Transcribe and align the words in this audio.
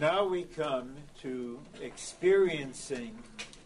Now 0.00 0.24
we 0.24 0.44
come 0.44 0.96
to 1.20 1.58
experiencing 1.82 3.12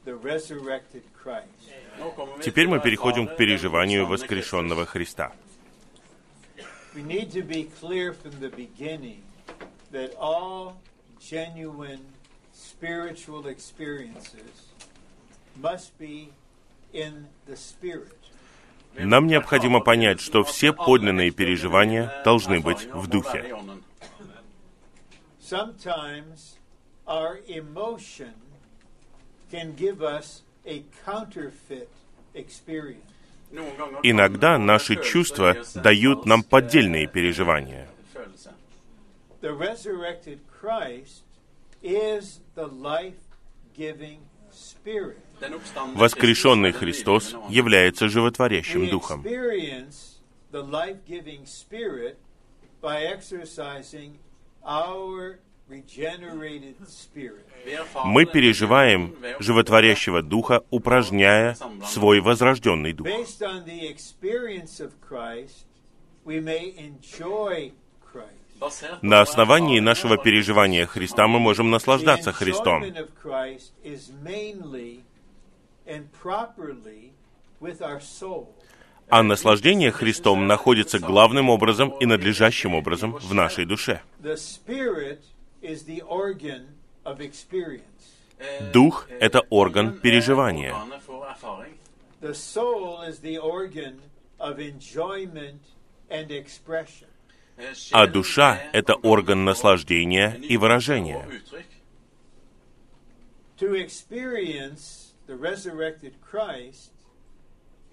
the 0.05 0.17
resurrected 0.17 1.05
Christ. 1.15 1.47
Теперь 2.43 2.67
мы 2.67 2.81
переходим 2.81 3.29
к 3.29 3.37
переживанию 3.37 4.05
воскрешенного 4.07 4.85
Христа. 4.85 5.31
Нам 18.97 19.27
необходимо 19.29 19.81
понять, 19.81 20.21
что 20.21 20.43
все 20.43 20.73
подлинные 20.73 21.31
переживания 21.31 22.13
должны 22.25 22.59
быть 22.59 22.89
в 22.93 23.07
духе. 23.07 23.55
Sometimes 25.55 26.59
our 27.07 27.39
emotion 27.47 28.35
can 29.53 29.77
give 29.77 30.03
us 30.03 30.43
a 30.67 30.83
counterfeit 31.07 31.89
experience. 32.35 33.13
Иногда 34.03 34.59
наши 34.59 34.97
чувства 34.97 35.57
дают 35.77 36.27
нам 36.27 36.43
поддельные 36.43 37.07
переживания. 37.07 37.89
Воскрешенный 45.95 46.73
Христос 46.73 47.37
является 47.49 48.09
животворящим 48.09 48.89
Духом. 48.91 49.23
Мы 58.05 58.27
переживаем 58.27 59.17
животворящего 59.39 60.23
Духа, 60.23 60.63
упражняя 60.71 61.57
свой 61.87 62.21
возрожденный 62.21 62.93
Дух. 62.93 63.07
На 69.03 69.21
основании 69.21 69.81
нашего 69.81 70.17
переживания 70.17 70.87
Христа 70.87 71.27
мы 71.27 71.39
можем 71.39 71.71
наслаждаться 71.71 72.33
Христом. 72.33 72.85
А 79.09 79.23
наслаждение 79.23 79.91
Христом 79.91 80.47
находится 80.47 80.99
главным 80.99 81.51
образом 81.51 81.91
и 82.01 82.07
надлежащим 82.07 82.75
образом 82.75 83.13
в 83.13 83.35
нашей 83.35 83.65
душе. 83.65 84.01
Дух— 88.73 89.09
это 89.21 89.41
орган 89.51 89.99
переживания. 89.99 90.75
А 97.93 98.07
душа— 98.07 98.59
это 98.73 98.95
орган 98.95 99.45
наслаждения 99.45 100.35
и 100.35 100.57
выражения. 100.57 101.29
To 103.59 103.75
experience 103.75 105.15
the 105.29 105.37
resurrected 105.37 106.15
Christ 106.21 106.91
is 106.91 106.91
to 106.91 106.91
experience 106.91 106.91
resurrection 106.91 106.93
itself. 106.93 107.84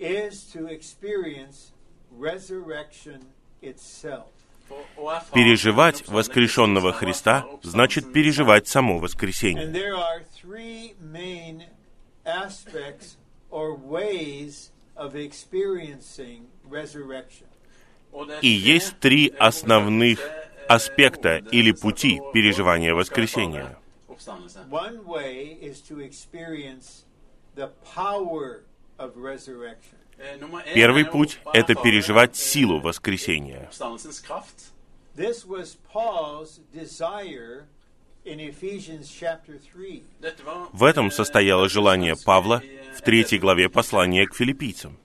Переживать 5.34 6.08
воскрешенного 6.08 6.92
Христа 6.92 7.46
значит 7.62 8.12
переживать 8.12 8.68
само 8.68 8.96
And 8.96 9.02
воскресение. 9.02 9.68
there 9.72 9.96
are 9.96 10.24
three 10.42 10.96
main 11.00 11.66
aspects 12.26 13.18
or 13.52 13.76
ways 13.76 14.72
of 14.96 15.16
experiencing 15.16 16.48
resurrection. 16.67 17.48
И 18.42 18.48
есть 18.48 19.00
три 19.00 19.32
основных 19.38 20.20
аспекта 20.67 21.38
или 21.52 21.72
пути 21.72 22.20
переживания 22.34 22.94
воскресения. 22.95 23.78
One 24.70 25.06
way 25.06 25.58
is 25.61 25.82
to 25.90 26.00
experience 26.00 27.06
the 27.56 27.70
power. 27.94 28.64
Первый 30.73 31.06
путь— 31.06 31.39
это 31.54 31.76
переживать 31.76 32.36
силу 32.36 32.80
воскресения. 32.80 33.70
This 35.16 35.45
was 35.45 35.78
Paul's 35.94 36.62
desire 36.73 37.66
in 38.23 38.40
Ephesians 38.40 39.10
chapter 39.10 39.60
3. 39.73 40.04
В 40.72 40.84
этом 40.84 41.11
состояло 41.11 41.67
желание 41.67 42.16
Павла 42.16 42.61
в 42.95 43.02
третьей 43.02 43.40
главе 43.40 43.67
послания 43.67 44.26
к 44.26 44.36
филиппийцам. 44.36 44.98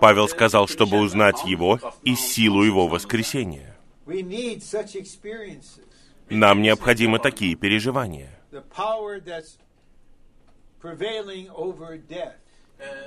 Павел 0.00 0.28
сказал, 0.28 0.68
чтобы 0.68 0.98
узнать 0.98 1.44
его 1.44 1.80
и 2.04 2.14
силу 2.14 2.62
его 2.62 2.86
воскресения. 2.86 3.76
Нам 6.30 6.62
необходимы 6.62 7.18
такие 7.18 7.56
переживания. 7.56 8.30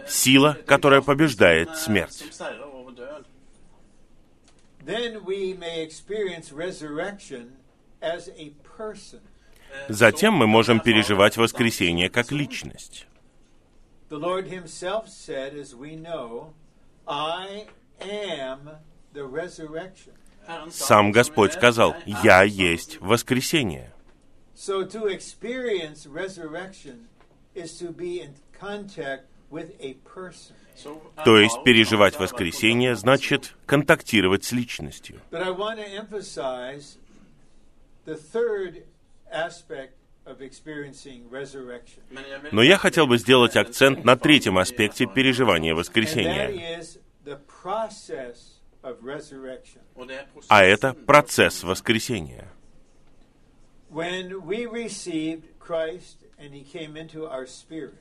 Сила, 0.07 0.57
которая 0.65 1.01
побеждает 1.01 1.75
смерть. 1.77 2.25
Затем 9.87 10.33
мы 10.33 10.47
можем 10.47 10.79
переживать 10.79 11.37
воскресение 11.37 12.09
как 12.09 12.31
личность. 12.31 13.07
The 14.09 14.19
Сам 20.71 21.11
Господь 21.11 21.53
сказал, 21.53 21.95
«Я 22.05 22.43
есть 22.43 22.99
воскресение». 22.99 23.91
То 31.25 31.37
есть 31.37 31.63
переживать 31.63 32.19
воскресение 32.19 32.95
значит 32.95 33.55
контактировать 33.65 34.43
с 34.43 34.51
личностью. 34.51 35.21
Но 42.51 42.63
я 42.63 42.77
хотел 42.77 43.07
бы 43.07 43.17
сделать 43.17 43.55
акцент 43.55 44.03
на 44.05 44.15
третьем 44.15 44.57
аспекте 44.57 45.05
переживания 45.05 45.75
воскресения, 45.75 46.81
а 50.49 50.63
это 50.63 50.93
процесс 50.93 51.63
воскресения. 51.63 52.49
When 53.89 54.41
we 54.45 54.65
received 54.65 55.59
Christ 55.59 56.25
and 56.39 56.53
He 56.53 56.63
came 56.63 56.97
into 56.97 57.29
our 57.29 57.45
spirit, 57.45 57.99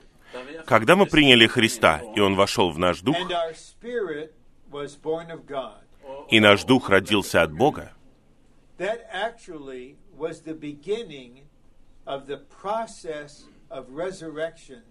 Когда 0.66 0.96
мы 0.96 1.06
приняли 1.06 1.46
Христа, 1.46 2.00
и 2.16 2.20
Он 2.20 2.34
вошел 2.34 2.70
в 2.70 2.78
наш 2.78 3.00
дух, 3.00 3.16
and 3.16 3.30
our 3.30 3.54
spirit 3.54 4.32
was 4.70 4.96
born 4.96 5.30
of 5.30 5.46
God, 5.46 5.82
и 6.30 6.40
наш 6.40 6.64
дух 6.64 6.88
родился 6.88 7.42
от 7.42 7.52
Бога, 7.52 7.92
that 8.78 9.06
actually 9.12 9.96
was 10.16 10.40
the 10.40 10.54
beginning 10.54 11.42
of 12.06 12.26
the 12.26 12.38
process 12.38 13.44
of 13.70 13.86
resurrection 13.90 14.82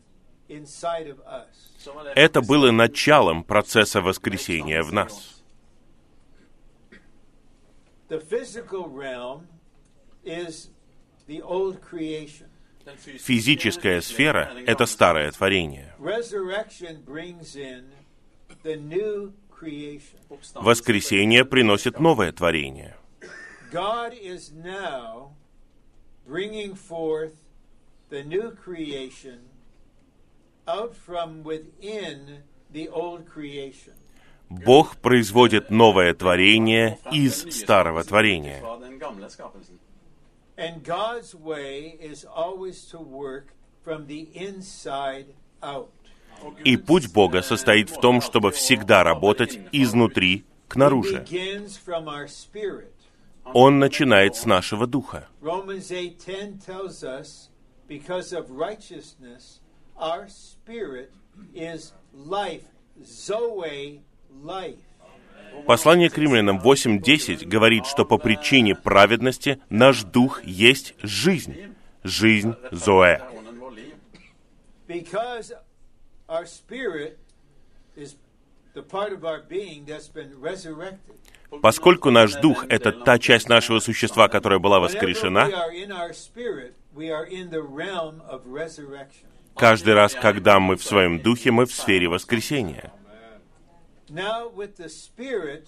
inside 0.47 1.08
of 1.08 1.19
us. 1.25 2.13
это 2.16 2.41
было 2.41 2.72
началом 2.72 3.44
процесса 3.44 4.02
воскресения 4.02 4.84
в 4.84 4.94
нас. 4.94 5.41
The 8.11 8.19
physical 8.19 8.90
realm 8.90 9.47
is 10.25 10.69
the 11.28 11.41
old 11.41 11.79
creation. 11.79 12.49
Физическая 13.19 14.02
сфера— 14.02 14.52
это 14.67 14.85
старое 14.85 15.31
творение. 15.31 15.96
Воскресение 20.55 21.46
приносит 21.46 22.02
новое 22.02 22.34
творение. 22.34 22.97
Out 30.67 30.96
from 30.96 31.43
within 31.43 32.43
the 32.72 32.90
old 32.90 33.25
creation. 33.25 34.01
Бог 34.52 34.98
производит 34.98 35.70
новое 35.72 36.14
творение 36.14 37.00
из 37.09 37.42
старого 37.56 38.03
творения. 38.03 38.62
И 46.66 46.78
путь 46.78 47.14
Бога 47.14 47.42
состоит 47.42 47.90
в 47.90 48.00
том, 48.02 48.22
чтобы 48.22 48.52
всегда 48.52 49.03
работать 49.03 49.58
изнутри 49.72 50.46
к 50.68 50.76
наружу. 50.76 51.24
Он 53.54 53.80
начинает 53.80 54.36
с 54.36 54.46
нашего 54.46 54.86
духа. 54.86 55.28
Romans 55.42 55.90
8:10 55.90 56.66
tells 56.66 57.04
us 57.04 57.50
because 57.88 58.34
of 58.34 58.52
righteousness 58.52 59.62
our 59.97 60.28
spirit 60.28 61.12
is 61.54 61.94
life, 62.14 62.66
zoe. 63.04 64.02
Послание 65.66 66.10
к 66.10 66.18
римлянам 66.18 66.60
8.10 66.60 67.46
говорит, 67.46 67.86
что 67.86 68.06
по 68.06 68.18
причине 68.18 68.76
праведности 68.76 69.62
наш 69.70 70.04
дух 70.04 70.44
есть 70.44 70.96
жизнь. 71.02 71.76
Жизнь 72.04 72.56
Зоэ. 72.72 73.22
Поскольку 81.62 82.10
наш 82.12 82.34
дух— 82.36 82.66
это 82.70 82.92
та 82.92 83.20
часть 83.20 83.50
нашего 83.50 83.80
существа, 83.80 84.30
которая 84.30 84.60
была 84.60 84.80
воскрешена, 84.80 85.50
каждый 89.56 89.94
раз, 89.94 90.16
когда 90.16 90.60
мы 90.60 90.76
в 90.78 90.84
своем 90.84 91.20
духе, 91.20 91.52
мы 91.52 91.66
в 91.66 91.74
сфере 91.74 92.08
воскресения. 92.08 92.92
Now, 94.13 94.49
with 94.49 94.75
the 94.75 94.90
spirit, 94.90 95.67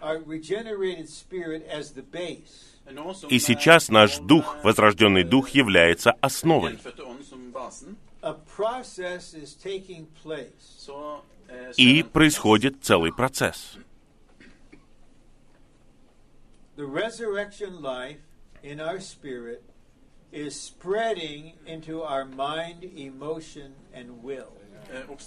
our 0.00 0.18
regenerated 0.20 1.08
spirit 1.08 1.66
as 1.68 1.92
the 1.92 2.02
base, 2.02 2.66
Nå 2.92 3.12
som 3.14 3.28
И 3.30 3.38
сейчас 3.38 3.88
наш 3.88 4.18
дух, 4.18 4.56
возрожденный 4.64 5.22
дух, 5.24 5.50
является 5.50 6.12
основой. 6.20 6.72
gjenfødte 6.72 7.02
ånd 7.04 7.24
som 7.24 7.52
basen, 7.52 7.96
a 8.22 8.32
process 8.34 9.34
is 9.34 9.54
taking 9.54 10.06
place. 10.22 10.76
så 10.78 11.20
eh, 11.48 11.72
И 11.76 12.00
skjer 12.00 12.02
det- 12.02 12.12
происходит 12.12 12.74
целый 12.82 13.12
процесс. 13.12 13.76
The 16.76 16.86
resurrection 16.86 17.80
life 17.82 18.20
in 18.62 18.80
our 18.80 19.00
spirit 19.00 19.62
is 20.32 20.54
spreading 20.54 21.52
into 21.66 22.02
our 22.02 22.24
mind, 22.24 22.84
emotion, 22.96 23.72
and 23.94 24.22
will. 24.22 24.52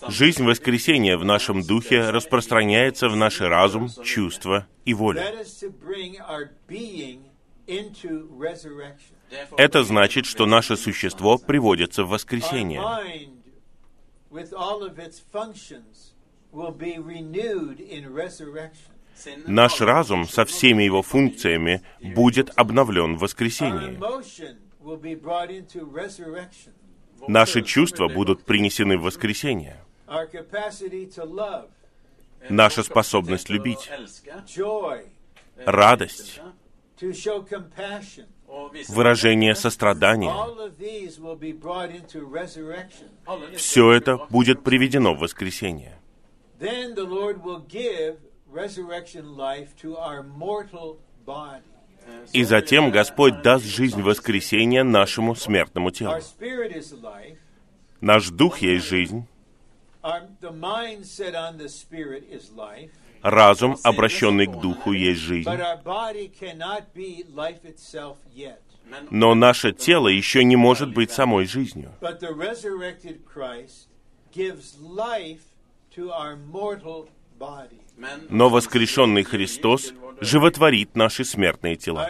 Жизнь 0.09 0.43
воскресения 0.43 1.17
в 1.17 1.25
нашем 1.25 1.63
духе 1.63 2.09
распространяется 2.09 3.09
в 3.09 3.15
наш 3.15 3.41
разум, 3.41 3.89
чувства 4.03 4.67
и 4.85 4.93
волю. 4.93 5.21
Это 9.57 9.83
значит, 9.83 10.25
что 10.25 10.45
наше 10.45 10.75
существо 10.75 11.37
приводится 11.37 12.03
в 12.03 12.09
воскресение. 12.09 12.81
Наш 19.47 19.81
разум 19.81 20.27
со 20.27 20.45
всеми 20.45 20.83
его 20.83 21.01
функциями 21.01 21.81
будет 22.01 22.51
обновлен 22.55 23.15
в 23.15 23.19
воскресении. 23.19 23.97
Наши 27.27 27.61
чувства 27.61 28.07
будут 28.07 28.43
принесены 28.43 28.97
в 28.97 29.03
воскресение. 29.03 29.77
Наша 32.49 32.83
способность 32.83 33.49
любить, 33.49 33.89
радость, 35.65 36.41
выражение 38.89 39.55
сострадания. 39.55 40.33
Все 43.55 43.91
это 43.91 44.17
будет 44.29 44.63
приведено 44.63 45.13
в 45.13 45.19
воскресение. 45.19 45.99
Then 46.59 46.95
the 46.95 47.03
Lord 47.03 47.43
will 47.43 47.65
give 47.67 48.19
resurrection 48.49 49.35
life 49.35 49.75
to 49.81 49.97
our 49.97 50.23
mortal 50.23 50.99
body. 51.25 51.72
И 52.31 52.43
затем 52.43 52.91
Господь 52.91 53.41
даст 53.41 53.65
жизнь 53.65 54.01
воскресения 54.01 54.83
нашему 54.83 55.35
смертному 55.35 55.91
телу. 55.91 56.19
Наш 58.01 58.29
дух 58.29 58.57
есть 58.59 58.85
жизнь, 58.85 59.27
разум, 63.21 63.77
обращенный 63.83 64.47
к 64.47 64.59
духу, 64.59 64.91
есть 64.91 65.21
жизнь. 65.21 65.49
Но 69.09 69.33
наше 69.33 69.71
тело 69.71 70.07
еще 70.07 70.43
не 70.43 70.55
может 70.55 70.93
быть 70.93 71.11
самой 71.11 71.45
жизнью. 71.45 71.91
Но 78.29 78.49
воскрешенный 78.49 79.23
Христос 79.23 79.93
животворит 80.19 80.95
наши 80.95 81.23
смертные 81.23 81.75
тела. 81.75 82.07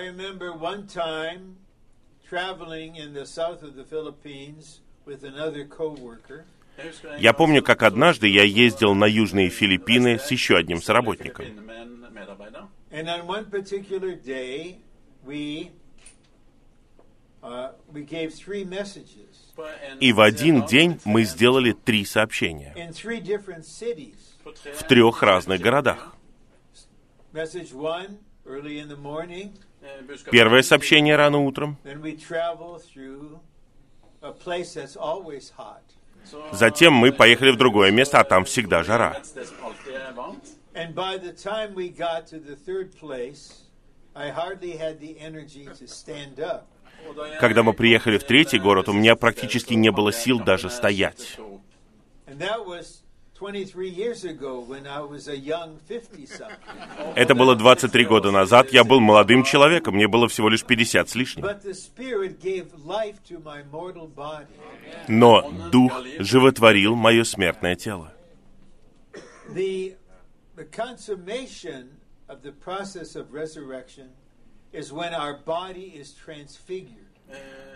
Я 7.20 7.34
помню, 7.34 7.62
как 7.62 7.84
однажды 7.84 8.28
я 8.28 8.44
ездил 8.44 8.96
на 8.96 9.06
южные 9.06 9.50
Филиппины 9.50 10.18
с 10.18 10.32
еще 10.32 10.58
одним 10.58 10.82
uh, 19.58 19.76
en- 19.84 20.00
И 20.00 20.14
в 20.14 20.22
один 20.22 20.66
день 20.66 21.00
мы 21.06 21.24
сделали 21.24 21.74
три 21.74 22.06
сообщения 22.06 22.74
в 24.44 24.88
трех 24.88 25.24
разных 25.24 25.62
городах. 25.62 26.16
Eh, 29.84 30.31
Первое 30.31 30.62
сообщение 30.62 31.16
рано 31.16 31.40
утром, 31.40 31.78
затем 36.51 36.94
мы 36.94 37.12
поехали 37.12 37.51
в 37.51 37.57
другое 37.57 37.92
место, 37.92 38.19
а 38.19 38.24
там 38.24 38.45
всегда 38.45 38.84
жара. 38.84 39.22
Er 40.75 40.94
Когда 47.39 47.63
мы 47.63 47.74
приехали 47.74 48.18
в 48.18 48.24
третий 48.24 48.60
город, 48.60 48.88
у 48.88 48.94
меня 48.94 49.16
практически 49.16 49.74
не 49.74 49.92
было 49.92 50.13
сил 50.13 50.39
даже 50.39 50.69
стоять. 50.69 51.38
And 53.40 53.56
that 53.56 53.60
was 53.60 53.72
23 53.74 53.90
years 53.90 54.24
ago 54.26 54.60
when 54.60 54.88
I 54.88 55.02
was 55.02 55.28
a 55.28 55.38
young 55.38 55.78
50-something. 55.90 57.16
Это 57.16 57.36
было 57.36 57.56
23 57.56 58.06
года 58.06 58.32
назад, 58.32 58.72
я 58.72 58.84
был 58.84 59.00
молодым 59.00 59.44
человеком, 59.44 59.96
мне 59.96 60.08
было 60.08 60.28
всего 60.28 60.50
лишь 60.50 60.63
50 60.63 61.10
с 61.10 61.16
лишним. 61.16 61.44
Но 65.08 65.42
Дух 65.70 65.92
животворил 66.20 66.96
мое 66.96 67.24
смертное 67.24 67.75
тело. 67.75 68.13
The 72.42 72.54
process 72.66 73.16
of 73.16 73.32
resurrection 73.32 74.10
is 74.72 74.92
when 74.92 75.13
our 75.13 75.38
body 75.46 75.94
is 75.96 76.13
transfigured 76.13 77.12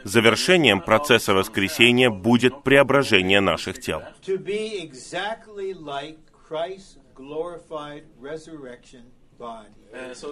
Завершением 0.03 0.81
процесса 0.81 1.33
воскресения 1.33 2.09
будет 2.09 2.63
преображение 2.63 3.41
наших 3.41 3.79
тел, 3.79 4.03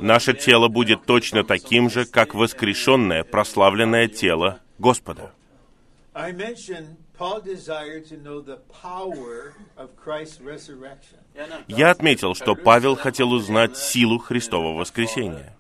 Наше 0.02 0.34
тело 0.34 0.68
будет 0.68 1.06
точно 1.06 1.44
таким 1.44 1.90
же, 1.90 2.06
как 2.06 2.34
воскрешенное, 2.34 3.24
прославленное 3.24 4.08
тело 4.08 4.62
Господа. 4.80 5.32
Я 11.68 11.92
отметил, 11.92 12.36
что 12.36 12.56
Павел 12.56 12.96
хотел 12.96 13.32
узнать 13.32 13.78
силу 13.78 14.18
Христового 14.20 14.78
воскресения. 14.78 15.56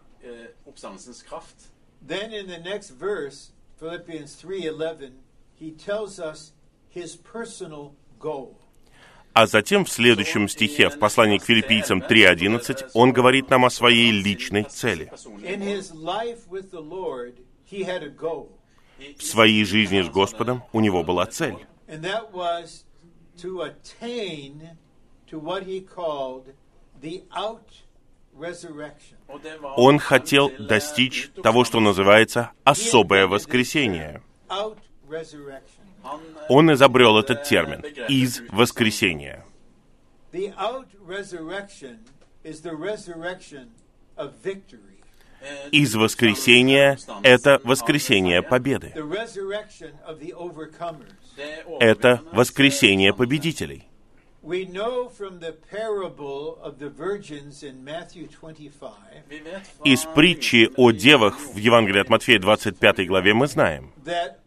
Oppstandelsens 0.65 1.23
kraft. 1.23 1.71
Then 2.01 2.33
in 2.33 2.47
the 2.47 2.59
next 2.59 2.89
verse, 2.99 3.51
Philippians 3.79 4.35
3:11, 4.41 5.11
he 5.59 5.71
tells 5.71 6.19
us 6.19 6.51
his 6.93 7.15
personal 7.15 7.91
goal. 8.19 8.55
А 9.33 9.47
затем 9.47 9.83
в 9.83 9.91
следующем 9.91 10.47
стихе, 10.47 10.87
в 10.89 10.97
послании 10.97 11.39
к 11.39 11.43
филиппийцам 11.43 12.01
3.11, 12.01 12.91
он 12.93 13.11
говорит 13.11 13.49
нам 13.49 13.65
о 13.65 13.69
своей 13.69 14.11
личной 14.11 14.63
цели. 14.63 15.11
In 15.43 15.61
his 15.61 15.93
life 15.93 16.47
with 16.49 16.71
the 16.71 16.79
Lord, 16.81 17.35
he 17.69 17.83
had 17.83 18.01
a 18.01 18.09
goal, 18.09 18.49
В 19.17 19.23
своей 19.23 19.65
жизни 19.65 20.01
с 20.01 20.09
Господом 20.09 20.63
у 20.71 20.79
него 20.79 21.03
была 21.03 21.25
цель. 21.25 21.57
and 21.87 22.01
that 22.01 22.31
was 22.33 22.85
to 23.37 23.61
attain 23.61 24.77
to 25.27 25.37
what 25.37 25.63
he 25.63 25.81
called 25.81 26.53
the 27.01 27.23
out 27.35 27.83
Он 29.77 29.99
хотел 29.99 30.51
достичь 30.59 31.29
того, 31.41 31.63
что 31.63 31.79
называется 31.79 32.51
особое 32.63 33.27
воскресение. 33.27 34.21
Он 36.49 36.73
изобрел 36.73 37.17
этот 37.17 37.43
термин 37.43 37.81
«из 38.07 38.41
воскресения». 38.49 39.45
Из 45.71 45.95
воскресения— 45.95 46.97
это 47.23 47.61
воскресение 47.63 48.41
победы. 48.41 48.93
Это 51.79 52.21
воскресение 52.31 53.13
победителей. 53.13 53.87
We 54.45 54.65
know 54.65 55.09
from 55.09 55.39
the 55.39 55.53
parable 55.53 56.59
of 56.61 56.77
the 56.77 56.87
virgins 56.87 57.63
in 57.63 57.83
Matthew 57.83 58.27
25 58.27 58.91
Vi 59.27 59.39
vet 59.39 59.65
fra 59.65 59.83
Из 59.83 60.05
притчи 60.13 60.69
о 60.77 60.91
девах 60.91 61.39
в 61.39 61.57
Евангелии 61.57 61.99
от 61.99 62.09
Матфея 62.09 62.37
25 62.37 63.07
главе 63.07 63.33
мы 63.33 63.47
знаем, 63.47 63.91
that 64.03 64.37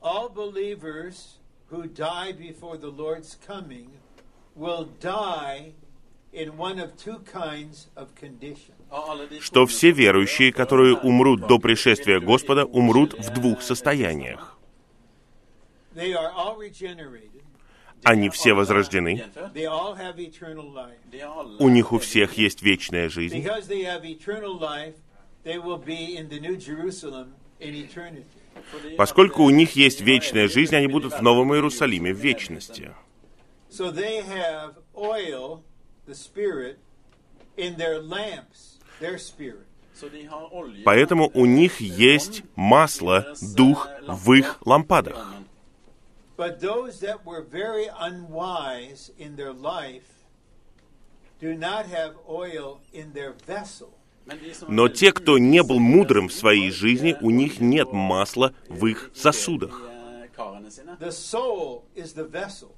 all 0.00 0.30
believers 0.30 1.36
who 1.70 1.86
die 1.86 2.32
before 2.32 2.78
the 2.78 2.88
Lord's 2.88 3.36
coming 3.46 3.90
will 4.56 4.88
die 4.98 5.72
in 6.32 6.56
one 6.56 6.78
of 6.78 6.96
two 6.96 7.18
kinds 7.30 7.88
of 7.96 8.14
condition. 8.18 8.72
av 8.90 9.10
alle 9.10 9.28
de 9.28 9.40
что 9.40 9.66
все 9.66 9.90
верующие, 9.90 10.52
которые 10.52 10.96
умрут 10.96 11.46
до 11.46 11.56
er 11.56 11.60
пришествия 11.60 12.18
Господа, 12.18 12.64
умрут 12.64 13.12
в 13.12 13.30
двух 13.34 13.60
состояниях. 13.60 14.56
They 15.94 16.14
are 16.14 16.32
all 16.34 16.56
regenerated. 16.56 17.33
Они 18.04 18.28
все 18.30 18.54
возрождены, 18.54 19.24
у 21.58 21.68
них 21.68 21.92
у 21.92 21.98
всех 21.98 22.34
есть 22.34 22.62
вечная 22.62 23.08
жизнь. 23.08 23.46
Поскольку 28.96 29.42
у 29.42 29.50
eh, 29.50 29.52
них 29.52 29.72
есть 29.72 30.00
вечная 30.00 30.48
жизнь, 30.48 30.74
они 30.74 30.86
будут 30.86 31.12
в 31.12 31.22
Новом 31.22 31.54
Иерусалиме 31.54 32.12
в 32.12 32.18
вечности. 32.18 32.90
Поэтому 40.84 41.30
у 41.34 41.46
них 41.46 41.80
eh, 41.80 41.84
есть 41.84 42.42
масло, 42.56 43.34
дух 43.56 43.88
eh, 43.88 44.12
в 44.12 44.32
их 44.32 44.58
лампадах. 44.64 45.34
But 46.36 46.60
those 46.60 47.00
that 47.00 47.24
were 47.24 47.42
very 47.42 47.86
unwise 47.86 49.10
in 49.18 49.36
their 49.36 49.52
life 49.52 50.26
do 51.40 51.54
not 51.54 51.86
have 51.86 52.14
oil 52.28 52.80
in 52.92 53.12
their 53.12 53.34
vessel. 53.46 53.90
Er 54.26 54.38
Но 54.68 54.88
те, 54.88 55.12
кто 55.12 55.38
не 55.38 55.62
был 55.62 55.78
мудрым 55.78 56.28
в 56.28 56.32
своей 56.32 56.70
жизни, 56.70 57.14
у 57.20 57.30
них 57.30 57.60
нет 57.60 57.92
масла 57.92 58.54
в 58.68 58.86
их 58.86 59.10
сосудах. 59.14 59.82
i, 59.84 60.24
eh, 60.24 60.28
karene 60.34 60.70
sine. 60.70 60.98
The 60.98 61.12
soul 61.12 61.82
is 61.94 62.14
the 62.14 62.24
vessel. 62.24 62.70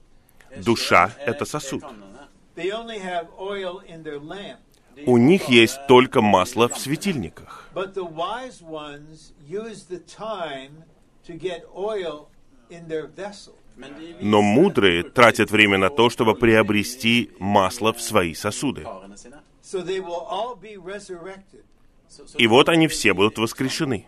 Душа 0.64 1.12
это 1.24 1.44
er- 1.44 1.46
сосуд. 1.46 1.82
er 1.82 1.86
kannene. 1.86 2.28
They 2.56 2.72
only 2.72 2.98
have 2.98 3.28
oil 3.38 3.80
in 3.86 4.02
their 4.02 4.18
lamp. 4.18 4.58
De 4.96 5.04
У 5.06 5.18
них 5.18 5.48
есть 5.48 5.78
только 5.86 6.20
масло 6.20 6.68
в 6.68 6.78
светильниках. 6.78 7.68
Но 14.20 14.42
мудрые 14.42 15.02
тратят 15.02 15.50
время 15.50 15.78
на 15.78 15.90
то, 15.90 16.08
чтобы 16.08 16.34
приобрести 16.34 17.30
масло 17.38 17.92
в 17.92 18.00
свои 18.00 18.34
сосуды. 18.34 18.86
И 22.38 22.46
вот 22.46 22.68
они 22.68 22.88
все 22.88 23.12
будут 23.12 23.38
воскрешены. 23.38 24.06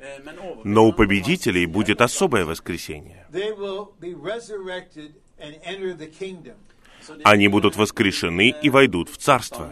Eh, 0.00 0.60
Но 0.64 0.86
у 0.86 0.92
победителей 0.92 1.66
будет 1.66 2.00
особое 2.00 2.44
воскресение. 2.46 3.26
Они 7.24 7.48
будут 7.48 7.74
eh, 7.74 7.78
воскрешены 7.78 8.54
и 8.62 8.70
войдут 8.70 9.10
в 9.10 9.18
Царство. 9.18 9.70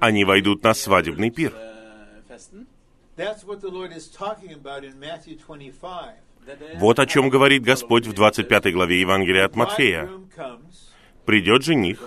Они 0.00 0.24
войдут 0.24 0.62
на 0.62 0.74
свадебный 0.74 1.30
пир. 1.30 1.52
eh, 1.54 1.82
festen. 2.28 2.66
That's 3.16 3.44
what 3.44 3.60
the 3.60 3.70
Lord 3.70 3.92
is 3.92 4.08
talking 4.08 4.52
about 4.52 4.84
in 4.84 4.98
Matthew 4.98 5.36
25. 5.36 6.14
Det 6.46 6.52
er 6.52 6.56
det 6.58 6.78
Вот 6.78 6.98
о 6.98 7.06
чем 7.06 7.28
говорит 7.28 7.62
Господь 7.62 8.06
в 8.06 8.10
i 8.10 8.14
25 8.14 8.72
главе 8.72 9.00
Евангелия 9.00 9.44
от 9.44 9.54
Матфея. 9.54 10.08
Придет 11.24 11.62
жених, 11.62 12.00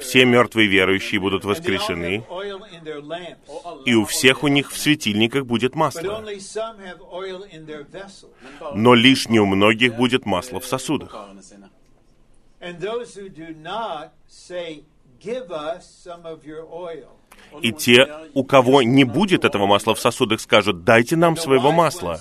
все 0.00 0.24
мертвые 0.24 0.68
верующие 0.68 1.20
будут 1.20 1.44
And 1.44 1.44
they 1.44 1.50
all 1.50 1.54
воскрешены, 1.54 2.16
have 2.16 2.30
oil 2.30 2.60
in 2.72 2.84
their 2.84 3.00
lamps. 3.02 3.38
og 3.48 3.62
alle 3.64 3.82
и 3.84 3.94
у 3.94 4.04
всех 4.04 4.42
у 4.42 4.48
них 4.48 4.70
в 4.72 4.78
светильниках 4.78 5.44
будет 5.44 5.72
But 5.72 5.76
масло. 5.78 6.00
only 6.20 6.38
some 6.38 6.78
have 6.78 7.00
oil 7.12 7.42
in 7.52 7.66
their 7.66 7.84
vessel. 7.84 8.30
Men 8.42 8.58
bare 8.60 8.72
Но 8.74 8.94
лишь 8.94 9.28
не 9.28 9.38
у 9.38 9.46
многих 9.46 9.96
будет 9.96 10.24
масло 10.24 10.60
в 10.60 10.66
сосудах. 10.66 11.14
И 17.62 17.72
те, 17.72 18.08
у 18.34 18.44
кого 18.44 18.82
не 18.82 19.04
будет 19.04 19.44
этого 19.44 19.66
масла 19.66 19.94
в 19.94 20.00
сосудах, 20.00 20.40
скажут, 20.40 20.84
дайте 20.84 21.16
нам 21.16 21.36
своего 21.36 21.72
масла. 21.72 22.20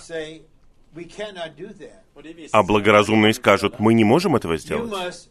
А 2.51 2.63
благоразумные 2.63 3.33
скажут, 3.33 3.79
мы 3.79 3.93
не 3.93 4.03
можем 4.03 4.35
этого 4.35 4.53
You 4.53 4.57
сделать. 4.57 4.91
must 4.91 5.29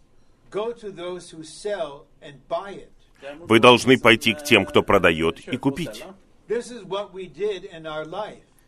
go 0.51 0.73
to 0.73 0.91
those 0.95 1.31
who 1.31 1.43
sell 1.43 2.07
and 2.23 2.37
buy 2.49 2.75
it. 2.75 2.91
Der 3.23 3.35
må 3.37 3.47
Вы 3.47 3.59
должны 3.59 3.99
пойти 3.99 4.35
к 4.35 4.45
тем, 4.45 4.65
кто 4.65 4.81
eh, 4.81 4.85
продает, 4.85 5.41
и 5.41 5.57
купить. 5.57 6.05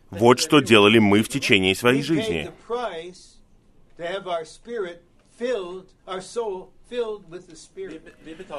Вот 0.09 0.39
что 0.39 0.59
делали 0.59 0.99
мы 0.99 1.23
в 1.23 1.29
течение 1.29 1.71
We 1.71 1.75
своей 1.75 2.01
paid 2.01 2.03
жизни. 2.03 2.51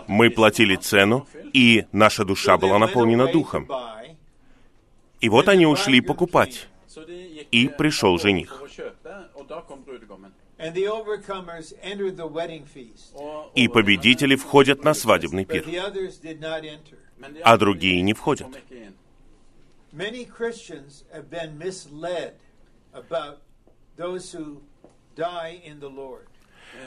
Мы 0.08 0.30
платили 0.30 0.76
цену, 0.76 1.28
и 1.52 1.84
наша 1.92 2.24
душа 2.24 2.56
была 2.56 2.78
наполнена 2.78 3.26
духом. 3.30 3.68
И 5.20 5.28
вот 5.28 5.48
они 5.48 5.66
ушли 5.66 6.00
покупать. 6.00 6.68
И 7.52 7.66
eh, 7.66 7.76
пришел 7.76 8.18
жених. 8.18 8.62
И 13.54 13.68
победители 13.68 14.36
входят 14.36 14.84
на 14.84 14.94
свадебный 14.94 15.44
пир. 15.44 15.64
а 17.44 17.56
другие 17.56 18.02
не 18.02 18.14
входят. 18.14 18.48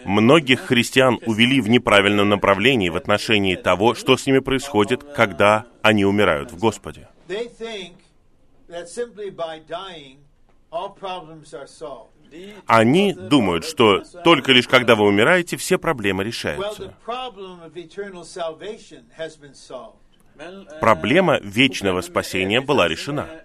Многих 0.03 0.61
христиан 0.61 1.19
увели 1.25 1.61
в 1.61 1.69
неправильном 1.69 2.29
направлении 2.29 2.89
в 2.89 2.95
отношении 2.95 3.55
того, 3.55 3.93
что 3.93 4.17
с 4.17 4.25
ними 4.25 4.39
происходит, 4.39 5.03
когда 5.03 5.67
они 5.83 6.05
умирают 6.05 6.51
в 6.51 6.57
Господе. 6.57 7.07
They 7.27 7.49
think 7.49 7.93
that 8.67 8.87
simply 8.87 9.29
by 9.29 9.59
dying, 9.67 10.17
Они 12.67 13.13
думают, 13.13 13.65
что 13.65 13.97
er 13.97 14.23
только 14.23 14.51
лишь 14.51 14.67
когда 14.67 14.95
вы 14.95 15.05
умираете, 15.05 15.57
все 15.57 15.77
проблемы 15.77 16.23
решаются. 16.23 16.93
eh, 20.67 20.79
Проблема 20.79 21.39
вечного 21.41 22.01
спасения 22.01 22.61
была 22.61 22.87
решена. 22.87 23.21
er 23.21 23.43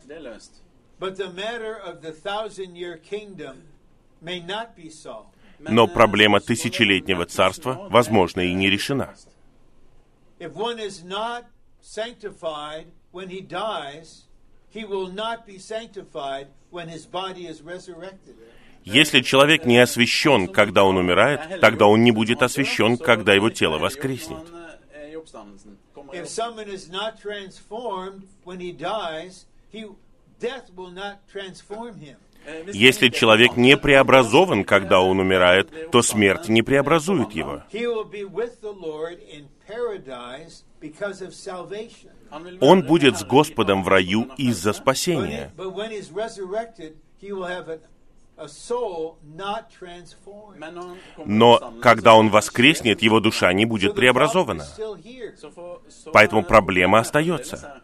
Но 5.61 5.85
eh, 5.85 5.93
проблема 5.93 6.41
тысячелетнего 6.41 7.27
царства, 7.27 7.87
возможно, 7.91 8.41
и 8.41 8.51
er 8.51 8.55
не 8.55 8.71
решена. 8.71 9.07
løst. 9.07 9.29
He 14.73 14.85
will 14.85 15.09
not 15.13 15.47
be 15.47 15.59
sanctified 15.59 16.47
when 16.71 16.89
his 16.89 17.07
body 17.07 17.47
is 17.47 17.61
resurrected. 17.63 18.37
Если 18.85 19.21
человек 19.21 19.67
не 19.67 19.79
освящен, 19.79 20.49
когда 20.49 20.85
он 20.85 20.97
умирает, 20.97 21.61
тогда 21.61 21.87
он 21.87 22.03
не 22.03 22.13
будет 22.13 22.43
освящен, 22.43 22.97
когда 22.97 23.35
его 23.35 23.51
тело 23.51 23.79
воскреснет. 23.79 24.39
Если 32.73 33.09
человек 33.11 33.57
не 33.57 33.77
преобразован, 33.77 34.65
когда 34.65 35.01
он 35.03 35.21
умирает, 35.21 35.91
то 35.91 36.01
смерть 36.01 36.49
не 36.49 36.63
преобразует 36.63 37.33
его. 37.33 37.63
Он 42.61 42.83
будет 42.83 43.19
с 43.19 43.25
Господом 43.25 43.83
в 43.83 43.89
раю 43.89 44.29
из-за 44.37 44.73
спасения. 44.73 45.53
Но 51.27 51.75
когда 51.83 52.15
он 52.15 52.31
воскреснет, 52.31 53.03
его 53.03 53.21
душа 53.21 53.53
не 53.53 53.67
будет 53.67 53.95
преобразована. 53.95 54.65
Поэтому 56.13 56.43
er- 56.43 56.47
проблема 56.47 56.99
er- 56.99 57.01
остается. 57.03 57.57
er- 57.57 57.83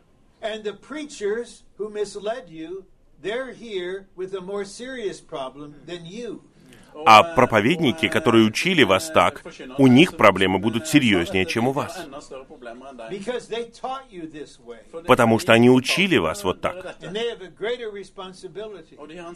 А 7.05 7.21
eh, 7.23 7.35
проповедники, 7.35 8.07
eh, 8.07 8.09
которые 8.09 8.47
учили 8.47 8.83
вас 8.83 9.11
eh, 9.11 9.13
так, 9.13 9.45
у 9.79 9.87
них 9.87 10.17
проблемы 10.17 10.59
будут 10.59 10.85
eh, 10.85 10.87
серьезнее, 10.87 11.45
чем 11.45 11.69
у 11.69 11.73
вас. 11.73 12.07
Потому 15.07 15.39
что 15.39 15.53
они 15.53 15.71
учили 15.71 16.17
вас 16.17 16.45
вот 16.45 16.61
так. 16.61 16.97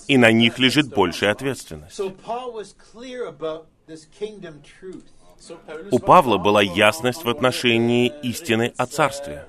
И 0.09 0.19
на 0.19 0.33
них 0.33 0.59
лежит 0.59 0.89
большая 0.89 1.33
ответственность. 1.33 2.01
У 5.91 5.99
Павла 5.99 6.39
была 6.39 6.63
ясность 6.63 7.25
в 7.25 7.29
отношении 7.29 8.11
eh, 8.11 8.21
истины 8.23 8.73
о 8.77 8.87
Царстве. 8.87 9.47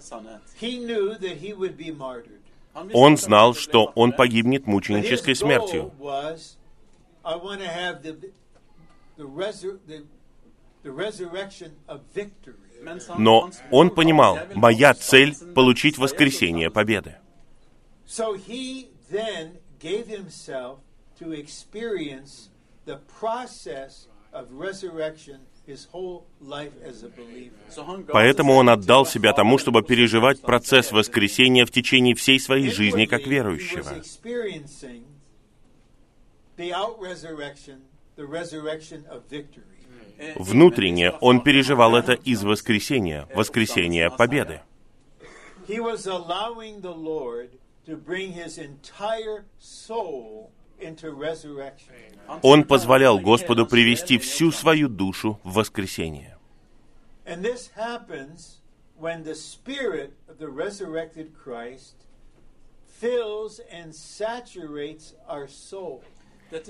eh, 0.61 2.93
Он 2.93 3.17
знал, 3.17 3.53
что 3.53 3.91
он 3.95 4.13
погибнет 4.13 4.67
мученической 4.67 5.35
смертью. 5.35 5.91
the 10.83 10.91
resurrection 10.91 11.71
of 11.87 12.01
victory. 12.13 12.70
Но 13.17 13.51
он 13.69 13.89
понимал, 13.89 14.35
«Jeg 14.37 14.47
vil 14.49 14.57
моя 14.57 14.93
цель 14.93 15.35
получить 15.53 15.97
воскресение 15.97 16.67
oppstandelsen». 16.67 16.73
победы. 16.73 17.15
Поэтому 28.07 28.53
он 28.53 28.69
отдал 28.69 29.05
себя 29.05 29.33
тому, 29.33 29.57
чтобы 29.57 29.83
переживать 29.83 30.41
процесс 30.41 30.91
воскресения 30.91 31.65
в 31.65 31.71
течение 31.71 32.15
всей 32.15 32.39
своей 32.39 32.71
жизни 32.71 33.05
как 33.05 33.27
верующего. 33.27 34.01
the 36.57 36.73
out 36.73 36.99
resurrection, 36.99 37.81
the 38.15 38.25
resurrection 38.25 39.03
of 39.09 39.23
victory. 39.29 39.80
Внутренне 40.35 41.11
он 41.11 41.41
переживал 41.41 41.95
это 41.95 42.13
из 42.13 42.43
воскресения, 42.43 43.27
воскресения 43.33 44.09
победы. 44.09 44.61
Он 52.41 52.63
позволял 52.63 53.19
Господу 53.19 53.67
привести 53.67 54.17
всю 54.17 54.51
свою 54.51 54.89
душу 54.89 55.39
в 55.43 55.53
воскресение. 55.53 56.37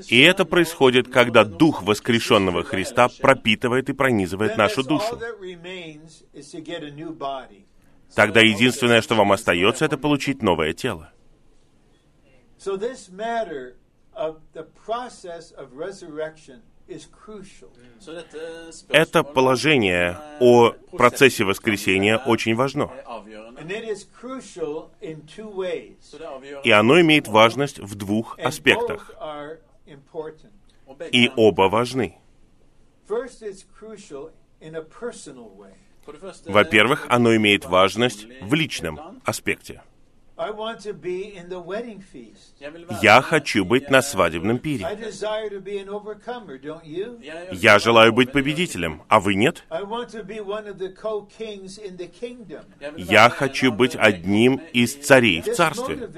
И 0.08 0.22
это 0.22 0.46
происходит, 0.46 1.10
когда 1.10 1.44
Дух 1.44 1.84
воскрешенного 1.84 2.64
Христа 2.64 3.10
пропитывает 3.22 3.90
и 3.90 3.94
пронизывает 3.94 4.58
нашу 4.58 4.84
душу. 4.84 5.20
Тогда 8.16 8.42
единственное, 8.42 9.02
что 9.02 9.16
вам 9.16 9.32
остается, 9.32 9.86
это 9.86 9.98
получить 9.98 10.42
новое 10.42 10.74
тело. 10.74 11.12
Это 18.90 19.24
положение 19.24 20.18
о 20.40 20.72
процессе 20.92 21.44
воскресения 21.44 22.18
очень 22.18 22.56
важно. 22.56 22.92
er 22.92 23.02
er. 26.22 26.62
И 26.64 26.72
оно 26.72 27.00
имеет 27.02 27.28
важность 27.28 27.80
в 27.80 27.96
двух 27.96 28.38
аспектах. 28.40 29.12
И 31.12 31.28
er- 31.28 31.34
оба 31.36 31.70
важны. 31.70 32.18
Во-первых, 36.46 37.06
оно 37.10 37.36
имеет 37.36 37.66
важность 37.66 38.28
в 38.42 38.54
личном 38.54 39.22
аспекте. 39.26 39.84
Я 43.02 43.22
хочу 43.22 43.66
быть 43.66 43.90
на 43.90 43.98
eh, 43.98 44.02
свадебном 44.02 44.56
I 44.56 44.60
пире. 44.60 44.86
desire 44.86 45.50
to 45.50 45.62
be 45.62 45.78
an 45.80 45.88
overcomer, 45.90 46.58
don't 46.60 46.84
you? 46.86 47.20
Jeg 47.22 47.50
ønsker 47.52 47.56
Я 47.62 47.80
желаю 47.80 48.12
быть 48.14 48.32
победителем, 48.32 49.04
а 49.08 49.20
вы 49.20 49.36
нет? 49.36 49.64
I 49.70 49.84
want 49.84 50.10
to 50.12 50.24
be 50.24 50.40
one 50.40 50.66
of 50.68 50.78
the 50.78 50.90
co-kings 50.94 51.78
in 51.78 51.98
the 51.98 52.08
kingdom. 52.08 52.64
Jeg 52.80 52.94
vil 52.96 53.06
Я 53.12 53.30
хочу 53.30 53.72
быть 53.72 53.96
одним 53.96 54.60
из 54.74 54.96
царей 54.96 55.42
в 55.42 55.54
царстве. 55.54 56.10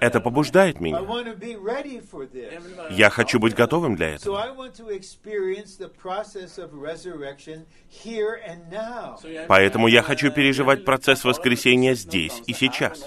Это 0.00 0.20
побуждает 0.20 0.76
I 0.76 0.80
меня. 0.80 0.98
want 1.02 1.26
to 1.26 1.36
be 1.38 1.56
ready 1.56 2.00
for 2.00 2.22
Jeg 2.24 2.32
this. 2.32 2.62
vil 2.62 2.76
være 2.76 2.92
Я 2.96 3.10
хочу 3.10 3.38
быть 3.38 3.54
готовым 3.54 3.96
для 3.96 4.14
So 4.16 4.34
этого. 4.34 4.38
I 4.44 4.50
want 4.56 4.74
to 4.76 4.88
experience 4.90 5.76
the 5.78 5.88
process 5.88 6.58
of 6.58 6.70
resurrection 6.74 7.64
here 7.88 8.40
and 8.46 8.70
now. 8.72 9.16
Så 9.22 9.28
jeg- 9.28 9.46
Поэтому 9.46 9.86
я 9.88 10.00
eh, 10.00 10.02
хочу 10.02 10.30
переживать 10.32 10.84
процесс 10.84 11.24
воскресения 11.24 11.94
здесь 11.94 12.42
и 12.46 12.52
сейчас. 12.52 13.03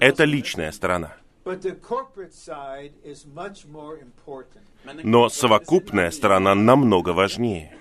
Это 0.00 0.24
личная 0.24 0.72
сторона. 0.72 1.16
But 1.44 1.60
the 1.60 1.72
corporate 1.72 2.32
side 2.32 2.92
is 3.04 3.26
much 3.26 3.66
more 3.66 3.98
important. 4.00 4.64
Men 4.84 4.96
den 4.96 5.10
Но 5.10 5.28
совокупная 5.28 6.06
er 6.06 6.12
сторона 6.12 6.54
намного 6.54 7.10
важнее. 7.12 7.76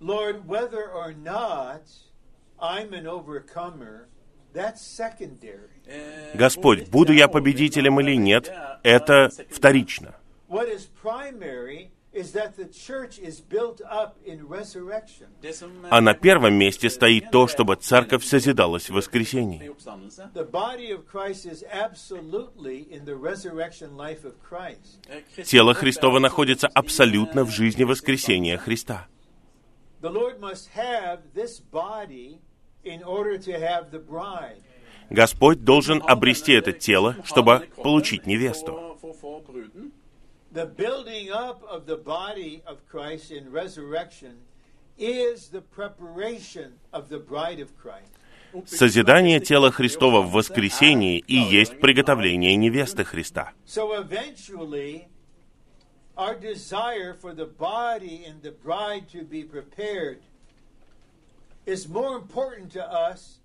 Lord, 0.00 0.46
whether 0.46 0.90
or 0.90 1.12
not 1.12 1.82
I'm 2.58 2.92
an 2.92 3.06
overcomer, 3.06 4.08
that's 4.52 4.82
secondary. 4.82 5.70
Eh, 5.86 6.32
Господь, 6.34 6.88
буду 6.88 7.12
я 7.12 7.28
победителем 7.28 8.00
или 8.00 8.16
нет, 8.16 8.52
это 8.82 9.30
вторично. 9.50 10.14
What 12.12 12.24
is 12.24 12.32
primary 12.32 12.32
is 12.32 12.32
that 12.32 12.56
the 12.56 12.66
church 12.66 13.18
is 13.18 13.40
built 13.40 13.80
up 13.88 14.18
in 14.24 14.48
resurrection. 14.48 15.26
Det 15.42 15.54
som, 15.54 15.70
eh, 15.84 15.88
А 15.90 16.00
на 16.00 16.14
первом 16.14 16.54
месте 16.54 16.90
стоит 16.90 17.30
то, 17.30 17.46
чтобы 17.46 17.76
церковь 17.76 18.24
созидалась 18.24 18.90
в 18.90 18.94
воскресении. 18.94 19.70
oppstandelse. 19.70 20.32
The 20.34 20.50
body 20.50 20.90
of 20.90 21.06
Christ 21.06 21.46
is 21.46 21.64
absolutely 21.70 22.86
in 22.90 23.04
the 23.04 23.16
resurrection 23.16 23.96
life 23.96 24.24
of 24.24 24.34
Christ. 24.42 24.98
Eh, 25.08 25.22
Kristus 25.34 25.50
Тело 25.50 25.70
er 25.70 25.74
Христово 25.74 26.18
absolutt 26.18 26.20
находится 26.20 26.68
абсолютно 26.68 27.40
eh, 27.40 27.44
в 27.44 27.50
жизни 27.50 27.84
воскресения 27.84 28.58
Христа. 28.58 29.06
Господь 35.10 35.64
должен 35.64 36.02
обрести 36.06 36.52
это 36.52 36.72
тело, 36.72 37.16
чтобы 37.24 37.68
получить 37.76 38.26
невесту. 38.26 38.96
The 40.51 40.65
building 40.65 41.31
up 41.31 41.63
of 41.63 41.85
the 41.85 41.97
body 41.97 42.61
of 42.65 42.87
Christ 42.87 43.31
in 43.31 43.51
resurrection 43.51 44.37
is 44.97 45.49
the 45.49 45.61
preparation 45.61 46.73
of 46.93 47.09
the 47.09 47.19
bride 47.19 47.59
of 47.59 47.75
Christ. 47.77 48.11
Созидание 48.65 49.41
тела 49.41 49.69
Христова 49.69 50.21
в 50.21 50.31
воскресении 50.31 51.19
и 51.19 51.35
есть 51.35 51.79
приготовление 51.81 52.55
невесты 52.55 53.03
Христа. 53.03 53.51
So 53.65 53.93
eventually, 53.93 55.09
our 56.15 56.35
desire 56.35 57.13
for 57.13 57.33
the 57.33 57.45
body 57.45 58.23
and 58.25 58.41
the 58.41 58.51
bride 58.51 59.09
to 59.09 59.25
be 59.25 59.43
prepared 59.43 60.21
is 61.65 61.89
more 61.89 62.15
important 62.15 62.71
to 62.73 62.83
us 62.89 63.38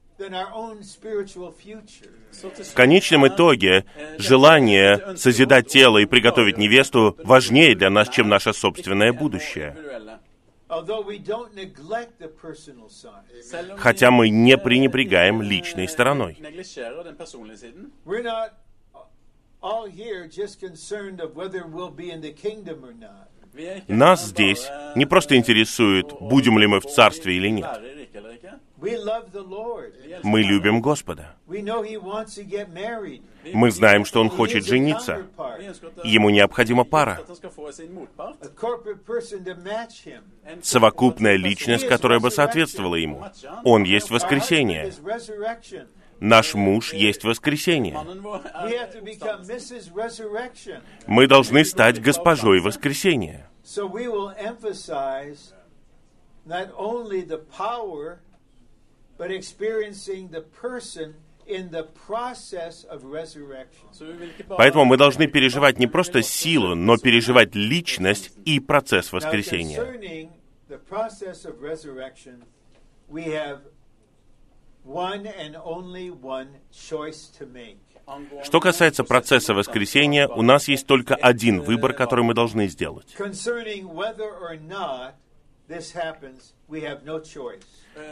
В 2.41 2.73
конечном 2.73 3.27
итоге, 3.27 3.85
желание 4.17 5.17
созидать 5.17 5.67
тело 5.67 5.97
и 5.97 6.05
приготовить 6.05 6.57
невесту 6.57 7.17
важнее 7.23 7.75
для 7.75 7.89
нас, 7.89 8.09
чем 8.09 8.29
наше 8.29 8.53
собственное 8.53 9.11
будущее. 9.11 9.75
Хотя 13.77 14.11
мы 14.11 14.29
не 14.29 14.57
пренебрегаем 14.57 15.41
eh, 15.41 15.45
личной 15.45 15.87
стороной. 15.87 16.37
Er 23.57 23.87
Нас 23.87 24.25
здесь 24.25 24.67
eh, 24.69 24.91
не 24.95 25.05
просто 25.05 25.37
интересует, 25.37 26.13
будем 26.19 26.59
ли 26.59 26.67
мы 26.67 26.81
в 26.81 26.85
царстве 26.85 27.37
или 27.37 27.49
нет. 27.49 27.69
Мы 30.23 30.41
любим 30.41 30.81
Господа. 30.81 31.35
We 31.47 31.61
know 31.61 31.83
He 31.83 31.97
wants 31.97 32.35
to 32.37 32.43
get 32.43 32.69
married. 32.73 33.21
Vi- 33.43 33.53
Мы 33.53 33.71
знаем, 33.71 34.05
что 34.05 34.21
Он 34.21 34.27
He 34.27 34.35
хочет 34.35 34.65
жениться. 34.65 35.25
Ему 36.03 36.29
необходима 36.29 36.83
пара. 36.83 37.19
Совокупная 40.61 41.35
личность, 41.35 41.87
которая 41.87 42.19
бы 42.19 42.31
соответствовала 42.31 42.95
Ему. 42.95 43.23
Он 43.63 43.83
есть 43.83 44.09
воскресение. 44.09 44.91
Наш 46.19 46.55
муж 46.55 46.93
есть 46.93 47.23
воскресение. 47.25 47.93
Er. 47.93 49.03
Мы 51.07 51.27
должны 51.27 51.65
стать 51.65 52.01
госпожой 52.01 52.61
воскресения. 52.61 53.49
But 59.17 59.31
experiencing 59.31 60.29
the 60.29 60.43
person 60.43 61.15
Поэтому 64.57 64.85
мы 64.85 64.97
должны 64.97 65.27
переживать 65.27 65.77
не 65.77 65.87
просто 65.87 66.23
силу, 66.23 66.73
но 66.75 66.97
переживать 66.97 67.53
личность 67.53 68.31
и 68.45 68.59
процесс 68.59 69.11
Now, 69.11 69.17
воскресения. 69.17 69.77
concerning 69.77 70.29
the 70.69 70.79
process 70.79 71.45
of 71.45 71.61
resurrection, 71.61 72.43
we 73.07 73.25
have 73.25 73.59
one 74.83 75.27
and 75.27 75.55
only 75.63 76.09
one 76.09 76.47
choice 76.71 77.29
to 77.37 77.45
make. 77.45 77.77
angående 78.07 78.45
Что 78.45 78.59
касается 78.59 79.03
процесса 79.03 79.53
воскресения, 79.53 80.27
у 80.27 80.41
нас 80.41 80.67
есть 80.67 80.87
только 80.87 81.15
один 81.15 81.61
выбор, 81.61 81.93
который 81.93 82.23
мы 82.23 82.33
должны 82.33 82.67
сделать. 82.67 83.07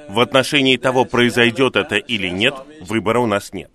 В 0.09 0.19
отношении 0.19 0.77
того, 0.77 1.05
произойдет 1.05 1.75
это 1.75 1.97
или 1.97 2.29
нет, 2.29 2.53
выбора 2.81 3.19
у 3.19 3.27
нас 3.27 3.53
нет. 3.53 3.69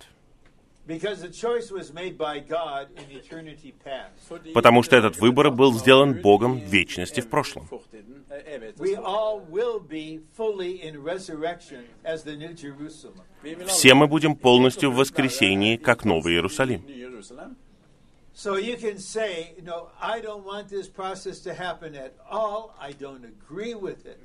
Потому 4.53 4.83
что 4.83 4.95
этот 4.95 5.17
выбор 5.17 5.51
был 5.51 5.73
сделан 5.73 6.13
Богом 6.13 6.59
в 6.59 6.63
вечности 6.63 7.21
в 7.21 7.29
прошлом. 7.29 7.67
eh, 8.31 8.73
Все 13.67 13.93
мы 13.93 14.07
будем 14.07 14.35
полностью 14.35 14.91
в 14.91 14.95
воскресении, 14.95 15.77
как 15.77 16.05
Новый 16.05 16.33
Иерусалим. 16.33 16.81
So 18.43 18.55
you 18.55 18.77
can 18.77 18.97
say, 18.99 19.53
you 19.57 19.63
know, 19.63 19.89
I 19.99 20.21
don't 20.21 20.45
want 20.45 20.69
this 20.69 20.87
process 20.87 21.39
to 21.39 21.53
happen 21.53 21.93
at 21.93 22.13
all. 22.31 22.73
I 22.79 22.93
don't 22.93 23.25
agree 23.25 23.73
with 23.73 24.05
it. 24.05 24.17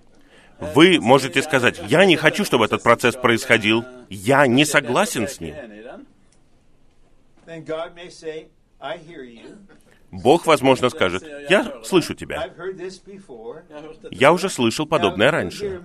Вы 0.60 1.00
можете 1.00 1.42
сказать, 1.42 1.80
я 1.88 2.04
не 2.04 2.16
хочу, 2.16 2.44
чтобы 2.44 2.66
этот 2.66 2.80
процесс 2.84 3.16
происходил, 3.16 3.84
я 4.08 4.46
не 4.46 4.64
согласен 4.64 5.26
с 5.26 5.40
ним. 5.40 5.56
Бог, 10.12 10.46
возможно, 10.46 10.90
скажет, 10.90 11.24
я 11.50 11.82
слышу 11.82 12.14
тебя. 12.14 12.48
Я 14.12 14.32
уже 14.32 14.48
слышал 14.48 14.86
подобное 14.86 15.32
раньше. 15.32 15.82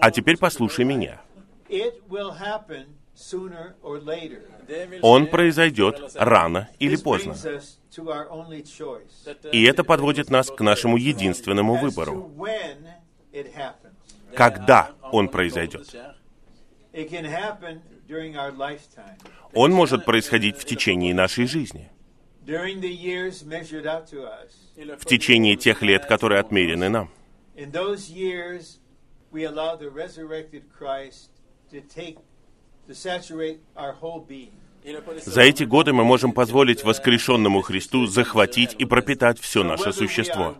А 0.00 0.12
теперь 0.12 0.38
послушай 0.38 0.84
меня. 0.84 1.20
Он 5.02 5.26
произойдет 5.26 6.12
рано 6.14 6.68
или 6.78 6.96
поздно. 6.96 7.36
И 9.52 9.62
это 9.64 9.84
подводит 9.84 10.30
нас 10.30 10.50
к 10.50 10.60
нашему 10.60 10.96
единственному 10.96 11.76
выбору. 11.76 12.32
Когда 14.34 14.90
er 14.90 15.10
он 15.12 15.28
произойдет. 15.28 15.94
Он 19.54 19.72
может 19.72 20.04
происходить 20.04 20.56
в 20.56 20.64
течение 20.64 21.14
нашей 21.14 21.46
жизни, 21.46 21.90
в 24.98 25.04
течение 25.04 25.56
тех 25.56 25.82
лет, 25.82 26.06
которые 26.06 26.40
отмерены 26.40 26.88
нам. 26.88 27.10
In 27.54 27.70
those 27.70 28.08
years, 28.08 28.78
we 29.30 29.44
allow 29.44 29.76
the 29.76 29.90
resurrected 29.90 30.64
Christ 30.72 31.30
to 31.70 31.82
take, 31.82 32.18
За 35.24 35.42
эти 35.42 35.64
годы 35.64 35.92
мы 35.92 36.04
можем 36.04 36.32
позволить 36.32 36.82
воскрешенному 36.82 37.62
Христу 37.62 38.06
захватить 38.06 38.74
и 38.78 38.84
пропитать 38.84 39.38
все 39.38 39.60
So 39.60 39.64
наше 39.64 39.92
существо. 39.92 40.56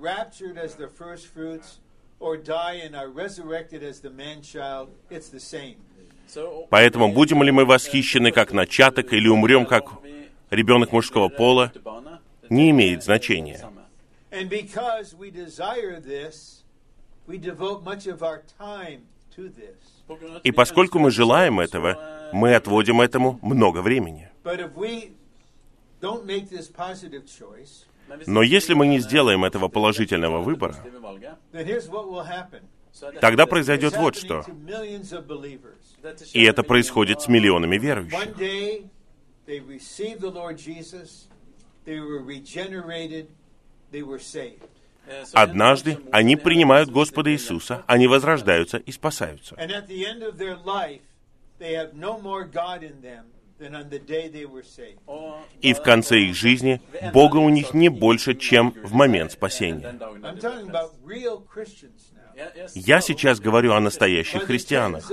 Поэтому 6.70 7.12
будем 7.12 7.42
ли 7.42 7.50
мы 7.50 7.64
восхищены 7.64 8.30
как 8.30 8.52
начаток 8.52 9.12
или 9.12 9.28
умрем 9.28 9.66
как 9.66 9.90
ребенок 10.50 10.92
мужского 10.92 11.28
пола, 11.28 11.72
не 12.48 12.70
имеет 12.70 13.02
значения. 13.02 13.60
And 14.30 14.48
because 14.48 15.14
we 15.14 15.30
desire 15.30 16.00
this, 16.00 16.64
we 17.26 17.36
devote 17.36 17.84
much 17.84 18.06
of 18.06 18.22
our 18.22 18.42
time 18.58 19.02
И 20.42 20.52
поскольку 20.52 20.98
мы 20.98 21.10
желаем 21.10 21.60
этого, 21.60 21.88
eh, 21.88 22.30
мы 22.32 22.54
отводим 22.54 23.00
этому 23.00 23.38
много 23.42 23.82
времени. 23.82 24.28
Но 28.26 28.42
если 28.42 28.74
мы 28.74 28.86
не 28.86 28.98
сделаем 28.98 29.44
этого 29.44 29.68
положительного 29.68 30.42
выбора, 30.42 30.76
er 31.52 33.20
тогда 33.20 33.46
произойдет 33.46 33.96
вот 33.96 34.16
что. 34.16 34.44
И 36.34 36.42
это 36.44 36.62
происходит 36.62 37.22
с 37.22 37.28
миллионами 37.28 37.78
верующих. 37.78 38.18
They 41.84 41.98
were 41.98 42.22
regenerated, 42.22 43.26
they 43.90 44.02
were 44.02 44.20
saved. 44.20 44.70
Eh, 45.06 45.24
Однажды 45.32 45.98
они 46.12 46.36
принимают 46.36 46.90
Господа 46.90 47.32
Иисуса, 47.32 47.82
они 47.86 48.06
возрождаются 48.06 48.78
и 48.78 48.92
спасаются. 48.92 49.56
И 55.60 55.74
в 55.74 55.82
конце 55.82 56.18
их 56.18 56.34
жизни 56.34 56.80
Бога 57.12 57.36
у 57.36 57.48
них 57.48 57.74
не 57.74 57.88
больше, 57.88 58.34
чем 58.34 58.70
в 58.82 58.92
момент 58.92 59.32
спасения. 59.32 59.98
Я 62.74 63.00
сейчас 63.00 63.40
говорю 63.40 63.72
о 63.72 63.80
настоящих 63.80 64.44
христианах, 64.44 65.10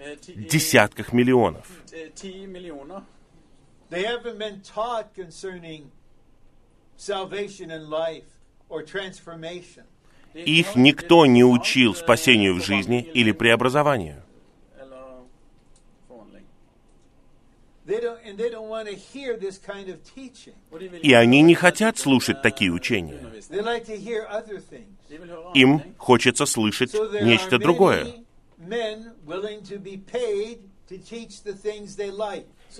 eh, 0.00 0.16
десятках 0.26 1.12
миллионов. 1.12 1.66
eh. 1.92 2.10
They 3.90 4.04
haven't 4.04 4.38
been 4.38 4.60
taught 4.62 5.14
concerning 5.14 5.90
salvation 6.96 7.70
and 7.70 7.88
life 7.88 8.24
Их 10.34 10.76
никто 10.76 11.26
не 11.26 11.44
учил 11.44 11.92
eh, 11.92 11.96
спасению 11.96 12.54
в 12.54 12.64
жизни 12.64 13.02
или 13.14 13.32
преобразованию. 13.32 14.22
И 21.02 21.12
они 21.14 21.42
не 21.42 21.54
хотят 21.54 21.98
слушать 21.98 22.42
такие 22.42 22.70
учения. 22.70 23.18
Им 25.54 25.82
хочется 25.96 26.44
слышать 26.44 26.92
нечто 26.92 27.58
другое. 27.58 28.14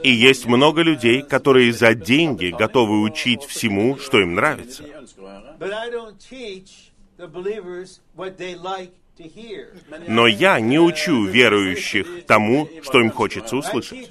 И 0.02 0.10
есть 0.10 0.46
много 0.46 0.82
людей, 0.82 1.22
которые 1.22 1.72
за 1.72 1.94
деньги 1.94 2.54
готовы 2.56 3.00
учить 3.02 3.42
всему, 3.44 3.98
что 3.98 4.20
им 4.20 4.34
нравится. 4.34 4.84
Но 10.06 10.26
я 10.28 10.60
не 10.60 10.78
учу 10.78 11.24
верующих 11.24 12.26
тому, 12.26 12.68
что 12.82 13.00
им 13.00 13.10
хочется 13.10 13.56
услышать. 13.56 14.10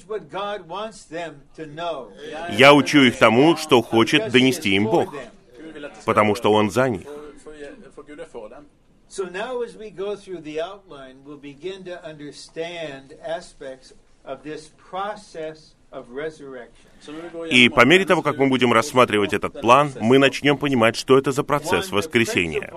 Я 2.52 2.74
учу 2.74 3.00
их 3.04 3.18
тому, 3.18 3.56
что 3.56 3.82
хочет 3.82 4.32
донести 4.32 4.76
им 4.76 4.86
Бог, 4.86 5.16
потому 6.06 6.36
что 6.36 6.52
Он 6.52 6.70
за 6.70 6.90
них. 6.90 7.08
Er. 7.08 8.64
So 9.10 9.26
now, 9.26 9.62
as 9.62 9.78
we 9.78 9.90
go 9.90 10.16
through 10.16 10.42
the 10.42 10.60
outline, 10.60 11.24
we'll 11.24 11.38
begin 11.38 11.86
to 11.86 12.04
understand 12.04 13.14
aspects 13.24 13.94
И 17.50 17.70
по 17.70 17.86
мере 17.86 18.06
того, 18.06 18.22
как 18.22 18.38
мы 18.38 18.48
будем 18.50 18.74
рассматривать 18.74 19.34
этот 19.34 19.62
план, 19.62 19.92
мы 20.02 20.18
начнем 20.18 20.58
понимать, 20.58 20.96
что 20.96 21.18
это 21.18 21.32
за 21.32 21.44
процесс 21.44 21.92
воскресения. 21.92 22.72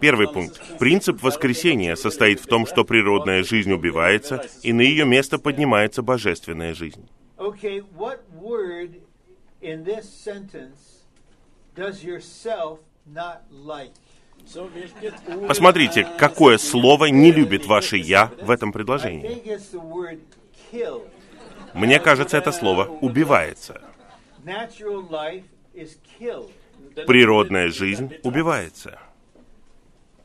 Первый 0.00 0.28
пункт. 0.32 0.78
Принцип 0.78 1.22
воскресения 1.22 1.96
состоит 1.96 2.40
в 2.40 2.46
том, 2.46 2.64
что 2.66 2.84
природная 2.84 3.42
жизнь 3.42 3.72
убивается, 3.72 4.46
и 4.62 4.72
на 4.72 4.82
ее 4.82 5.04
место 5.04 5.38
поднимается 5.38 6.02
божественная 6.02 6.74
жизнь. 6.74 7.08
In 9.64 9.82
this 9.82 10.06
sentence 10.06 11.04
does 11.74 12.04
yourself 12.04 12.80
not 13.06 13.44
like? 13.50 13.92
Посмотрите, 15.48 16.04
какое 16.18 16.58
слово 16.58 17.06
не 17.06 17.32
любит 17.32 17.64
ваше 17.64 17.96
«я» 17.96 18.30
в 18.42 18.50
этом 18.50 18.72
предложении. 18.72 19.42
Мне 21.72 21.98
кажется, 21.98 22.36
это 22.36 22.52
слово 22.52 22.84
«убивается». 23.00 23.80
Природная 27.06 27.68
жизнь 27.70 28.12
убивается. 28.22 28.98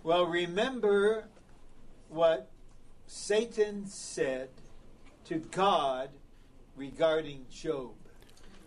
Well, 0.04 0.26
remember 0.28 1.24
what 2.10 2.50
Satan 3.08 3.86
said 3.86 4.50
to 5.30 5.40
God 5.52 6.10
regarding 6.76 7.46
Job. 7.50 7.99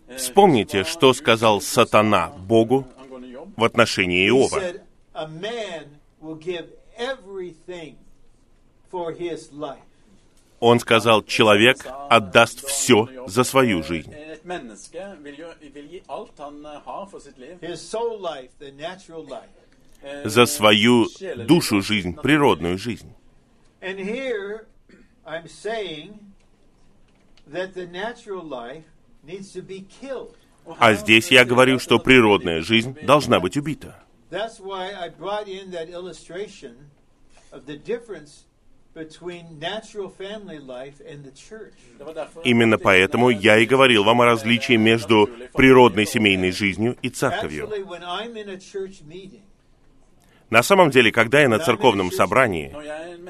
Eh, 0.07 0.15
Вспомните, 0.17 0.83
что 0.83 1.13
сказал 1.13 1.61
сатана 1.61 2.29
Богу 2.29 2.87
в 3.55 3.63
отношении 3.63 4.27
Иова. 4.27 4.61
Он 10.59 10.79
сказал, 10.79 11.23
человек 11.23 11.85
отдаст 12.09 12.65
все 12.65 13.09
за 13.27 13.43
свою 13.43 13.83
жизнь. 13.83 14.13
Eh, 14.13 14.39
eh, 20.01 20.27
За 20.29 20.45
свою 20.45 21.07
душу 21.45 21.81
жизнь, 21.81 22.15
природную 22.15 22.77
жизнь. 22.77 23.13
And 23.81 23.99
here 23.99 24.65
I'm 25.25 25.47
saying 25.47 26.33
that 27.51 27.73
the 27.73 27.85
natural 27.87 28.43
life 28.43 28.83
А 30.79 30.93
здесь 30.93 31.31
я 31.31 31.45
говорю, 31.45 31.79
что 31.79 31.99
природная 31.99 32.61
жизнь 32.61 32.97
должна 33.03 33.39
быть 33.39 33.57
убита. 33.57 33.99
Именно 42.43 42.77
поэтому 42.77 43.29
я 43.29 43.57
и 43.57 43.65
говорил 43.65 44.03
вам 44.03 44.21
о 44.21 44.25
различии 44.25 44.75
между 44.77 45.29
природной 45.53 46.05
семейной 46.05 46.51
жизнью 46.51 46.97
и 47.01 47.09
церковью. 47.09 47.69
На 50.49 50.61
самом 50.61 50.91
деле, 50.91 51.11
когда 51.11 51.41
я 51.41 51.49
на 51.49 51.59
церковном 51.59 52.11
собрании, 52.11 52.75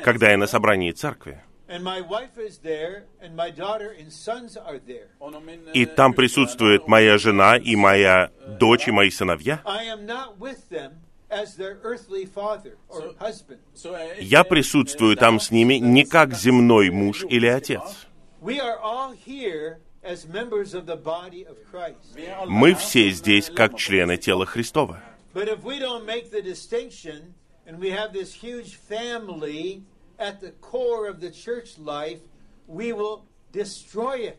когда 0.04 0.32
я 0.32 0.38
на 0.38 0.48
собрании 0.48 0.92
церкви, 0.92 1.42
and 1.74 1.84
my 1.84 2.02
wife 2.02 2.38
is 2.38 2.60
there, 2.60 3.06
and 3.20 3.36
my 3.36 3.50
daughter 3.50 3.90
and 4.00 4.12
sons 4.12 4.56
are 4.56 4.78
there, 4.78 5.10
og 5.20 5.32
når 5.32 5.40
min, 5.40 5.60
и 5.74 5.84
eh, 5.84 5.96
там 5.96 6.12
er 6.12 6.16
присутствует 6.16 6.88
моя 6.88 7.18
жена 7.18 7.58
и 7.58 7.76
моя 7.76 8.30
дочь 8.60 8.88
и 8.88 8.92
мои 8.92 9.10
сыновья, 9.10 9.60
I 9.66 9.86
am 9.86 10.06
not 10.06 10.38
with 10.40 10.70
them 10.70 10.92
as 11.32 11.56
their 11.56 11.80
earthly 11.84 12.26
father 12.26 12.78
or 12.90 13.16
husband. 13.20 13.60
så 13.74 13.94
er 13.94 13.98
jeg 14.20 14.24
я 14.24 14.44
присутствую 14.44 15.16
eh, 15.16 15.20
там 15.20 15.40
с 15.40 15.50
ними 15.52 15.76
не 15.76 16.06
как 16.06 16.36
земной 16.36 16.92
муж 16.92 17.26
или 17.28 17.48
отец. 17.48 18.08
We 18.42 18.60
are 18.60 18.78
all 18.80 19.14
here 19.14 19.80
as 20.04 20.28
members 20.28 20.76
of 20.76 20.86
the 20.86 20.98
body 20.98 21.44
of 21.48 21.56
Christ. 21.72 22.16
Vi 22.16 22.26
er 22.26 22.36
alle 22.42 22.52
Мы 22.52 22.76
все 22.76 23.10
здесь 23.10 23.50
eh, 23.50 23.54
как 23.54 23.78
члены 23.78 24.18
тела. 24.18 24.46
Христова. 24.46 25.02
But 25.34 25.48
if 25.48 25.64
we 25.64 25.80
don't 25.80 26.06
make 26.06 26.30
the 26.30 26.44
distinction 26.44 27.34
and 27.66 27.80
we 27.80 27.90
have 27.90 28.14
this 28.14 28.32
huge 28.32 28.76
family 28.76 29.82
at 30.18 30.42
the 30.42 30.52
core 30.62 31.08
of 31.08 31.20
the 31.20 31.32
church 31.32 31.78
life, 31.78 32.20
we 32.68 32.94
will 32.94 33.24
destroy 33.52 34.18
it. 34.28 34.38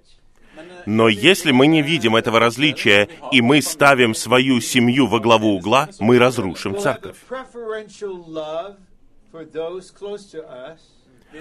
Men, 0.56 0.66
eh, 0.70 0.82
Но 0.86 1.08
если 1.08 1.50
мы 1.50 1.66
не 1.66 1.82
видим 1.82 2.16
этого 2.16 2.38
различия, 2.38 3.08
и 3.32 3.40
мы 3.40 3.60
ставим 3.60 4.14
свою 4.14 4.60
семью 4.60 5.06
во 5.06 5.18
главу 5.20 5.56
угла, 5.56 5.88
мы 5.98 6.18
разрушим 6.18 6.78
церковь. 6.78 7.16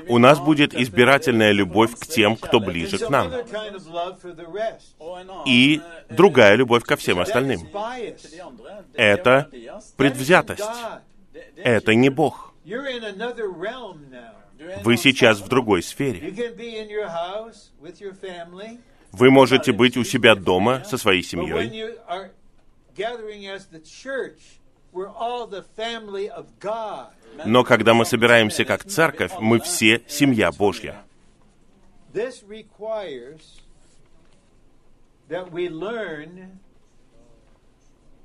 У 0.08 0.18
нас 0.18 0.40
будет 0.40 0.74
избирательная 0.74 1.52
любовь 1.52 1.96
к 1.96 2.08
тем, 2.08 2.36
кто 2.36 2.60
ближе 2.60 2.98
к 2.98 3.10
нам, 3.10 3.32
и 5.46 5.76
eh, 5.78 5.82
другая 6.10 6.56
любовь 6.56 6.84
ко 6.84 6.96
всем 6.96 7.20
остальным. 7.20 7.68
Это 8.96 9.50
er 9.52 9.82
предвзятость. 9.96 10.64
Er 10.64 11.02
Это 11.56 11.94
не 11.94 12.10
Бог. 12.10 12.53
You're 12.66 12.88
in 12.88 13.04
another 13.04 13.50
realm 13.50 14.10
now. 14.10 14.44
Du 14.58 14.66
er 14.66 14.78
en 14.78 14.84
Вы 14.84 14.98
сейчас 14.98 15.40
в 15.40 15.48
другой 15.50 15.80
You 15.80 15.84
сфере. 15.84 16.32
can 16.32 16.56
be 16.56 16.78
in 16.78 16.90
your 16.90 17.08
house 17.08 17.72
with 17.82 18.00
your 18.00 18.14
family, 18.14 18.80
Вы 19.12 19.30
можете 19.30 19.72
быть 19.74 19.98
у 19.98 20.04
себя 20.04 20.36
дома 20.36 20.84
со 20.86 20.98
своей 20.98 21.22
семьей, 21.22 22.00
но 27.46 27.64
когда 27.64 27.94
мы 27.94 28.06
собираемся 28.06 28.66
как 28.66 28.86
церковь, 28.86 29.32
мы 29.40 29.60
все 29.60 30.04
семья 30.08 30.52
Божья. 30.52 31.04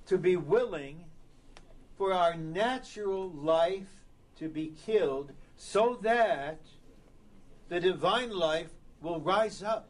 To 0.07 0.16
be 0.16 0.37
willing 0.37 1.05
for 1.98 2.14
our 2.14 2.35
natural 2.35 3.31
life 3.31 3.97
to 4.38 4.48
be 4.48 4.72
killed 4.87 5.33
so 5.57 5.98
that 6.03 6.59
the 7.68 7.81
divine 7.81 8.31
life 8.31 8.70
will 9.03 9.20
rise 9.20 9.62
up. 9.62 9.88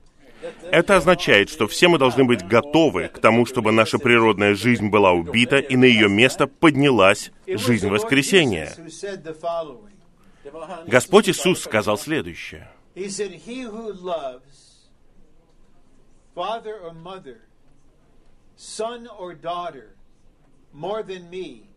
Это 0.71 0.97
означает, 0.97 1.51
что 1.51 1.67
все 1.67 1.89
мы 1.89 1.99
должны 1.99 2.25
быть 2.25 2.47
готовы 2.47 3.09
к 3.09 3.19
тому, 3.19 3.45
чтобы 3.45 3.73
наша 3.73 3.99
природная 3.99 4.55
жизнь 4.55 4.89
была 4.89 5.13
убита, 5.13 5.59
и 5.59 5.75
на 5.77 5.85
ее 5.85 6.09
место 6.09 6.47
поднялась 6.47 7.33
жизнь 7.47 7.89
воскресения. 7.89 8.73
Господь 10.87 11.29
Иисус 11.29 11.61
сказал 11.63 11.99
следующее. 11.99 12.71
Son 18.61 19.07
or 19.17 19.35
daughter, 19.35 19.95
more 20.73 21.05
than 21.05 21.31
me, 21.31 21.69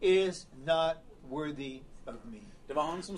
is 0.00 0.46
not 0.64 0.98
worthy 1.28 1.82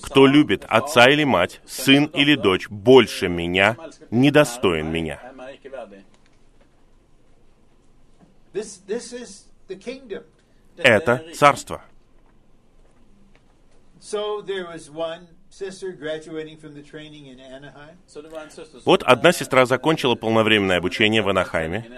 Кто 0.03 0.27
любит 0.27 0.65
отца 0.69 1.09
или 1.09 1.25
мать, 1.25 1.61
сын 1.65 2.07
или 2.07 2.35
дочь 2.35 2.69
больше 2.69 3.29
меня, 3.29 3.77
недостоин 4.11 4.91
меня. 4.91 5.21
Er 8.53 8.63
er 10.77 10.85
Это 10.85 11.25
царство. 11.35 11.83
Вот 18.85 19.03
одна 19.03 19.33
сестра 19.33 19.67
закончила 19.67 20.15
полновременное 20.15 20.79
обучение 20.79 21.23
в 21.23 21.29
Анахайме, 21.29 21.89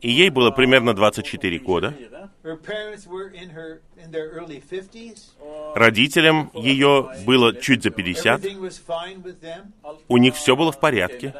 i 0.00 0.06
Anaheim. 0.06 0.06
and 0.06 0.06
she 0.06 0.06
was 0.06 0.06
about 0.06 0.06
24. 0.06 0.06
и 0.06 0.10
ей 0.10 0.30
было 0.30 0.50
примерно 0.50 0.94
24 0.94 1.58
года. 1.58 1.90
24. 1.90 2.28
Her 2.44 2.56
parents 2.56 3.06
were 3.06 3.28
in 3.28 3.50
her 3.50 3.80
in 3.96 4.10
their 4.10 4.30
early 4.32 4.60
50s. 4.60 5.34
Og 5.40 5.76
Родителям 5.76 6.50
ее 6.54 7.10
было 7.26 7.54
чуть 7.54 7.82
за 7.82 7.90
50, 7.90 8.40
Everything 8.40 8.60
was 8.60 8.78
fine 8.78 9.22
with 9.22 9.40
them. 9.40 9.72
alt 9.82 10.00
у 10.08 10.18
них 10.18 10.34
все 10.34 10.56
было 10.56 10.72
в 10.72 10.80
порядке. 10.80 11.34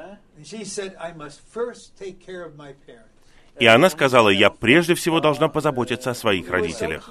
И 3.59 3.66
она 3.66 3.90
сказала, 3.90 4.29
я 4.29 4.51
прежде 4.51 4.94
всего 4.94 5.21
должна 5.21 5.49
позаботиться 5.49 6.11
о 6.11 6.14
своих 6.14 6.49
родителях. 6.49 7.11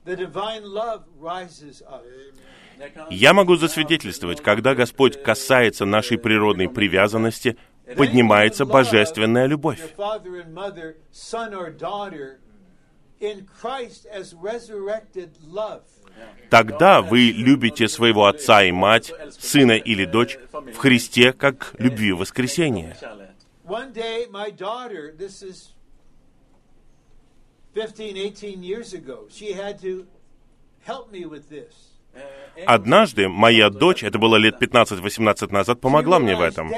Я 3.11 3.35
могу 3.35 3.57
засвидетельствовать, 3.57 4.41
когда 4.41 4.75
Господь 4.75 5.23
касается 5.23 5.85
нашей 5.85 6.19
природной 6.19 6.69
привязанности, 6.69 7.57
поднимается 7.97 8.65
божественная 8.65 9.47
любовь. 9.47 9.81
Тогда 16.51 17.03
вы 17.03 17.21
любите 17.31 17.89
своего 17.89 18.27
отца 18.27 18.65
и 18.65 18.73
мать, 18.73 19.13
сына 19.39 19.73
или 19.73 20.05
дочь 20.05 20.39
в 20.53 20.77
Христе, 20.77 21.33
как 21.33 21.75
любви 21.79 22.13
воскресения. 22.13 22.97
Kjærlighet. 23.01 23.29
One 23.65 23.93
day, 23.93 24.27
my 24.29 24.51
daughter, 24.51 25.15
this 25.17 25.41
is 25.43 25.73
15, 27.75 28.17
18 28.17 28.63
years 28.63 28.93
ago, 28.93 29.27
she 29.31 29.53
had 29.53 29.81
to 29.81 30.07
help 30.87 31.11
me 31.11 31.25
with 31.25 31.49
this. 31.49 31.73
Eh, 32.15 32.65
Однажды 32.67 33.29
моя 33.29 33.71
дочь, 33.71 34.05
это 34.05 34.19
было 34.19 34.37
лет 34.37 34.61
15-18 34.61 35.51
назад, 35.51 35.81
помогла 35.81 36.19
мне 36.19 36.37
в 36.37 36.43
этом. 36.43 36.71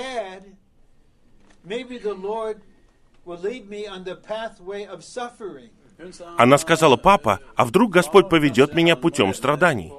Она 6.37 6.59
сказала, 6.59 6.97
папа, 6.97 7.41
а 7.57 7.65
вдруг 7.65 7.93
Господь 7.93 8.29
поведет 8.29 8.75
меня 8.75 8.97
путем 8.97 9.35
страданий? 9.35 9.93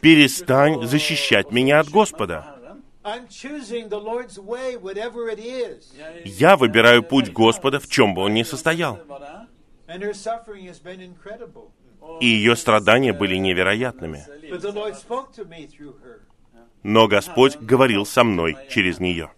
Перестань 0.00 0.86
защищать 0.86 1.52
меня 1.52 1.80
от 1.80 1.88
Господа. 1.88 2.61
Я 6.24 6.56
выбираю 6.56 7.02
путь 7.02 7.32
Господа, 7.32 7.80
в 7.80 7.88
чем 7.88 8.14
бы 8.14 8.22
он 8.22 8.34
ни 8.34 8.42
состоял. 8.42 8.96
er. 8.96 9.46
И 12.20 12.26
ее 12.26 12.56
страдания 12.56 13.12
были 13.12 13.36
невероятными. 13.36 14.24
Но 16.82 17.06
Господь 17.06 17.56
говорил 17.56 18.04
со 18.06 18.24
мной 18.24 18.56
через 18.68 18.98
нее. 18.98 19.30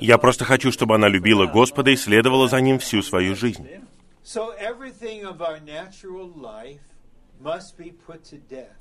Я 0.00 0.18
просто 0.18 0.44
хочу, 0.44 0.70
чтобы 0.70 0.94
она 0.94 1.08
любила 1.08 1.46
Господа 1.46 1.90
и 1.90 1.96
следовала 1.96 2.48
за 2.48 2.60
Ним 2.60 2.78
всю 2.78 3.02
свою 3.02 3.34
жизнь. 3.34 3.68
So 4.24 4.54
everything 4.58 5.24
of 5.24 5.42
our 5.42 5.58
natural 5.60 6.28
life 6.28 6.80
must 7.40 7.76
be 7.76 7.92
put 8.06 8.24
to 8.30 8.38
death. 8.48 8.76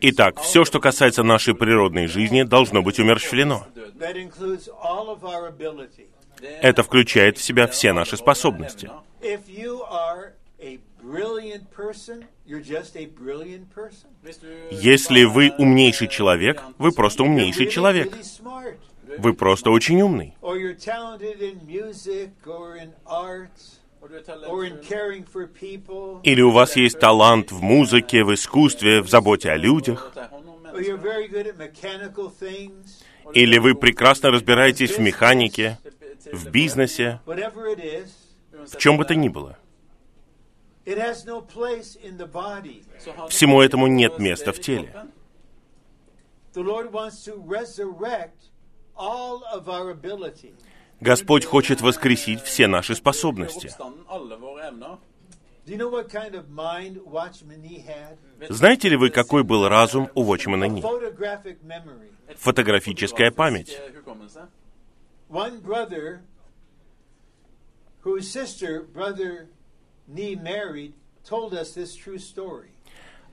Итак, 0.00 0.40
все, 0.40 0.64
что 0.64 0.80
касается 0.80 1.22
нашей 1.22 1.54
природной 1.54 2.08
жизни, 2.08 2.42
должно 2.42 2.82
быть 2.82 2.98
умерщвлено. 2.98 3.64
Это 6.60 6.82
включает 6.82 7.38
в 7.38 7.42
себя 7.42 7.68
все 7.68 7.92
наши 7.92 8.16
способности. 8.16 8.90
Если 14.70 15.24
вы 15.24 15.52
умнейший 15.56 16.08
человек, 16.08 16.62
вы 16.78 16.90
просто 16.90 17.22
умнейший 17.22 17.70
человек. 17.70 18.18
Вы 19.18 19.34
просто 19.34 19.70
очень 19.70 20.00
умный. 20.02 20.34
Er. 24.02 24.08
Или 26.24 26.40
у 26.42 26.50
вас 26.50 26.74
есть 26.74 26.98
талант 26.98 27.52
в 27.52 27.62
музыке, 27.62 28.24
в 28.24 28.34
искусстве, 28.34 29.00
в 29.00 29.08
заботе 29.08 29.50
о 29.50 29.56
людях. 29.56 30.12
Или 33.34 33.58
вы 33.58 33.74
прекрасно 33.76 34.30
разбираетесь 34.30 34.98
в 34.98 35.00
механике, 35.00 35.78
в 36.32 36.50
бизнесе, 36.50 37.20
в 37.24 38.76
чем 38.78 38.96
бы 38.96 39.04
то 39.04 39.14
ни 39.14 39.28
было. 39.28 39.56
Всему 43.28 43.60
этому 43.60 43.86
нет 43.86 44.18
места 44.18 44.52
в 44.52 44.58
теле. 44.60 44.92
Господь 51.02 51.44
хочет 51.44 51.80
воскресить 51.80 52.40
все 52.42 52.68
наши 52.68 52.94
способности. 52.94 53.74
Знаете 58.48 58.88
ли 58.88 58.96
вы, 58.96 59.10
какой 59.10 59.42
был 59.42 59.68
разум 59.68 60.08
у 60.14 60.22
Watchmana 60.22 60.68
Ни? 60.68 60.80
Фотографическая 62.36 63.32
память. 63.32 63.76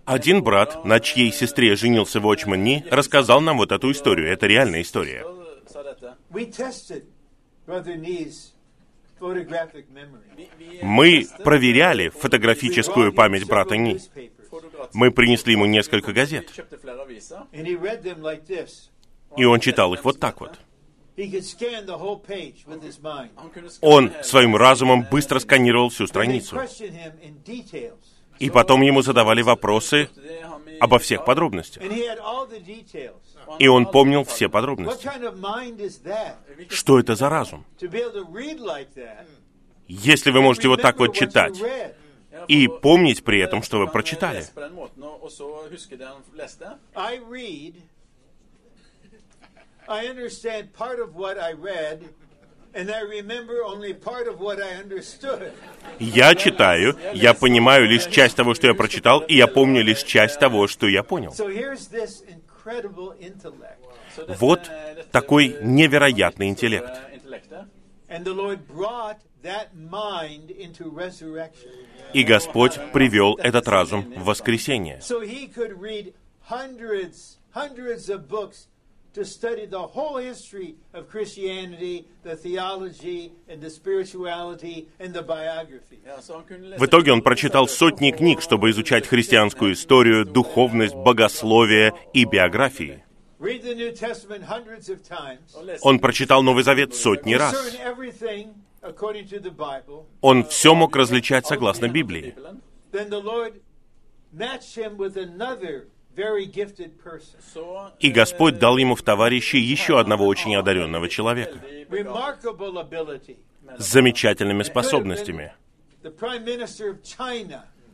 Один 0.05 0.43
брат, 0.43 0.85
на 0.85 0.99
чьей 0.99 1.31
сестре 1.31 1.75
женился 1.75 2.17
Watchman 2.17 2.57
Ни, 2.57 2.83
рассказал 2.89 3.41
нам 3.41 3.57
вот 3.57 3.71
эту 3.71 3.91
историю. 3.91 4.33
Это 4.33 4.47
реальная 4.47 4.81
история. 4.81 5.23
Мы 10.81 11.27
проверяли 11.43 12.09
фотографическую 12.09 13.13
память 13.13 13.45
брата 13.45 13.77
Ни. 13.77 13.99
Мы 14.93 15.11
принесли 15.11 15.53
ему 15.53 15.65
несколько 15.65 16.11
газет, 16.13 16.51
и 19.37 19.45
он 19.45 19.59
читал 19.59 19.93
их 19.93 20.03
вот 20.03 20.19
так 20.19 20.41
вот. 20.41 20.59
Он 23.81 24.11
своим 24.23 24.55
разумом 24.55 25.05
быстро 25.11 25.39
сканировал 25.39 25.89
всю 25.89 26.07
страницу. 26.07 26.57
И 28.39 28.49
потом 28.49 28.81
ему 28.81 29.01
задавали 29.01 29.41
вопросы 29.41 30.09
обо 30.79 30.97
всех 30.99 31.25
подробностях. 31.25 31.83
И 33.59 33.67
он 33.67 33.85
помнил 33.85 34.23
все 34.23 34.49
подробности. 34.49 35.09
Что 36.69 36.99
это 36.99 37.15
за 37.15 37.29
разум? 37.29 37.65
Если 39.87 40.31
вы 40.31 40.41
можете 40.41 40.67
вот 40.67 40.81
так 40.81 40.99
вот 40.99 41.15
читать 41.15 41.59
и 42.47 42.67
помнить 42.67 43.23
при 43.23 43.39
этом, 43.39 43.63
что 43.63 43.79
вы 43.79 43.87
прочитали. 43.87 44.45
Я 55.99 56.35
читаю, 56.35 56.95
я 57.13 57.33
понимаю 57.33 57.87
лишь 57.87 58.05
часть 58.07 58.35
того, 58.35 58.53
что 58.53 58.67
я 58.67 58.73
прочитал, 58.73 59.21
и 59.21 59.35
я 59.35 59.47
помню 59.47 59.81
лишь 59.83 60.03
часть 60.03 60.39
того, 60.39 60.67
что 60.67 60.87
я 60.87 61.03
понял. 61.03 61.31
So 61.31 61.47
here's 61.49 61.89
this 61.91 62.23
incredible 62.27 63.13
intellect. 63.19 63.79
Så 64.15 64.25
dette- 64.25 64.37
Вот 64.39 64.69
такой 65.11 65.57
невероятный 65.61 66.47
интеллект. 66.49 66.89
eh. 66.89 67.65
И 72.13 72.23
Господь 72.23 72.79
привел 72.91 73.35
этот 73.35 73.67
разум 73.67 74.13
в 74.15 74.25
воскресение. 74.25 74.99
So 79.13 79.25
he 79.25 79.25
could 79.25 79.41
read 79.41 79.65
hundreds, 79.65 79.65
hundreds 79.65 79.65
of 79.65 79.65
books 79.65 79.65
to 79.65 79.65
study 79.65 79.65
the 79.65 79.87
whole 79.87 80.17
history 80.17 80.75
of 80.93 81.07
Christianity, 81.09 82.05
the 82.23 82.35
theology, 82.35 83.31
and 83.47 83.61
the 83.61 83.69
spirituality, 83.69 84.87
and 84.99 85.13
the 85.13 85.23
biography. 85.23 85.99
В 86.77 86.85
итоге 86.85 87.11
он 87.11 87.21
прочитал 87.21 87.67
сотни 87.67 88.11
книг, 88.11 88.41
чтобы 88.41 88.69
изучать 88.69 89.07
христианскую 89.07 89.73
историю, 89.73 90.25
духовность, 90.25 90.95
богословие 90.95 91.93
и 92.13 92.25
биографии. 92.25 93.03
Read 93.39 93.63
the 93.63 93.73
New 93.73 93.93
Testament 93.93 94.43
hundreds 94.47 94.89
of 94.89 95.01
times. 95.01 95.55
og 95.55 95.63
lese- 95.65 95.79
Он 95.83 95.99
прочитал 95.99 96.43
Новый 96.43 96.63
Завет 96.63 96.93
сотни 96.93 97.35
раз. 97.35 97.53
Он 100.21 100.43
все 100.45 100.75
мог 100.75 100.95
различать 100.95 101.45
согласно 101.47 101.87
Библии. 101.87 102.35
И 107.99 108.11
Господь 108.11 108.59
дал 108.59 108.77
ему 108.77 108.95
в 108.95 109.01
товарищи 109.03 109.55
еще 109.55 109.99
одного 109.99 110.25
очень 110.25 110.55
одаренного 110.55 111.07
человека 111.07 111.59
с 113.77 113.91
замечательными 113.91 114.63
способностями. 114.63 115.53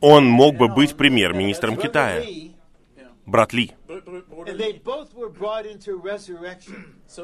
Он 0.00 0.26
мог 0.26 0.56
бы 0.56 0.68
быть 0.68 0.96
премьер-министром 0.96 1.76
Китая, 1.76 2.24
брат 3.26 3.52
Ли. 3.52 3.72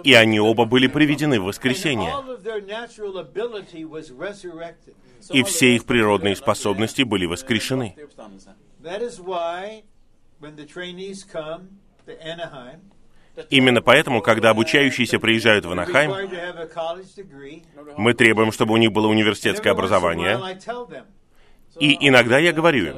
И 0.04 0.14
они 0.14 0.40
оба 0.40 0.64
были 0.64 0.86
приведены 0.86 1.40
в 1.40 1.44
воскресение. 1.44 2.12
И 5.30 5.42
все 5.44 5.76
их 5.76 5.84
природные 5.84 6.36
способности 6.36 7.02
были 7.02 7.26
воскрешены. 7.26 7.96
Именно 13.48 13.80
поэтому, 13.80 14.20
когда 14.20 14.50
обучающиеся 14.50 15.18
приезжают 15.18 15.64
в 15.64 15.72
Анахайм, 15.72 16.12
мы 17.96 18.14
требуем, 18.14 18.52
чтобы 18.52 18.74
у 18.74 18.76
них 18.76 18.92
было 18.92 19.06
университетское 19.06 19.72
образование. 19.72 20.38
И 21.80 22.08
иногда 22.08 22.38
я 22.38 22.52
говорю 22.52 22.88
им, 22.88 22.96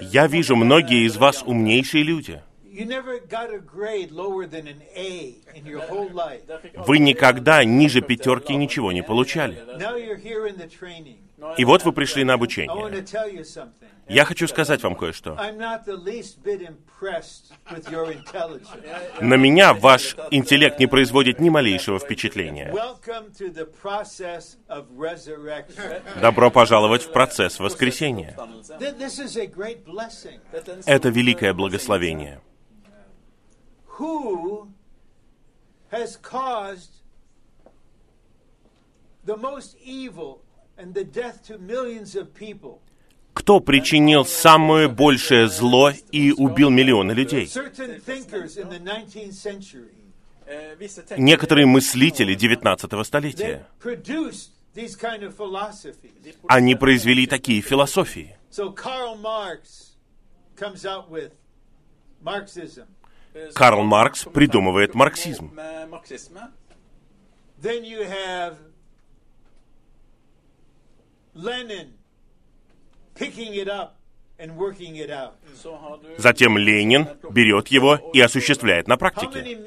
я 0.00 0.26
вижу, 0.26 0.56
многие 0.56 1.06
из 1.06 1.16
вас 1.16 1.42
умнейшие 1.42 2.02
люди. 2.02 2.42
Вы 6.86 6.98
никогда 6.98 7.64
ниже 7.64 8.00
пятерки 8.00 8.54
ничего 8.54 8.92
не 8.92 9.02
получали. 9.02 9.58
И 11.56 11.64
вот 11.64 11.84
вы 11.84 11.92
пришли 11.92 12.24
на 12.24 12.34
обучение. 12.34 12.70
Я 14.08 14.24
хочу 14.24 14.48
сказать 14.48 14.82
вам 14.82 14.96
кое-что. 14.96 15.34
На 19.20 19.36
меня 19.36 19.74
ваш 19.74 20.16
интеллект 20.30 20.78
не 20.78 20.86
производит 20.86 21.40
ни 21.40 21.48
малейшего 21.48 21.98
впечатления. 21.98 22.74
Добро 26.20 26.50
пожаловать 26.50 27.02
в 27.02 27.12
процесс 27.12 27.60
воскресения. 27.60 28.36
Er 28.78 28.94
Это 30.86 31.08
великое 31.08 31.54
благословение. 31.54 32.40
Who 33.98 34.68
has 35.90 36.16
caused 36.16 37.02
the 39.24 39.36
most 39.36 39.76
evil 39.84 40.42
Кто 43.32 43.60
причинил 43.60 44.24
самое 44.24 44.88
большее 44.88 45.48
зло 45.48 45.92
и 46.12 46.32
убил 46.32 46.70
миллионы 46.70 47.12
людей? 47.12 47.46
Certain 47.46 48.02
thinkers 48.04 48.56
in 48.56 48.68
the 48.68 48.78
19th 48.80 49.32
century 49.32 49.88
Eh, 50.46 50.76
visse 50.76 51.02
tenkere- 51.04 51.20
Некоторые 51.20 51.66
мыслители 51.66 52.34
19 52.34 52.90
they 52.90 53.04
столетия. 53.04 53.66
Они 56.48 56.74
произвели 56.74 57.26
такие 57.28 57.60
философии. 57.62 58.36
Eh, 63.32 63.52
Карл 63.54 63.84
Маркс 63.84 64.24
придумывает 64.24 64.94
марксизм. 64.94 65.52
Med 65.54 65.88
marxisme. 65.88 66.50
Then 67.62 67.84
you 67.84 68.02
have 68.02 68.56
Lenin 68.56 68.56
picking 68.56 68.56
it 68.56 68.64
up 68.64 68.68
and 68.68 68.68
working 68.68 69.68
it 69.68 69.68
out. 69.68 69.68
Så 71.00 71.08
har 71.08 71.08
du 71.10 71.19
Затем 76.18 76.56
Ленин 76.58 77.08
берет 77.30 77.68
его 77.68 77.96
и 78.14 78.20
осуществляет 78.20 78.88
на 78.88 78.96
практике. 78.96 79.58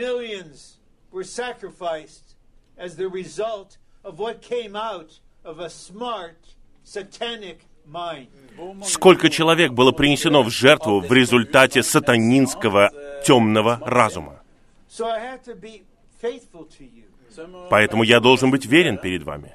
Сколько 8.86 9.30
человек 9.30 9.72
было 9.74 9.92
принесено 9.92 10.44
в 10.44 10.50
жертву 10.50 11.00
в 11.02 11.12
результате 11.12 11.84
сатанинского 11.84 12.92
темного 13.26 13.80
разума? 13.86 14.42
Поэтому 17.70 18.04
я 18.04 18.20
должен 18.20 18.52
быть 18.52 18.66
верен 18.66 18.98
перед 18.98 19.24
вами. 19.24 19.54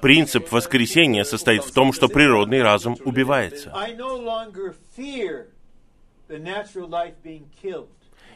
Принцип 0.00 0.52
воскресения 0.52 1.24
состоит 1.24 1.64
в 1.64 1.72
том, 1.72 1.92
что 1.92 2.08
природный 2.08 2.62
разум 2.62 2.96
убивается. 3.04 3.74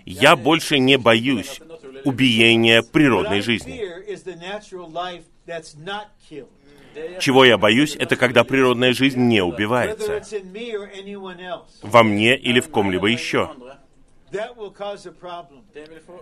Я 0.05 0.37
больше 0.37 0.79
не 0.79 0.99
боюсь 0.99 1.61
убиения 2.05 2.83
природной 2.83 3.41
жизни. 3.41 3.81
Чего 7.21 7.45
я 7.45 7.57
боюсь, 7.57 7.97
это 7.97 8.17
когда 8.17 8.45
природная 8.45 8.93
жизнь 8.93 9.21
не 9.21 9.43
убивается. 9.43 10.23
Во 11.83 12.03
мне 12.03 12.37
или 12.37 12.61
в 12.61 12.69
ком-либо 12.69 13.07
еще. 13.07 13.51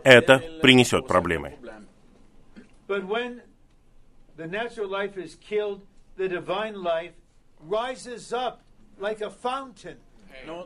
Это 0.04 0.38
принесет 0.62 1.06
проблемы. 1.06 1.56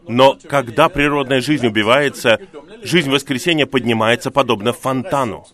Но 0.09 0.39
когда 0.49 0.89
природная 0.89 1.41
жизнь 1.41 1.67
убивается, 1.67 2.39
жизнь 2.83 3.11
воскресения 3.11 3.67
поднимается 3.67 4.31
подобно 4.31 4.73
фонтану. 4.73 5.47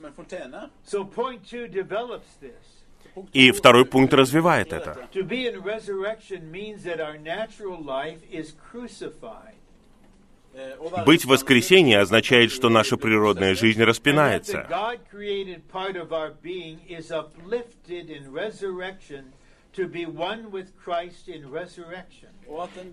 И 3.32 3.50
второй 3.50 3.84
пункт 3.84 4.14
развивает 4.14 4.72
это. 4.72 5.08
Быть 11.04 11.24
в 11.24 11.28
воскресении 11.28 11.94
означает, 11.94 12.50
что 12.52 12.68
наша 12.68 12.96
природная 12.96 13.54
жизнь 13.54 13.82
распинается. 13.82 14.66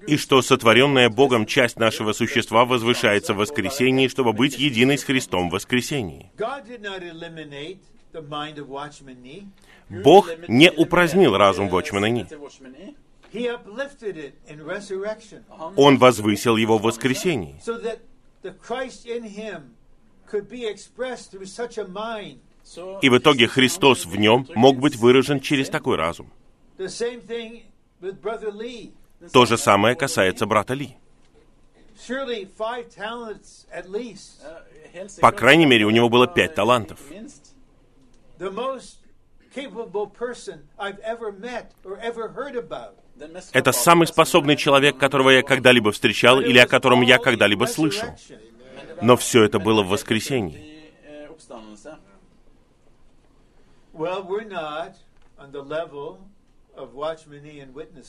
И 0.07 0.17
что 0.17 0.41
сотворенная 0.41 1.09
Богом 1.09 1.45
часть 1.45 1.79
нашего 1.79 2.13
существа 2.13 2.65
возвышается 2.65 3.33
в 3.33 3.37
воскресении, 3.37 4.07
чтобы 4.07 4.33
быть 4.33 4.57
единой 4.59 4.97
с 4.97 5.03
Христом 5.03 5.49
в 5.49 5.53
воскресении. 5.53 6.31
Бог 9.89 10.29
не 10.47 10.71
упразднил 10.71 11.35
разум 11.35 11.69
Watchman 11.69 12.27
Nee. 12.67 12.95
Til 13.31 13.41
Watchman 13.41 13.43
Nee. 13.43 13.47
He 13.47 13.49
uplifted 13.49 14.17
it 14.17 14.33
in 14.47 14.65
resurrection 14.65 15.43
Он 15.75 15.97
возвысил 15.97 16.57
его 16.57 16.77
в 16.77 16.83
воскресении, 16.83 17.59
so 17.63 17.77
that 17.81 17.99
the 18.43 18.53
Christ 18.53 19.05
in 19.05 19.23
him 19.23 19.75
could 20.29 20.49
be 20.49 20.65
expressed 20.65 21.31
through 21.31 21.45
such 21.47 21.77
a 21.77 21.85
mind. 21.87 22.39
Så- 22.63 22.99
и 23.01 23.09
в 23.09 23.17
итоге 23.17 23.47
Христос 23.47 24.05
в 24.05 24.15
нем 24.17 24.45
мог 24.55 24.77
быть 24.77 24.95
выражен 24.95 25.39
через 25.39 25.69
такой 25.69 25.95
разум. 25.95 26.31
То 29.31 29.45
же 29.45 29.57
самое 29.57 29.95
касается 29.95 30.45
брата 30.45 30.73
Ли. 30.73 30.97
Eh, 34.93 35.19
По 35.21 35.31
крайней 35.31 35.65
мере, 35.65 35.85
у 35.85 35.89
него 35.89 36.09
было 36.09 36.27
пять 36.27 36.53
талантов. 36.55 36.99
The 38.37 38.51
most 38.51 38.97
capable 39.55 40.05
person 40.05 40.67
I've 40.77 40.99
ever 40.99 41.31
met 41.31 41.71
or 41.83 41.97
ever 41.99 42.29
heard 42.29 42.55
about. 42.55 42.95
Это 43.53 43.71
самый 43.71 44.07
способный 44.07 44.55
человек, 44.55 44.97
которого 44.97 45.29
я 45.29 45.43
когда-либо 45.43 45.91
встречал 45.91 46.39
или 46.39 46.57
о 46.57 46.67
котором 46.67 47.01
я 47.01 47.17
когда-либо 47.17 47.65
слышал. 47.65 48.09
Но 49.01 49.15
все 49.17 49.43
это 49.43 49.59
было 49.59 49.83
в 49.83 49.89
воскресенье. 49.89 50.77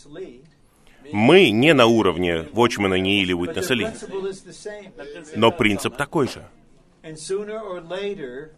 Lee, 0.06 0.44
Мы 1.12 1.50
не 1.50 1.72
на 1.74 1.86
уровне 1.86 2.42
Вочмана 2.52 2.94
Ни 2.94 3.22
или 3.22 3.34
but 3.34 3.38
Уитнеса 3.38 3.74
Ли, 3.74 3.86
но 5.36 5.50
принцип 5.52 5.96
такой 5.96 6.28
же. 6.28 6.44
And 7.02 7.16
sooner 7.16 7.60
or 7.60 7.80
later, 7.80 8.50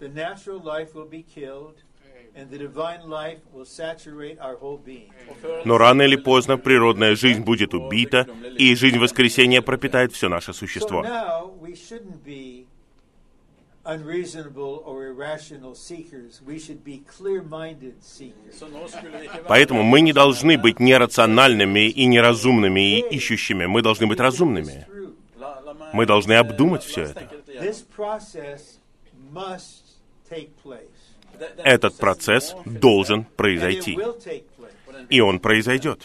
the 0.00 0.08
natural 0.08 0.60
life 0.60 0.94
will 0.94 1.08
be 1.08 1.22
killed, 1.22 1.76
Но 5.64 5.78
рано 5.78 6.02
или 6.02 6.16
поздно 6.16 6.58
природная 6.58 7.16
жизнь 7.16 7.42
будет 7.42 7.74
убита, 7.74 8.26
и 8.56 8.74
жизнь 8.74 8.98
воскресения 8.98 9.62
пропитает 9.62 10.12
все 10.12 10.28
наше 10.28 10.52
существо. 10.52 11.04
Поэтому 19.48 19.82
мы 19.82 20.00
не 20.02 20.12
должны 20.12 20.58
быть 20.58 20.78
нерациональными 20.78 21.88
и 21.88 22.04
неразумными 22.04 22.98
и 22.98 23.16
ищущими. 23.16 23.64
Мы 23.64 23.80
должны 23.80 24.06
быть 24.06 24.20
разумными. 24.20 24.86
Мы 25.94 26.04
должны 26.04 26.34
обдумать 26.34 26.82
все 26.82 27.04
это. 27.04 27.30
Этот 31.64 31.96
процесс 31.96 32.54
должен 32.64 33.24
произойти. 33.24 33.96
И 35.10 35.20
он 35.20 35.40
произойдет. 35.40 36.02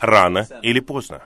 Рано 0.00 0.48
или 0.62 0.80
поздно. 0.80 1.22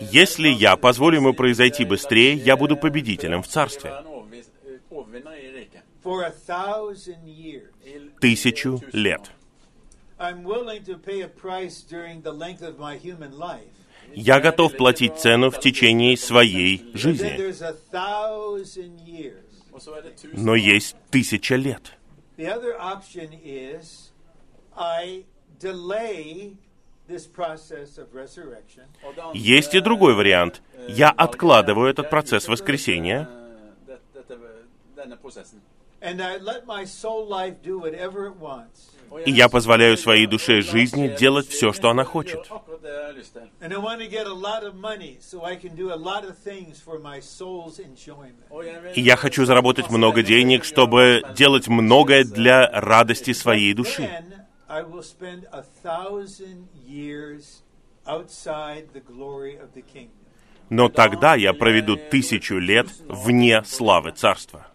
Если 0.00 0.48
я 0.48 0.76
позволю 0.76 1.16
ему 1.16 1.32
произойти 1.34 1.84
быстрее, 1.84 2.34
я 2.34 2.56
буду 2.56 2.76
победителем 2.76 3.42
в 3.42 3.48
Царстве. 3.48 3.90
eh, 7.84 8.10
Тысячу 8.20 8.80
лет. 8.92 9.30
Я 14.14 14.40
готов 14.40 14.76
платить 14.76 15.18
цену 15.18 15.50
в 15.50 15.58
течение 15.58 16.16
своей 16.16 16.90
жизни. 16.94 17.52
Но 20.34 20.54
есть 20.54 20.96
тысяча 21.10 21.56
лет. 21.56 21.92
Есть 29.34 29.74
и 29.74 29.80
другой 29.80 30.14
вариант. 30.14 30.62
Я 30.88 31.10
откладываю 31.10 31.90
этот 31.90 32.10
процесс 32.10 32.48
воскресения, 32.48 33.28
eh, 39.18 39.24
и 39.24 39.30
я 39.32 39.48
позволяю 39.48 39.96
своей 39.96 40.26
душе 40.26 40.62
жизни 40.62 41.08
делать 41.18 41.48
все, 41.48 41.72
что 41.72 41.90
она 41.90 42.04
хочет. 42.04 42.40
И 48.94 49.00
я 49.00 49.16
хочу 49.16 49.44
заработать 49.44 49.90
много 49.90 50.22
денег, 50.22 50.64
чтобы 50.64 51.22
делать 51.36 51.68
многое 51.68 52.24
для 52.24 52.68
радости 52.70 53.32
своей 53.32 53.74
души. 53.74 54.08
Но 60.70 60.88
тогда 60.88 61.34
я 61.34 61.52
проведу 61.52 61.96
тысячу 61.96 62.58
лет 62.58 62.88
вне 63.06 63.62
славы 63.64 64.12
царства. 64.12 64.71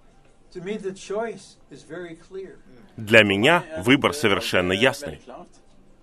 Для 2.98 3.24
меня 3.24 3.64
выбор 3.84 4.14
совершенно 4.14 4.72
er 4.74 4.76
ясный. 4.80 5.20
veldig 5.20 5.26
klart. 5.26 5.48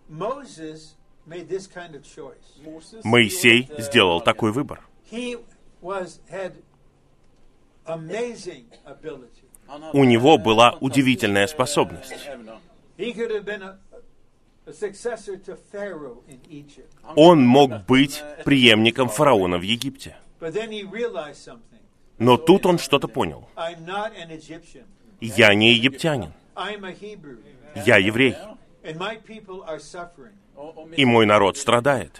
Moses 0.08 0.96
made 1.26 1.48
this 1.48 1.66
kind 1.66 1.94
of 1.94 2.02
choice. 2.04 2.36
Moses 2.64 3.00
Моисей 3.04 3.68
eh, 3.70 3.80
сделал 3.82 4.20
такой 4.20 4.52
выбор. 4.52 4.80
He 5.10 5.36
was 5.82 6.20
had 6.30 6.52
amazing 7.86 8.66
ability. 8.84 9.44
han 9.66 9.82
hadde 9.82 9.94
У 9.98 10.04
него 10.04 10.38
была 10.38 10.76
удивительная 10.80 11.46
способность. 11.46 12.12
evner. 12.12 12.58
He 12.96 13.12
could 13.12 13.30
have 13.30 13.44
been 13.44 13.62
a, 13.62 13.78
a 14.66 14.72
successor 14.72 15.36
to 15.36 15.56
Pharaoh 15.72 16.22
in 16.28 16.40
Egypt. 16.48 16.92
Han 17.02 17.14
Он 17.16 17.46
мог 17.46 17.86
быть 17.86 18.20
eh, 18.22 18.42
преемником 18.44 19.08
фараона 19.08 19.58
в 19.58 19.62
Египте. 19.62 20.16
Но 22.18 22.36
тут 22.36 22.66
он 22.66 22.78
что-то 22.78 23.08
понял. 23.08 23.48
Я 25.20 25.54
не 25.54 25.72
египтянин, 25.72 26.32
я 27.74 27.96
еврей, 27.96 28.36
и 30.96 31.04
мой 31.04 31.26
народ 31.26 31.56
страдает. 31.56 32.18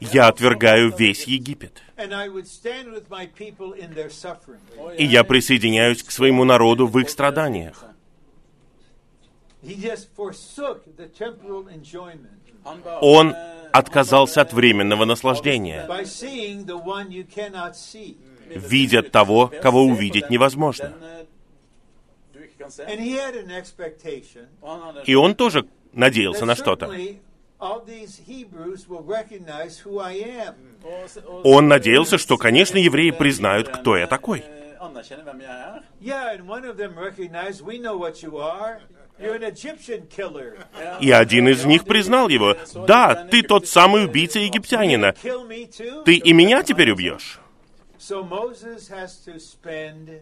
Я 0.00 0.28
отвергаю 0.28 0.94
весь 0.94 1.24
Египет, 1.24 1.82
и 4.98 5.04
я 5.04 5.24
присоединяюсь 5.24 6.02
к 6.02 6.10
своему 6.10 6.44
народу 6.44 6.86
в 6.86 6.98
их 6.98 7.08
страданиях. 7.08 7.84
Он 13.00 13.34
отказался 13.72 14.40
от 14.42 14.52
временного 14.52 15.04
наслаждения, 15.04 15.86
видя 18.48 19.02
того, 19.02 19.52
кого 19.62 19.82
увидеть 19.82 20.30
невозможно. 20.30 20.92
И 25.04 25.14
он 25.14 25.34
тоже 25.34 25.66
надеялся 25.92 26.44
на 26.44 26.54
что-то. 26.54 26.90
Он 31.44 31.68
надеялся, 31.68 32.18
что, 32.18 32.36
конечно, 32.36 32.78
евреи 32.78 33.10
признают, 33.10 33.68
кто 33.68 33.96
я 33.96 34.06
такой. 34.06 34.44
И 41.00 41.10
один 41.10 41.48
из 41.48 41.64
них 41.64 41.84
признал 41.84 42.28
его. 42.28 42.56
«Да, 42.86 43.14
ты 43.14 43.42
тот 43.42 43.68
самый 43.68 44.06
убийца 44.06 44.40
египтянина. 44.40 45.14
Ты 46.04 46.16
и 46.16 46.32
меня 46.32 46.62
теперь 46.62 46.90
убьешь». 46.90 47.40
So 47.98 48.22
Moses 48.22 48.90
has 48.90 49.16
to 49.24 49.38
spend 49.38 50.20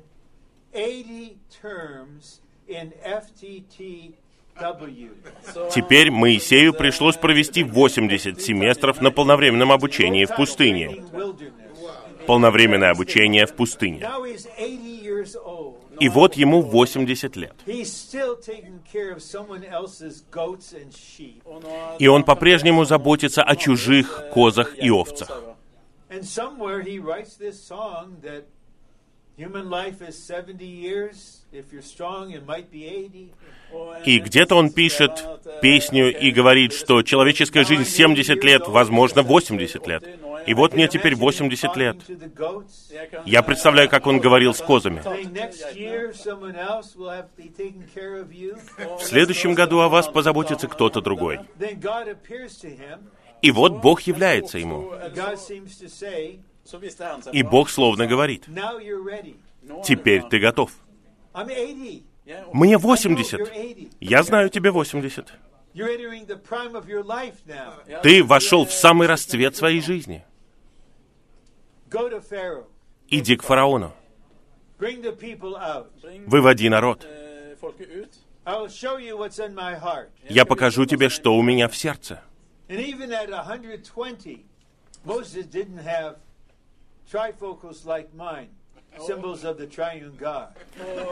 80 0.72 1.36
terms 1.62 2.40
in 2.68 2.92
FTTW. 3.02 4.14
Så, 5.52 5.70
Теперь 5.74 6.10
Моисею 6.10 6.74
пришлось 6.74 7.16
провести 7.16 7.64
80 7.64 8.40
семестров 8.40 9.00
на 9.00 9.10
полновременном 9.10 9.72
обучении 9.72 10.26
в 10.26 10.36
пустыне. 10.36 11.02
Полновременное 12.26 12.90
обучение 12.90 13.46
в 13.46 13.54
пустыне. 13.54 14.06
Now 15.92 15.98
he's 15.98 16.00
80 16.00 16.00
years 16.00 16.00
old. 16.00 16.00
И 16.00 16.08
вот 16.08 16.34
ему 16.34 16.62
80 16.62 17.36
лет. 17.36 17.54
И 21.98 22.06
он 22.08 22.24
по-прежнему 22.24 22.84
заботится 22.84 23.42
о 23.42 23.56
чужих 23.56 24.30
козах 24.32 24.78
и 24.78 24.90
овцах. 24.90 25.30
And 26.10 26.24
somewhere 26.26 26.82
he 26.82 26.98
writes 26.98 27.36
this 27.38 27.58
song 27.58 28.18
that 28.20 28.44
human 29.38 29.70
life 29.70 30.02
is 30.02 30.22
70 30.22 30.62
years. 30.66 31.41
If 31.52 31.70
you're 31.70 31.82
strong, 31.82 32.32
it 32.32 32.46
might 32.46 32.70
be 32.70 32.86
80. 32.86 33.34
И 34.06 34.20
где-то 34.20 34.54
он 34.54 34.70
пишет 34.70 35.22
песню 35.60 36.18
и 36.18 36.30
говорит, 36.30 36.72
что 36.72 37.02
человеческая 37.02 37.64
жизнь 37.64 37.84
70 37.84 38.42
лет, 38.42 38.66
возможно, 38.68 39.22
80 39.22 39.86
лет. 39.86 40.02
И 40.46 40.54
вот 40.54 40.72
мне 40.72 40.88
теперь 40.88 41.14
80 41.14 41.76
лет. 41.76 41.96
Я 43.26 43.42
представляю, 43.42 43.90
как 43.90 44.06
он 44.06 44.18
говорил 44.18 44.54
с 44.54 44.62
козами. 44.62 45.00
В 48.98 49.02
следующем 49.02 49.54
году 49.54 49.80
о 49.80 49.90
вас 49.90 50.08
позаботится 50.08 50.68
кто-то 50.68 51.02
другой. 51.02 51.40
И 53.42 53.50
вот 53.50 53.82
Бог 53.82 54.00
является 54.02 54.58
ему. 54.58 54.92
И. 57.32 57.42
Бог 57.42 57.68
словно 57.68 58.06
говорит, 58.06 58.46
теперь 59.84 60.22
ты 60.22 60.38
готов. 60.38 60.70
I'm 61.34 61.48
80. 61.48 62.02
Jeg 62.26 62.38
er 62.38 62.54
Мне 62.54 62.76
I 62.76 62.78
know 62.78 62.92
80. 62.92 63.36
you're 63.36 63.52
80. 63.52 63.90
Я 64.00 64.22
знаю 64.22 64.50
тебе 64.50 64.70
80. 64.70 65.32
You're 65.74 65.88
entering 65.88 66.26
the 66.26 66.36
prime 66.36 66.74
of 66.74 66.86
your 66.86 67.02
life 67.02 67.36
now. 67.46 68.02
Ты 68.02 68.22
вошел 68.22 68.66
в 68.66 68.72
самый 68.72 69.06
расцвет 69.06 69.56
своей 69.56 69.80
жизни. 69.80 70.24
Иди 73.08 73.36
к 73.36 73.42
фараону. 73.42 73.92
Выводи 76.26 76.68
народ. 76.68 77.04
eh. 77.04 77.32
Я 80.28 80.44
покажу 80.44 80.84
тебе, 80.84 81.08
что 81.08 81.34
у 81.36 81.42
меня 81.42 81.68
в 81.68 81.76
сердце. 81.76 82.22
And 82.68 82.80
even 82.80 83.12
at 83.12 83.30
120, 83.30 84.44
Moses 85.04 85.46
didn't 85.46 85.78
have 85.78 86.16
trifocals 87.10 87.84
like 87.84 88.14
mine, 88.14 88.48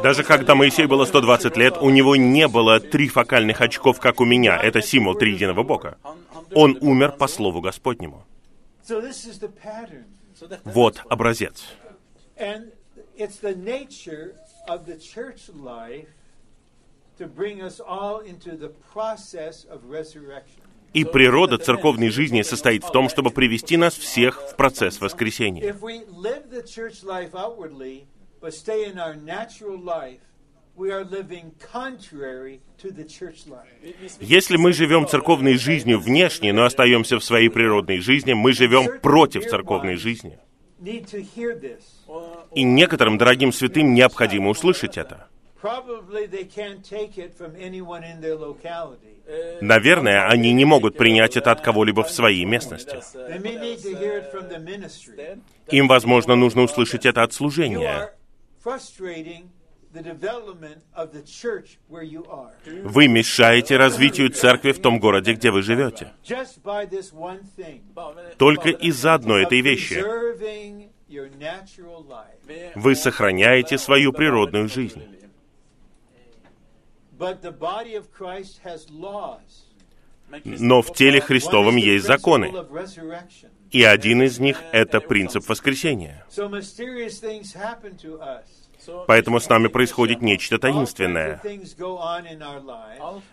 Даже 0.02 0.24
когда 0.24 0.54
Моисей 0.54 0.86
было 0.86 1.04
120 1.04 1.56
лет, 1.56 1.76
у 1.78 1.90
него 1.90 2.16
не 2.16 2.48
было 2.48 2.80
трифокальных 2.80 3.60
очков, 3.60 4.00
как 4.00 4.20
у 4.20 4.24
меня. 4.24 4.56
Это 4.56 4.82
символ 4.82 5.14
триединого 5.14 5.62
Бога. 5.62 5.98
Он 6.54 6.78
умер 6.80 7.12
по 7.12 7.26
слову 7.26 7.60
Господнему. 7.60 8.24
Er 8.88 10.04
Вот 10.64 11.00
образец. 11.08 11.64
To. 20.46 20.59
И 20.92 21.04
природа 21.04 21.56
церковной 21.58 22.10
жизни 22.10 22.42
состоит 22.42 22.82
в 22.84 22.90
том, 22.90 23.08
чтобы 23.08 23.30
привести 23.30 23.76
нас 23.76 23.94
всех 23.94 24.42
в 24.42 24.56
процесс 24.56 25.00
воскресения. 25.00 25.74
Если 34.20 34.56
мы 34.56 34.72
живем 34.72 35.06
церковной 35.06 35.54
жизнью 35.54 36.00
внешне, 36.00 36.52
но 36.52 36.64
остаемся 36.64 37.18
в 37.18 37.24
своей 37.24 37.50
природной 37.50 38.00
жизни, 38.00 38.32
мы 38.32 38.52
живем 38.52 39.00
против 39.00 39.48
церковной 39.48 39.96
жизни. 39.96 40.38
И 42.54 42.62
некоторым 42.64 43.18
дорогим 43.18 43.52
святым 43.52 43.94
необходимо 43.94 44.48
услышать 44.50 44.96
это. 44.96 45.29
Probably 45.60 46.26
they 46.26 46.44
can't 46.44 46.82
take 46.82 47.18
it 47.18 47.34
from 47.34 47.54
anyone 47.54 48.02
in 48.02 48.20
their 48.20 48.36
locality. 48.36 49.20
Наверное, 49.60 50.26
они 50.26 50.52
не 50.52 50.64
могут 50.64 50.96
принять 50.96 51.36
это 51.36 51.52
от 51.52 51.60
кого-либо 51.60 52.02
в 52.02 52.10
своей 52.10 52.44
местности. 52.44 52.96
They 53.14 53.38
may 53.38 53.56
need 53.56 53.82
to 53.82 53.94
hear 53.94 54.18
it 54.18 54.32
from 54.32 54.48
the 54.48 54.58
ministry. 54.58 55.38
Им, 55.68 55.86
возможно, 55.86 56.34
нужно 56.34 56.62
услышать 56.62 57.04
это 57.04 57.22
от 57.22 57.30
You 57.30 57.34
служения. 57.34 57.88
are 57.88 58.10
frustrating 58.64 59.50
the 59.92 60.02
development 60.02 60.78
of 60.94 61.12
the 61.12 61.22
church 61.22 61.78
where 61.88 62.02
you 62.04 62.24
are. 62.28 62.52
Вы 62.84 63.08
мешаете 63.08 63.76
развитию 63.76 64.30
церкви 64.30 64.72
в 64.72 64.80
том 64.80 64.98
городе, 64.98 65.34
где 65.34 65.50
вы 65.50 65.62
живете. 65.62 66.12
Just 66.24 66.62
by 66.64 66.88
this 66.88 67.12
one 67.12 67.42
thing. 67.56 67.82
Только 68.38 68.70
из-за 68.70 69.14
одной 69.14 69.42
этой 69.44 69.60
вещи. 69.60 69.94
preserving 69.94 70.88
your 71.08 71.30
natural 71.38 72.04
life. 72.08 72.72
Вы 72.74 72.94
сохраняете 72.94 73.76
свою 73.78 74.12
природную 74.12 74.68
жизнь. 74.68 75.02
But 75.02 75.10
the 75.10 75.10
body 75.10 75.18
of 75.18 75.18
Christ 75.18 75.18
has 75.18 77.09
laws. 77.09 77.09
Но 80.44 80.82
в 80.82 80.92
теле 80.94 81.20
Христовом 81.20 81.76
есть 81.76 82.06
законы. 82.06 82.52
И 83.70 83.82
один 83.84 84.22
из 84.22 84.38
них— 84.38 84.62
это 84.72 85.00
принцип 85.00 85.48
воскресения. 85.48 86.24
Поэтому 89.06 89.40
с 89.40 89.48
нами 89.48 89.68
происходит 89.68 90.22
нечто 90.22 90.58
таинственное. 90.58 91.40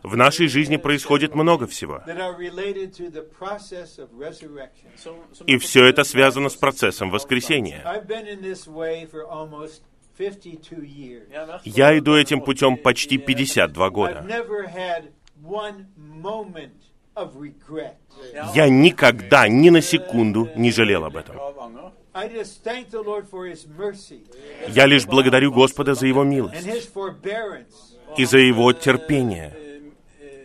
В 0.04 0.16
нашей 0.16 0.48
жизни 0.48 0.78
происходит 0.78 1.36
много 1.36 1.68
всего. 1.68 2.04
И 5.46 5.58
все 5.58 5.86
это 5.86 6.04
связано 6.04 6.50
с 6.50 6.56
процессом 6.56 7.10
воскресения. 7.10 7.82
I've 10.20 10.42
been 10.42 10.52
in 10.52 10.60
this 10.60 10.72
way 10.72 10.78
for 10.78 10.78
almost 10.78 10.78
52 10.78 10.84
years. 10.84 11.28
Я 11.66 11.98
иду 11.98 12.16
этим 12.16 12.42
путем 12.42 12.78
почти 12.78 13.18
52 13.18 13.84
I've 13.84 13.92
года. 13.92 14.26
never 14.28 14.68
had 14.68 15.12
one 15.44 15.88
moment 15.98 16.74
of 17.16 17.36
regret. 17.36 17.96
Я 18.56 18.70
никогда, 18.70 19.48
ни 19.48 19.70
на 19.70 19.82
секунду 19.82 20.50
не 20.56 20.72
жалел 20.72 21.06
об 21.06 21.18
этом. 21.18 21.38
Av 21.38 21.58
anger. 21.58 21.92
I 22.14 22.28
just 22.30 22.64
thank 22.64 22.90
the 22.90 23.04
Lord 23.04 23.30
for 23.30 23.46
His 23.48 23.68
mercy 23.68 24.26
Я 24.70 24.88
лишь 24.88 25.06
благодарю 25.06 25.52
Господа 25.52 25.94
за 25.94 26.08
Его 26.08 26.24
милость 26.24 26.68
и 28.18 28.26
за 28.26 28.40
Его 28.40 28.74
терпение, 28.74 29.54
Eh, 30.20 30.42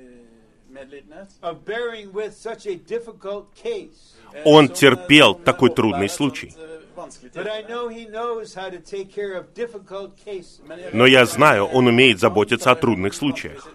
eh. 4.35 4.43
Он 4.45 4.69
терпел 4.69 5.35
такой 5.35 5.71
трудный 5.71 6.09
случай. 6.11 6.55
Но 10.93 11.07
я 11.07 11.27
знаю, 11.27 11.67
Он 11.67 11.87
умеет 11.87 12.19
заботиться 12.21 12.71
о 12.71 12.75
трудных 12.75 13.15
случаях. 13.15 13.69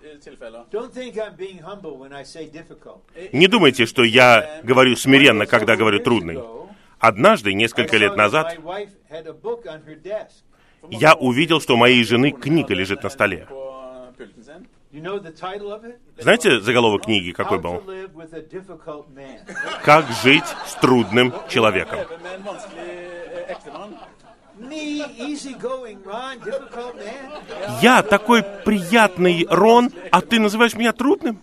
Не 3.32 3.48
думайте, 3.48 3.86
что 3.86 4.04
я 4.04 4.62
говорю 4.64 4.96
смиренно, 4.96 5.46
когда 5.46 5.76
говорю 5.76 6.00
трудный. 6.00 6.40
Однажды, 7.00 7.54
несколько 7.54 7.98
лет 7.98 8.16
назад, 8.16 8.58
я 10.90 11.14
увидел, 11.16 11.62
что 11.62 11.74
у 11.76 11.78
моей 11.78 12.04
жены 12.04 12.32
книга 12.32 12.74
лежит 12.74 13.04
на 13.04 13.10
столе. 13.10 13.48
På 13.50 14.24
pulten 14.24 14.44
sin. 14.44 14.54
You 14.56 14.56
know 14.56 14.66
the 14.66 14.66
title 14.66 14.66
of 14.68 14.84
it? 14.84 14.87
Знаете 16.20 16.60
заголовок 16.62 17.04
книги 17.06 17.32
какой 17.32 17.58
How 17.58 17.62
to 17.62 17.64
был? 17.64 17.94
live 17.94 18.14
with 18.14 18.34
a 18.34 18.42
difficult 18.42 19.08
man. 19.14 19.40
«Как 19.84 20.06
жить 20.24 20.46
с 20.66 20.74
трудным 20.76 21.34
человеком». 21.50 22.00
Eh, 22.00 23.52
ektemann. 23.52 23.98
Me, 24.60 25.06
easygoing 25.20 26.04
Ron, 26.04 26.40
difficult 26.44 26.96
man. 26.96 27.80
Я 27.82 28.02
такой 28.02 28.44
приятный 28.66 29.46
Рон, 29.50 29.92
а 30.12 30.22
ты 30.22 30.40
называешь 30.40 30.74
меня 30.74 30.94
трудным? 30.94 31.40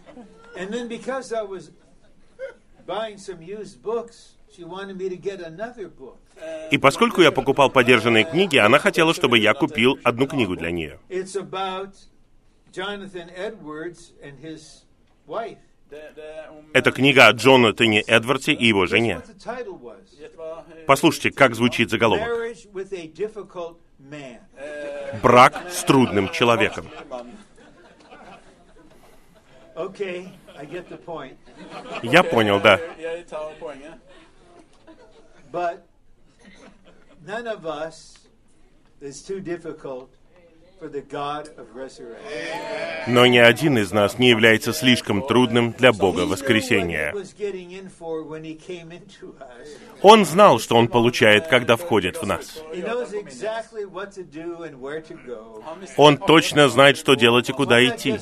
И 6.70 6.78
поскольку 6.78 7.20
я 7.22 7.32
покупал 7.32 7.70
подержанные 7.70 8.24
книги, 8.24 8.56
она 8.56 8.78
хотела, 8.78 9.14
чтобы 9.14 9.38
я 9.38 9.54
купил 9.54 9.98
одну 10.02 10.26
книгу 10.26 10.56
для 10.56 10.70
нее. 10.70 10.98
Jonathan 12.74 13.30
Edwards 13.36 14.12
and 14.20 14.36
his 14.40 14.84
wife. 15.26 15.58
Er 15.92 16.64
Это 16.72 16.90
книга 16.90 17.28
о 17.28 17.32
Джонатане 17.32 18.00
Эдвардсе 18.00 18.52
и 18.52 18.66
его 18.66 18.86
жене. 18.86 19.22
Eh, 19.46 20.84
Послушайте, 20.86 21.30
как 21.30 21.54
звучит 21.54 21.90
заголовок. 21.90 22.26
«Брак 25.22 25.70
с 25.70 25.84
трудным 25.84 26.30
человеком». 26.32 26.88
Я 32.02 32.22
понял, 32.24 32.60
да. 32.60 32.80
But 35.52 35.86
none 37.24 37.46
of 37.46 37.64
us 37.66 38.18
is 39.00 39.22
too 39.22 39.40
difficult 39.40 40.10
Но 43.06 43.26
ни 43.26 43.38
один 43.38 43.78
из 43.78 43.92
нас 43.92 44.18
не 44.18 44.28
является 44.28 44.72
слишком 44.72 45.26
трудным 45.26 45.72
для 45.72 45.92
Бога 45.92 46.20
воскресения. 46.20 47.14
Он 50.02 50.24
знал, 50.24 50.58
что 50.58 50.76
он 50.76 50.88
получает, 50.88 51.46
когда 51.46 51.76
входит 51.76 52.16
в 52.20 52.26
нас. 52.26 52.62
Он 55.96 56.16
точно 56.16 56.68
знает, 56.68 56.96
что 56.96 57.14
делать 57.14 57.48
и 57.48 57.52
куда 57.52 57.84
идти. 57.84 58.18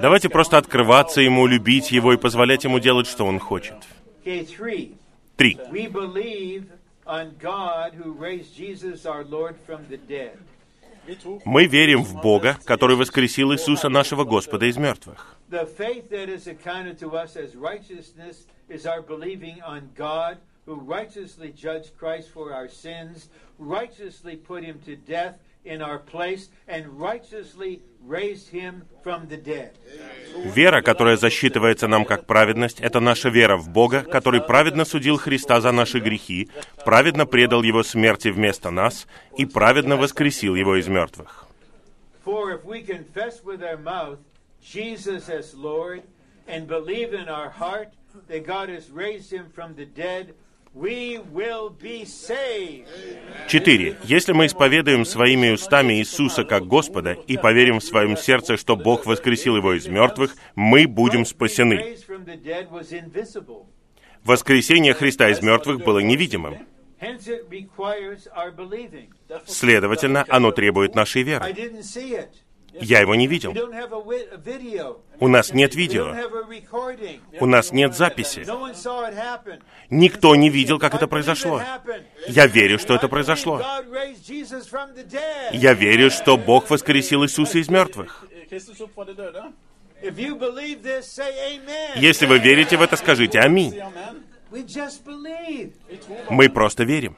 Давайте 0.00 0.28
просто 0.28 0.58
открываться 0.58 1.20
ему, 1.20 1.46
любить 1.46 1.90
его 1.90 2.12
и 2.12 2.16
позволять 2.16 2.64
ему 2.64 2.78
делать, 2.78 3.06
что 3.06 3.26
он 3.26 3.38
хочет. 3.38 3.76
Три. 5.36 5.58
We 7.09 7.13
believe 7.13 7.29
on 7.29 7.35
God 7.39 7.93
who 7.93 8.11
raised 8.11 8.55
Jesus 8.55 9.05
our 9.05 9.23
Lord 9.23 9.55
from 9.65 9.85
the 9.89 9.97
dead. 9.97 10.37
Vi 11.07 11.15
tror 11.15 11.41
Мы 11.45 11.67
верим 11.67 12.03
в 12.03 12.19
Бога, 12.21 12.57
который 12.65 12.95
воскресил 12.95 13.53
Иисуса 13.53 13.89
нашего 13.89 14.23
Господа 14.23 14.65
из 14.65 14.77
мертвых. 14.77 15.37
The 15.49 15.65
faith 15.65 16.09
that 16.09 16.29
is 16.29 16.47
accounted 16.47 16.97
to 16.99 17.11
us 17.15 17.35
as 17.35 17.55
righteousness 17.55 18.47
is 18.69 18.85
our 18.85 19.01
believing 19.01 19.61
on 19.61 19.89
God 19.95 20.37
who 20.65 20.75
righteously 20.75 21.51
judged 21.51 21.95
Christ 21.99 22.29
for 22.29 22.51
our 22.51 22.67
sins, 22.67 23.29
righteously 23.59 24.35
put 24.35 24.63
him 24.63 24.79
to 24.85 24.95
death 24.95 25.37
in 25.64 25.82
our 25.82 25.98
place, 25.98 26.48
and 26.66 26.86
righteously 26.98 27.82
raised 28.06 28.48
him 28.48 28.82
from 29.02 29.28
the 29.28 29.36
dead. 29.36 29.72
Вера, 30.54 30.82
которая 30.82 31.16
засчитывается 31.16 31.88
нам 31.88 32.04
как 32.04 32.26
праведность, 32.26 32.80
это 32.80 33.00
наша 33.00 33.28
вера 33.28 33.56
в 33.56 33.68
Бога, 33.68 34.02
который 34.02 34.40
праведно 34.40 34.84
судил 34.84 35.16
Христа 35.18 35.60
за 35.60 35.72
наши 35.72 36.00
грехи, 36.00 36.48
праведно 36.84 37.26
предал 37.26 37.62
Его 37.62 37.82
смерти 37.82 38.28
вместо 38.28 38.70
нас 38.70 39.06
и 39.36 39.44
праведно 39.44 39.96
воскресил 39.96 40.54
Его 40.54 40.76
из 40.76 40.88
мертвых. 40.88 41.46
For 42.24 42.60
Четыре. 53.48 53.96
Если 54.04 54.32
мы 54.32 54.46
исповедуем 54.46 55.04
своими 55.04 55.50
устами 55.50 55.94
Иисуса 55.94 56.44
как 56.44 56.66
Господа 56.66 57.12
и 57.26 57.36
поверим 57.36 57.80
в 57.80 57.84
своем 57.84 58.16
сердце, 58.16 58.56
что 58.56 58.76
Бог 58.76 59.04
воскресил 59.04 59.56
Его 59.56 59.72
из 59.72 59.88
мертвых, 59.88 60.36
мы 60.54 60.86
будем 60.86 61.26
спасены. 61.26 61.96
Воскресение 64.22 64.94
Христа 64.94 65.28
из 65.30 65.42
мертвых 65.42 65.84
было 65.84 65.98
невидимым. 65.98 66.58
Следовательно, 69.46 70.24
оно 70.28 70.52
требует 70.52 70.94
нашей 70.94 71.22
веры. 71.22 71.52
Я 72.72 73.00
его 73.00 73.14
не 73.14 73.26
видел. 73.26 73.54
У 75.18 75.28
нас 75.28 75.52
нет 75.52 75.74
видео. 75.74 76.14
У 77.40 77.46
нас 77.46 77.72
нет 77.72 77.96
записи. 77.96 78.46
Никто 79.90 80.36
не 80.36 80.50
видел, 80.50 80.78
как 80.78 80.94
это 80.94 81.06
произошло. 81.06 81.62
Я 82.28 82.46
верю, 82.46 82.78
что 82.78 82.94
это 82.94 83.08
произошло. 83.08 83.60
Я 85.52 85.74
верю, 85.74 86.10
что 86.10 86.36
Бог 86.36 86.70
воскресил 86.70 87.24
Иисуса 87.24 87.58
из 87.58 87.68
мертвых. 87.68 88.24
Если 91.96 92.26
вы 92.26 92.38
верите 92.38 92.76
в 92.76 92.82
это, 92.82 92.96
скажите 92.96 93.38
«Аминь». 93.40 93.78
Мы 96.30 96.48
просто 96.48 96.84
верим. 96.84 97.16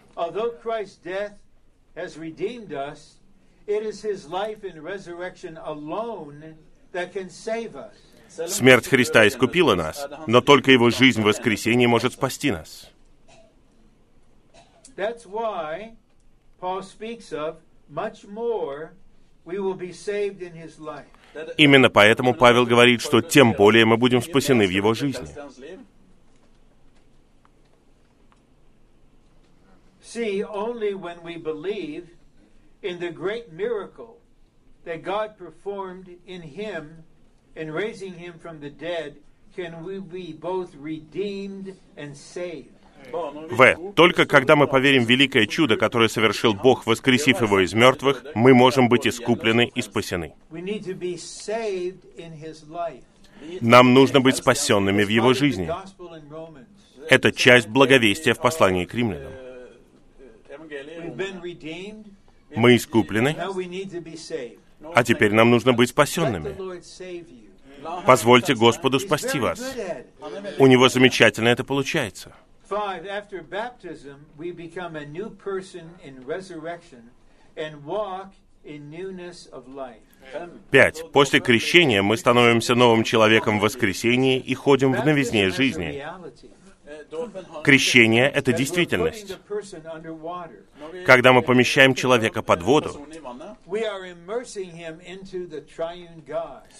Although 3.68 3.80
Christ's 3.80 4.02
death 4.02 4.10
has 4.10 4.24
redeemed 4.24 4.24
us, 4.24 4.24
it 4.24 4.24
is 4.24 4.24
his 4.24 4.28
life 4.28 4.64
and 4.64 4.82
resurrection 4.82 5.58
alone 5.62 6.54
that 6.92 7.12
can 7.12 7.30
save 7.30 7.76
us. 7.76 7.94
Смерть 8.48 8.88
Христа 8.88 9.28
искупила 9.28 9.74
нас, 9.74 10.08
но 10.26 10.40
только 10.40 10.70
Его 10.70 10.88
жизнь 10.88 11.20
в 11.20 11.24
воскресении 11.24 11.86
может 11.86 12.14
спасти 12.14 12.50
нас. 12.50 12.88
That's 14.96 15.26
why 15.26 15.92
Paul 16.60 16.82
speaks 16.82 17.32
of 17.32 17.56
much 17.90 18.26
more 18.26 18.92
we 19.44 19.58
will 19.58 19.74
be 19.74 19.92
saved 19.92 20.40
in 20.40 20.54
his 20.54 20.78
life. 20.78 21.04
Именно 21.58 21.90
поэтому 21.90 22.34
Павел 22.34 22.66
говорит, 22.66 23.02
что 23.02 23.20
тем 23.20 23.52
более 23.52 23.84
мы 23.84 23.96
будем 23.96 24.22
спасены 24.22 24.66
в 24.66 24.70
Его 24.70 24.94
жизни. 24.94 25.28
See, 30.02 30.42
only 30.42 30.94
when 30.94 31.22
we 31.22 31.36
believe 31.36 32.08
in 32.82 32.98
the 32.98 33.10
great 33.10 33.52
miracle 33.52 34.18
that 34.84 35.02
God 35.02 35.38
performed 35.38 36.08
in 36.26 36.42
him 36.42 37.04
in 37.54 37.70
raising 37.70 38.14
him 38.14 38.34
from 38.38 38.60
the 38.60 38.70
dead 38.70 39.16
can 39.54 39.84
we 39.84 40.00
be 40.00 40.32
both 40.32 40.74
redeemed 40.74 41.76
and 41.96 42.16
saved. 42.16 42.70
В. 43.10 43.92
Только 43.94 44.26
когда 44.26 44.54
мы 44.54 44.68
поверим 44.68 45.04
в 45.04 45.10
великое 45.10 45.46
чудо, 45.46 45.76
которое 45.76 46.08
совершил 46.08 46.54
Бог, 46.54 46.86
воскресив 46.86 47.42
его 47.42 47.58
из 47.58 47.74
мертвых, 47.74 48.24
мы 48.36 48.54
можем 48.54 48.88
быть 48.88 49.08
искуплены 49.08 49.70
и 49.74 49.82
спасены. 49.82 50.34
Нам 53.60 53.92
нужно 53.92 54.20
быть 54.20 54.36
спасенными 54.36 55.02
в 55.02 55.08
его 55.08 55.34
жизни. 55.34 55.68
Это 57.10 57.32
часть 57.32 57.66
благовестия 57.66 58.34
в 58.34 58.38
послании 58.38 58.84
к 58.84 58.94
римлянам. 58.94 59.32
Мы 62.54 62.76
искуплены, 62.76 63.36
а 64.94 65.04
теперь 65.04 65.32
нам 65.32 65.50
нужно 65.50 65.72
быть 65.72 65.90
спасенными. 65.90 66.54
Позвольте 68.06 68.54
Господу 68.54 69.00
спасти 69.00 69.38
вас. 69.38 69.60
У 70.58 70.66
него 70.66 70.88
замечательно 70.88 71.48
это 71.48 71.64
получается. 71.64 72.32
Пять. 80.70 81.12
После 81.12 81.40
крещения 81.40 82.02
мы 82.02 82.16
становимся 82.16 82.74
новым 82.74 83.04
человеком 83.04 83.58
в 83.58 83.62
воскресении 83.62 84.38
и 84.38 84.54
ходим 84.54 84.92
в 84.92 85.04
новизне 85.04 85.50
жизни. 85.50 86.02
Крещение— 87.64 88.30
это 88.34 88.52
действительность. 88.52 89.38
Когда 91.06 91.32
мы 91.32 91.42
помещаем 91.42 91.94
человека 91.94 92.42
под 92.42 92.62
воду, 92.62 93.06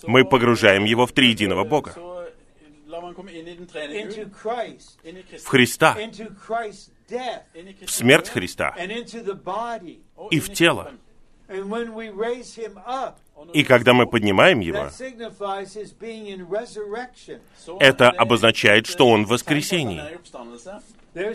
мы 0.06 0.24
погружаем 0.24 0.84
его 0.84 1.06
в 1.06 1.12
триединого 1.12 1.64
Бога, 1.64 1.94
в 5.38 5.46
Христа, 5.46 5.96
в 7.86 7.90
смерть 7.90 8.28
Христа 8.28 8.76
и 10.30 10.40
в 10.40 10.52
тело. 10.52 10.92
И 13.52 13.64
когда 13.64 13.92
мы 13.92 14.06
поднимаем 14.06 14.60
его, 14.60 14.88
это 17.80 18.04
er 18.04 18.10
обозначает, 18.16 18.86
что 18.86 19.08
он 19.08 19.24
в 19.24 19.28
воскресении. 19.28 20.00
er 21.14 21.34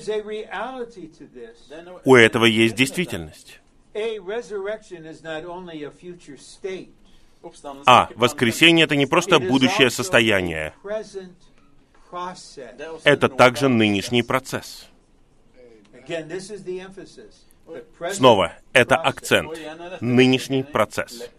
er 1.70 2.02
У 2.06 2.16
этого 2.16 2.46
есть 2.46 2.76
действительность. 2.76 3.60
Er 3.94 4.20
А 7.86 8.10
воскресение— 8.16 8.86
это 8.86 8.96
не 8.96 9.06
просто 9.06 9.40
будущее 9.40 9.90
состояние, 9.90 10.74
er 10.84 11.30
это 13.04 13.30
также 13.30 13.68
нынешний 13.70 14.24
процесс. 14.24 14.88
Снова, 18.12 18.54
это 18.74 18.96
акцент. 18.96 19.58
Er 19.58 19.98
Нынешний 20.02 20.64
процесс. 20.64 21.30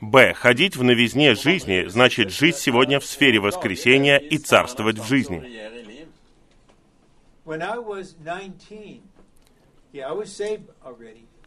Б. 0.00 0.34
Ходить 0.34 0.76
в 0.76 0.82
новизне 0.82 1.34
жизни 1.34 1.86
значит 1.86 2.30
жить 2.30 2.56
сегодня 2.56 3.00
в 3.00 3.04
сфере 3.04 3.40
воскресения 3.40 4.18
и 4.18 4.38
царствовать 4.38 4.98
в 4.98 5.06
жизни. 5.06 5.42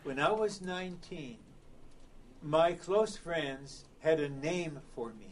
When 0.05 0.19
I 0.19 0.31
was 0.31 0.61
19, 0.61 1.37
my 2.41 2.73
close 2.73 3.17
friends 3.17 3.85
had 4.03 4.19
a 4.19 4.29
name 4.29 4.79
for 4.95 5.11
me. 5.19 5.27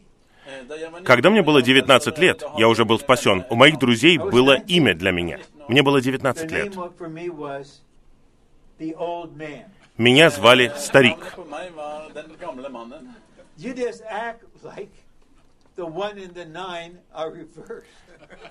Eh, 0.48 1.02
Когда 1.04 1.30
мне 1.30 1.42
было 1.42 1.60
19 1.60 2.14
19 2.14 2.18
лет, 2.18 2.44
я 2.56 2.68
уже 2.68 2.84
был 2.84 2.98
спасен. 3.00 3.44
У 3.50 3.56
моих 3.56 3.78
друзей 3.78 4.16
было 4.18 4.54
имя 4.54 4.94
для 4.94 5.10
меня. 5.10 5.40
Мне 5.68 5.82
было 5.82 5.98
The 5.98 6.02
19 6.02 6.50
name 6.50 6.54
лет. 6.54 6.74
Меня 9.98 10.30
звали 10.30 10.72
Старик. 10.76 11.18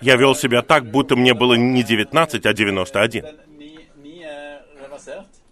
Я 0.01 0.15
вел 0.15 0.35
себя 0.35 0.61
так, 0.61 0.85
будто 0.85 1.15
мне 1.15 1.33
было 1.33 1.53
не 1.53 1.83
19, 1.83 2.45
а 2.45 2.53
91. 2.53 3.25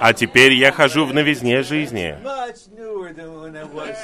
А 0.00 0.12
теперь 0.12 0.52
я 0.54 0.72
хожу 0.72 1.04
в 1.04 1.14
новизне 1.14 1.62
жизни. 1.62 2.16
Much 2.22 2.68
newer 2.76 3.14
than 3.14 3.40
when 3.40 3.56
I 3.56 3.64
was 3.64 3.96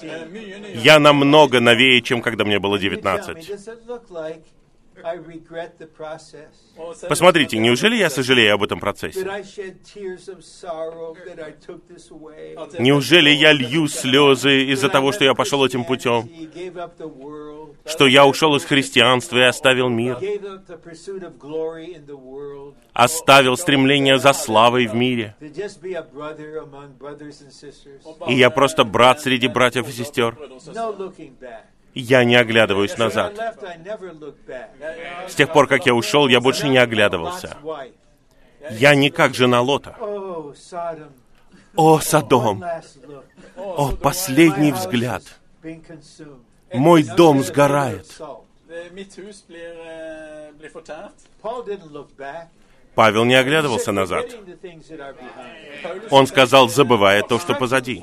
19. 0.00 0.32
Mye 0.32 0.60
nyere. 0.60 0.78
Я 0.82 0.98
намного 0.98 1.60
новее, 1.60 2.00
чем 2.02 2.22
когда 2.22 2.44
мне 2.44 2.58
было 2.58 2.76
You 2.76 3.00
tell 3.00 3.26
me, 3.26 3.36
19. 3.36 4.44
Посмотрите, 7.08 7.58
неужели 7.58 7.96
я 7.96 8.10
сожалею 8.10 8.54
об 8.54 8.62
этом 8.62 8.78
процессе? 8.80 9.20
Jeg- 9.20 9.24
Неужели 12.80 13.30
я 13.30 13.52
лью 13.52 13.88
слезы 13.88 14.64
из-за 14.72 14.88
того, 14.88 15.12
что 15.12 15.24
я 15.24 15.34
пошел 15.34 15.64
этим 15.64 15.84
путем? 15.84 16.28
Что 17.86 18.06
я 18.06 18.24
ушел 18.26 18.54
из 18.56 18.64
христианства 18.64 19.38
и 19.38 19.42
оставил 19.42 19.88
мир? 19.88 20.16
Оставил 22.92 23.56
стремление 23.56 24.18
за 24.18 24.32
славой 24.32 24.86
в 24.86 24.94
мире? 24.94 25.34
И 28.28 28.34
я 28.34 28.50
просто 28.50 28.84
брат 28.84 29.20
среди 29.20 29.48
братьев 29.48 29.88
и 29.88 29.92
сестер? 29.92 30.36
Я 31.94 32.24
не 32.24 32.34
оглядываюсь 32.34 32.98
назад. 32.98 33.38
С 35.28 35.34
тех 35.34 35.52
пор, 35.52 35.68
как 35.68 35.86
я 35.86 35.94
ушел, 35.94 36.28
я 36.28 36.40
больше 36.40 36.68
не 36.68 36.78
оглядывался. 36.78 37.56
Я 38.70 38.94
не 38.94 39.10
как 39.10 39.34
жена 39.34 39.60
Лота. 39.60 39.96
О, 41.76 42.00
Содом! 42.00 42.64
О, 43.56 43.92
последний 43.96 44.72
взгляд! 44.72 45.22
Мой 46.72 47.02
дом 47.04 47.42
сгорает. 47.42 48.06
Eh, 52.94 53.00
eh. 53.00 53.04
Павел 53.04 53.24
не 53.24 53.34
оглядывался 53.34 53.92
назад. 53.92 54.26
Он 56.10 56.26
сказал, 56.26 56.68
забывая 56.68 57.22
то, 57.22 57.38
что 57.38 57.54
позади, 57.54 58.02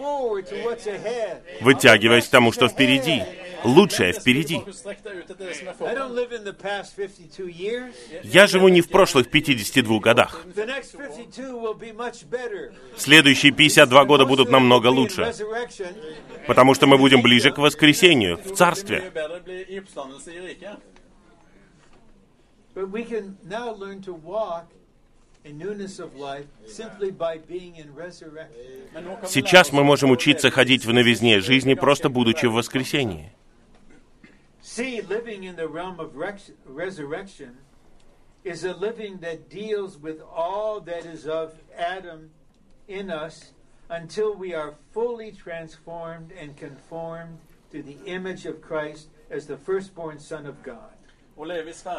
вытягиваясь 1.61 2.27
к 2.27 2.29
тому, 2.29 2.51
что 2.51 2.67
впереди. 2.67 3.23
Лучшее 3.63 4.11
впереди. 4.13 4.57
Strekk 4.57 5.03
deg 5.03 5.17
ut 5.21 5.29
etter 5.29 5.45
det 5.45 5.55
som 5.55 5.67
er 5.67 5.91
I 5.91 5.93
don't 5.93 6.09
foran. 6.09 6.15
live 6.15 6.31
in 6.31 6.43
the 6.43 6.53
past 6.53 6.95
52 6.95 7.47
years. 7.47 7.93
Я 8.23 8.47
живу 8.47 8.69
не 8.69 8.81
в 8.81 8.89
прошлых 8.89 9.29
52 9.29 9.99
годах. 9.99 10.43
The 10.55 10.65
next 10.65 10.97
52 10.97 11.61
will 11.61 11.77
be 11.77 11.95
much 11.95 12.27
better. 12.27 12.73
Следующие 12.97 13.51
52 13.51 14.05
года 14.05 14.25
будут 14.25 14.49
намного 14.49 14.87
лучше, 14.87 15.31
потому 16.47 16.73
что 16.73 16.87
мы 16.87 16.97
будем 16.97 17.21
ближе 17.21 17.51
к 17.51 17.59
воскресению, 17.59 18.39
в 18.43 18.55
Царстве. 18.55 19.11
But 22.73 22.89
we 22.89 23.03
can 23.03 23.37
now 23.43 23.75
learn 23.75 24.01
to 24.03 24.13
walk 24.13 24.63
Сейчас 29.28 29.70
lære 29.70 29.72
мы 29.72 29.82
oss 29.82 29.84
можем 29.84 30.10
å 30.10 30.12
учиться 30.14 30.48
leve 30.48 30.54
ходить 30.54 30.84
в 30.84 30.92
новизне 30.92 31.40
жизни, 31.40 31.74
просто 31.74 32.08
будучи 32.08 32.46
в 32.46 32.52
воскресении. 32.54 33.30
See, 34.62 35.00
living 35.00 35.44
in 35.44 35.54
the 35.54 35.68
realm 35.68 36.00
of 36.00 36.16
rex- 36.16 36.50
resurrection 36.66 37.58
is 38.44 38.64
a 38.64 38.74
living 38.74 39.18
that 39.20 39.48
deals 39.48 39.96
with 39.96 40.20
all 40.20 40.80
that 40.80 41.06
is 41.06 41.26
of 41.26 41.54
Adam 41.78 42.30
in 42.88 43.10
us 43.10 43.52
until 43.88 44.34
we 44.34 44.52
are 44.54 44.74
fully 44.92 45.30
transformed 45.30 46.32
and 46.32 46.56
conformed 46.56 47.38
to 47.70 47.82
the 47.82 47.96
image 48.06 48.44
of 48.44 48.60
Christ 48.60 49.08
as 49.30 49.46
the 49.46 49.56
firstborn 49.56 50.18
Son 50.18 50.46
of 50.46 50.62
God. 50.64 50.89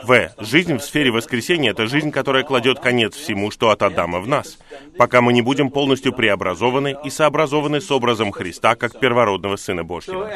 В. 0.05 0.31
Жизнь 0.39 0.77
в 0.77 0.83
сфере 0.83 1.11
воскресения– 1.11 1.71
это 1.73 1.87
жизнь, 1.87 2.13
которая 2.13 2.45
кладет 2.45 2.79
конец 2.79 3.17
всему, 3.17 3.51
что 3.51 3.71
от 3.71 3.83
Адама 3.83 4.21
в 4.21 4.29
нас, 4.29 4.59
пока 4.97 5.21
мы 5.21 5.33
не 5.33 5.43
будем 5.43 5.71
полностью 5.71 6.13
преобразованы 6.13 6.97
и 7.05 7.11
сообразованы 7.11 7.81
с 7.81 7.91
образом 7.91 8.31
Христа 8.31 8.77
как 8.77 9.01
первородного 9.01 9.57
Сына 9.57 9.83
Божьего. 9.83 10.31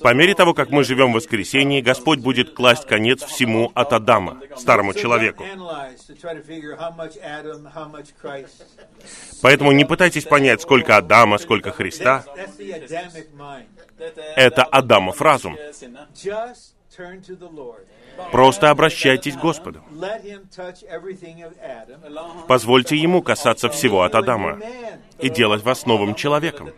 По 0.00 0.14
мере 0.14 0.34
того, 0.34 0.54
как 0.54 0.70
мы 0.70 0.84
живем 0.84 1.12
в 1.12 1.16
воскресении, 1.16 1.80
Господь 1.80 2.20
будет 2.20 2.54
класть 2.54 2.86
конец 2.86 3.22
всему 3.22 3.70
от 3.74 3.92
Адама, 3.92 4.40
старому 4.56 4.94
человеку. 4.94 5.44
Поэтому 9.42 9.72
не 9.72 9.84
пытайтесь 9.84 10.24
понять, 10.24 10.62
сколько 10.62 10.96
Адама, 10.96 11.38
сколько 11.38 11.70
Христа. 11.70 12.24
Это 14.36 14.64
Адамов 14.64 15.20
разум. 15.20 15.56
Просто 18.30 18.70
обращайтесь 18.70 19.34
к 19.34 19.40
Господу. 19.40 19.82
Позвольте 22.46 22.96
Ему 22.96 23.22
касаться 23.22 23.68
всего 23.68 24.02
от 24.02 24.14
Адама 24.14 24.60
и 25.18 25.28
делать 25.28 25.62
вас 25.62 25.86
новым 25.86 26.14
человеком. 26.14 26.70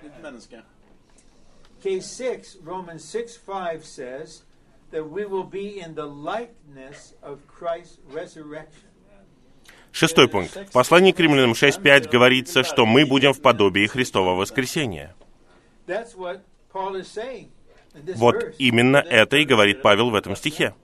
Case 1.87 2.07
6, 2.07 2.57
Romans 2.65 3.05
6 3.05 3.37
5 3.37 3.85
says 3.85 4.43
that 4.91 5.09
we 5.09 5.25
will 5.25 5.45
be 5.45 5.79
in 5.79 5.95
the 5.95 6.05
likeness 6.05 7.15
of 7.23 7.47
Christ's 7.47 7.99
resurrection. 8.13 8.89
Шестой 9.93 10.29
пункт. 10.29 10.53
В 10.69 10.73
послании 10.73 11.13
к 11.13 11.21
римлянам 11.21 11.53
6.5 11.53 12.11
говорится, 12.11 12.65
что 12.65 12.87
мы 12.87 13.07
будем 13.07 13.33
в 13.33 13.41
подобии 13.41 13.87
Христова 13.87 14.33
воскресения. 14.33 15.15
Вот 18.17 18.55
именно 18.59 18.97
это 18.97 19.37
и 19.37 19.45
говорит 19.45 19.81
Павел 19.81 20.11
в 20.11 20.17
этом 20.17 20.35
стихе. 20.35 20.75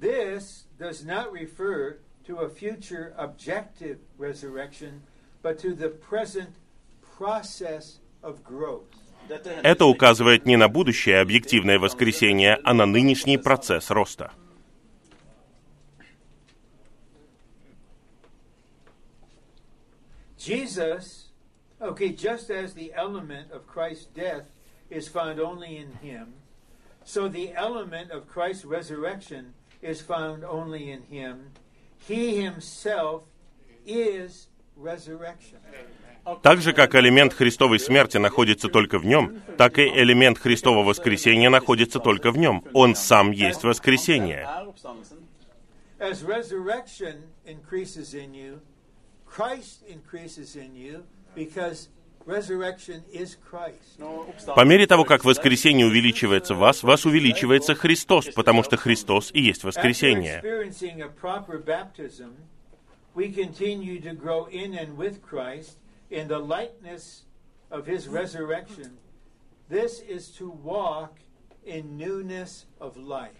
This 0.00 0.64
does 0.80 1.04
not 1.04 1.30
refer 1.30 2.00
to 2.26 2.38
a 2.38 2.48
future 2.48 3.14
objective 3.16 3.98
resurrection, 4.18 5.02
but 5.41 5.59
to 5.59 5.73
the 5.75 5.89
present 5.89 6.55
process 7.17 7.99
of 8.23 8.43
growth. 8.43 8.87
Это 9.63 9.85
указывает 9.85 10.45
не 10.45 10.55
на 10.55 10.67
будущее 10.67 11.19
объективное 11.19 11.79
воскресение, 11.79 12.59
а 12.63 12.73
на 12.73 12.85
нынешний 12.85 13.37
процесс 13.37 13.89
роста. 13.89 14.31
Jesus, 20.37 21.31
okay, 21.81 22.09
just 22.09 22.51
as 22.51 22.75
the 22.75 22.93
element 22.93 23.51
of 23.51 23.65
Christ's 23.65 24.05
death 24.05 24.45
is 24.91 25.07
found 25.07 25.39
only 25.39 25.77
in 25.77 25.93
him, 26.03 26.35
so 27.03 27.27
the 27.27 27.51
element 27.55 28.11
of 28.11 28.27
Christ's 28.27 28.63
resurrection 28.63 29.55
is 29.81 30.01
found 30.01 30.43
only 30.43 30.91
in 30.91 31.01
him. 31.03 31.51
He 32.07 32.41
himself 32.41 33.23
is 33.87 33.87
resurrection. 33.87 34.48
Так 36.42 36.60
же, 36.60 36.72
как 36.72 36.94
элемент 36.94 37.32
Христовой 37.32 37.78
смерти 37.80 38.18
находится 38.18 38.68
только 38.68 38.98
в 38.98 39.06
нем, 39.06 39.40
так 39.56 39.78
и 39.78 39.82
элемент 39.82 40.38
Христового 40.38 40.84
воскресения 40.84 41.50
находится 41.50 41.98
только 41.98 42.30
в 42.30 42.38
нем. 42.38 42.64
Он 42.72 42.94
сам 42.94 43.30
есть 43.30 43.62
воскресение. 43.62 44.46
По 54.54 54.64
мере 54.64 54.86
того, 54.86 55.04
как 55.04 55.24
воскресение 55.24 55.86
увеличивается 55.86 56.54
в 56.54 56.58
вас, 56.58 56.82
вас 56.82 57.06
увеличивается 57.06 57.74
Христос, 57.74 58.26
потому 58.34 58.62
что 58.62 58.76
Христос 58.76 59.30
и 59.32 59.40
есть 59.40 59.64
воскресение. 59.64 60.42
We 63.14 63.30
continue 63.30 64.00
to 64.00 64.14
grow 64.14 64.46
in 64.46 64.74
and 64.74 64.96
with 64.96 65.22
Christ 65.22 65.78
in 66.10 66.28
the 66.28 66.38
likeness 66.38 67.22
of 67.70 67.86
his 67.86 68.08
resurrection. 68.08 68.98
This 69.68 70.00
is 70.00 70.28
to 70.38 70.50
walk 70.50 71.18
in 71.64 71.96
newness 71.96 72.66
of 72.80 72.96
life. 72.96 73.36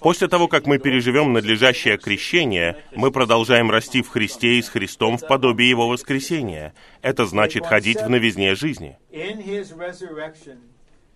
После 0.00 0.26
того, 0.26 0.48
как 0.48 0.66
мы 0.66 0.78
переживем 0.78 1.32
надлежащее 1.32 1.98
крещение, 1.98 2.82
мы 2.92 3.10
продолжаем 3.10 3.70
расти 3.70 4.02
в 4.02 4.08
Христе 4.08 4.58
и 4.58 4.62
с 4.62 4.68
Христом 4.68 5.18
в 5.18 5.26
подобии 5.26 5.66
Его 5.66 5.86
воскресения. 5.86 6.74
Это 7.02 7.26
значит 7.26 7.66
ходить 7.66 8.00
в 8.00 8.08
новизне 8.08 8.54
жизни. 8.54 8.98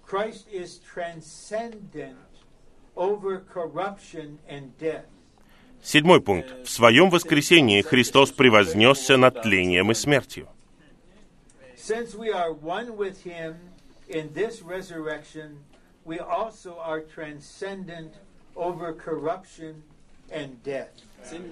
Christ 0.07 0.47
is 0.51 0.81
transcendent 0.95 2.17
over 2.97 3.41
corruption 3.41 4.39
and 4.49 4.73
death. 4.79 5.05
Седьмой 5.83 6.21
пункт. 6.21 6.67
В 6.67 6.71
своем 6.71 7.11
воскресении 7.11 7.83
Христос 7.83 8.31
превознесся 8.31 9.17
над 9.17 9.43
тлением 9.43 9.91
и 9.91 9.95
смертью. 9.95 10.49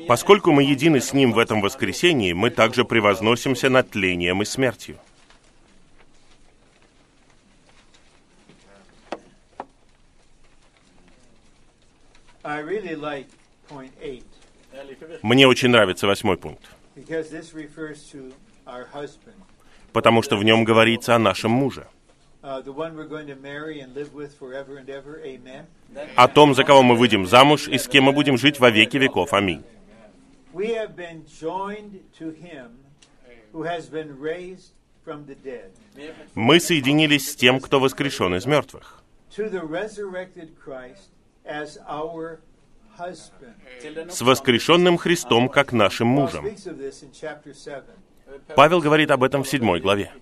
Поскольку 0.06 0.52
мы 0.52 0.62
едины 0.62 1.00
с 1.00 1.12
Ним 1.12 1.32
в 1.32 1.38
этом 1.38 1.60
воскресении, 1.60 2.32
мы 2.32 2.50
также 2.50 2.84
превозносимся 2.84 3.70
над 3.70 3.90
тлением 3.90 4.42
и 4.42 4.44
смертью. 4.44 4.98
I 12.44 12.62
really 12.62 12.94
like 12.94 13.26
Мне 15.22 15.46
очень 15.46 15.70
нравится 15.70 16.06
восьмой 16.06 16.36
пункт, 16.36 16.64
потому 19.92 20.22
что 20.22 20.36
в 20.36 20.44
нем 20.44 20.64
говорится 20.64 21.14
о 21.14 21.18
нашем 21.18 21.50
муже, 21.50 21.86
uh, 22.42 22.62
о 26.16 26.28
том, 26.28 26.54
за 26.54 26.64
кого 26.64 26.82
мы 26.82 26.96
выйдем 26.96 27.26
замуж 27.26 27.68
и 27.68 27.78
с 27.78 27.88
кем 27.88 28.04
мы 28.04 28.12
будем 28.12 28.36
жить 28.38 28.60
во 28.60 28.70
веки 28.70 28.98
веков. 28.98 29.32
Аминь. 29.32 29.64
Мы 36.34 36.60
соединились 36.60 37.30
с 37.30 37.36
тем, 37.36 37.60
кто 37.60 37.78
воскрешен 37.80 38.34
из 38.34 38.46
мертвых, 38.46 39.02
с 42.98 44.20
воскрешенным 44.20 44.96
Христом 44.96 45.48
как 45.48 45.72
нашим 45.72 46.08
мужем. 46.08 46.46
speaks 46.46 46.66
of 46.66 46.78
this 46.78 47.02
in 47.02 47.10
chapter 47.12 47.54
7. 47.54 47.82
Павел 48.54 48.80
говорит 48.80 49.10
об 49.10 49.22
этом 49.22 49.42
в 49.42 49.48
седьмой 49.48 49.80
главе. 49.80 50.12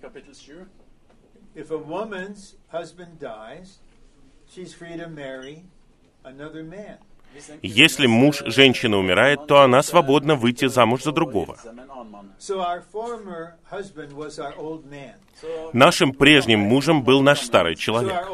Если 7.61 8.07
муж 8.07 8.43
женщины 8.45 8.97
умирает, 8.97 9.47
то 9.47 9.61
она 9.61 9.83
свободна 9.83 10.35
выйти 10.35 10.67
замуж 10.67 11.03
за 11.03 11.11
другого. 11.11 11.57
Нашим 15.73 16.13
прежним 16.13 16.59
мужем 16.59 17.03
был 17.03 17.21
наш 17.21 17.41
старый 17.41 17.75
человек, 17.75 18.25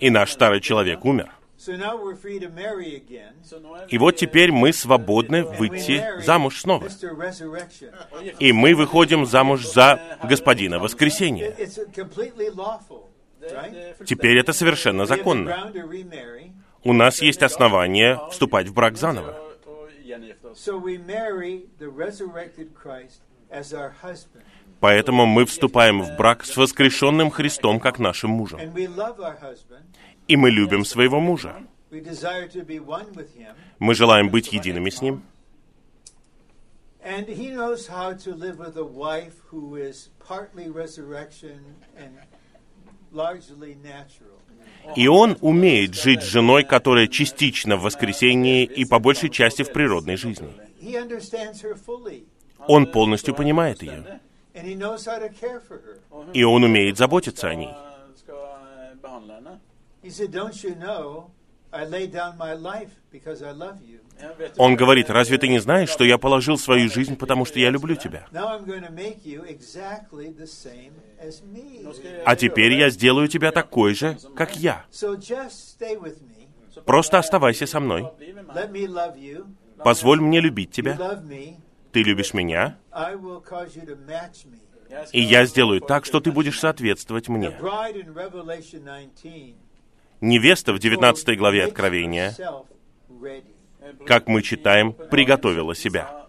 и 0.00 0.10
наш 0.10 0.32
старый 0.32 0.60
человек 0.60 1.04
умер. 1.04 1.30
So 1.60 1.76
now 1.76 1.94
we're 1.94 2.16
free 2.16 2.38
to 2.38 2.48
marry 2.48 2.94
again. 2.94 3.34
И 3.90 3.98
вот 3.98 4.16
теперь 4.16 4.50
мы 4.50 4.72
свободны 4.72 5.44
We 5.44 5.58
выйти 5.58 5.98
marry 5.98 6.22
замуж 6.22 6.60
снова. 6.62 6.86
Mr. 6.86 7.14
Resurrection. 7.14 7.92
И 8.38 8.50
мы 8.52 8.74
выходим 8.74 9.26
замуж 9.26 9.66
за 9.66 10.00
господина 10.22 10.78
воскресения. 10.78 11.50
It's 11.58 11.78
completely 11.92 12.48
lawful, 12.48 13.10
right? 13.42 13.94
Теперь 14.06 14.38
это 14.38 14.54
совершенно 14.54 15.04
законно. 15.04 15.50
ground 15.50 15.74
to 15.74 15.86
remarry. 15.86 16.52
У 16.82 16.94
нас 16.94 17.20
есть 17.20 17.42
основания 17.42 18.18
вступать 18.30 18.68
в 18.68 18.72
брак 18.72 18.96
заново. 18.96 19.36
So 20.54 20.78
we 20.82 20.96
marry 20.96 21.66
the 21.78 21.90
resurrected 21.90 22.72
Christ 22.74 23.20
as 23.50 23.74
our 23.74 23.92
husband. 24.02 24.44
Поэтому 24.80 25.26
мы 25.26 25.44
вступаем 25.44 26.00
в 26.00 26.16
брак 26.16 26.42
с 26.42 26.56
воскрешенным 26.56 27.30
Христом 27.30 27.80
как 27.80 27.98
нашим 27.98 28.30
мужем. 28.30 28.58
И 30.30 30.36
мы 30.36 30.50
любим 30.50 30.84
своего 30.84 31.18
мужа. 31.18 31.56
Мы 33.80 33.94
желаем 33.94 34.30
быть 34.30 34.52
едиными 34.52 34.90
с 34.90 35.02
ним. 35.02 35.24
И 44.96 45.08
он 45.08 45.36
умеет 45.40 45.94
жить 45.94 46.22
с 46.22 46.26
женой, 46.26 46.62
которая 46.62 47.08
частично 47.08 47.76
в 47.76 47.82
воскресении 47.82 48.64
и 48.64 48.84
по 48.84 49.00
большей 49.00 49.30
части 49.30 49.64
в 49.64 49.72
природной 49.72 50.16
жизни. 50.16 50.52
Он 52.68 52.86
полностью 52.86 53.34
понимает 53.34 53.82
ее, 53.82 54.20
и 56.32 56.44
он 56.44 56.62
умеет 56.62 56.98
заботиться 56.98 57.48
о 57.48 57.54
ней. 57.56 57.74
Он 64.56 64.76
говорит, 64.76 65.10
разве 65.10 65.38
ты 65.38 65.48
не 65.48 65.58
знаешь, 65.58 65.88
что 65.88 66.04
я 66.04 66.18
положил 66.18 66.58
свою 66.58 66.90
жизнь, 66.90 67.16
потому 67.16 67.44
что 67.44 67.58
я 67.58 67.70
люблю 67.70 67.94
тебя? 67.94 68.26
А 72.24 72.36
теперь 72.36 72.72
я 72.72 72.90
сделаю 72.90 73.28
тебя 73.28 73.52
такой 73.52 73.94
же, 73.94 74.18
как 74.34 74.56
я. 74.56 74.84
Просто 76.84 77.18
оставайся 77.18 77.66
со 77.66 77.80
мной. 77.80 78.08
Позволь 79.82 80.20
мне 80.20 80.40
любить 80.40 80.70
тебя. 80.72 80.98
Ты 81.92 82.02
любишь 82.02 82.34
меня, 82.34 82.78
и 85.12 85.20
я 85.20 85.44
сделаю 85.44 85.80
так, 85.80 86.04
что 86.04 86.20
ты 86.20 86.30
будешь 86.32 86.58
соответствовать 86.58 87.28
мне. 87.28 87.56
Невеста 90.20 90.72
в 90.72 90.78
19 90.78 91.38
главе 91.38 91.64
Откровения, 91.64 92.34
как 94.06 94.28
мы 94.28 94.42
читаем, 94.42 94.92
приготовила 94.92 95.74
себя. 95.74 96.26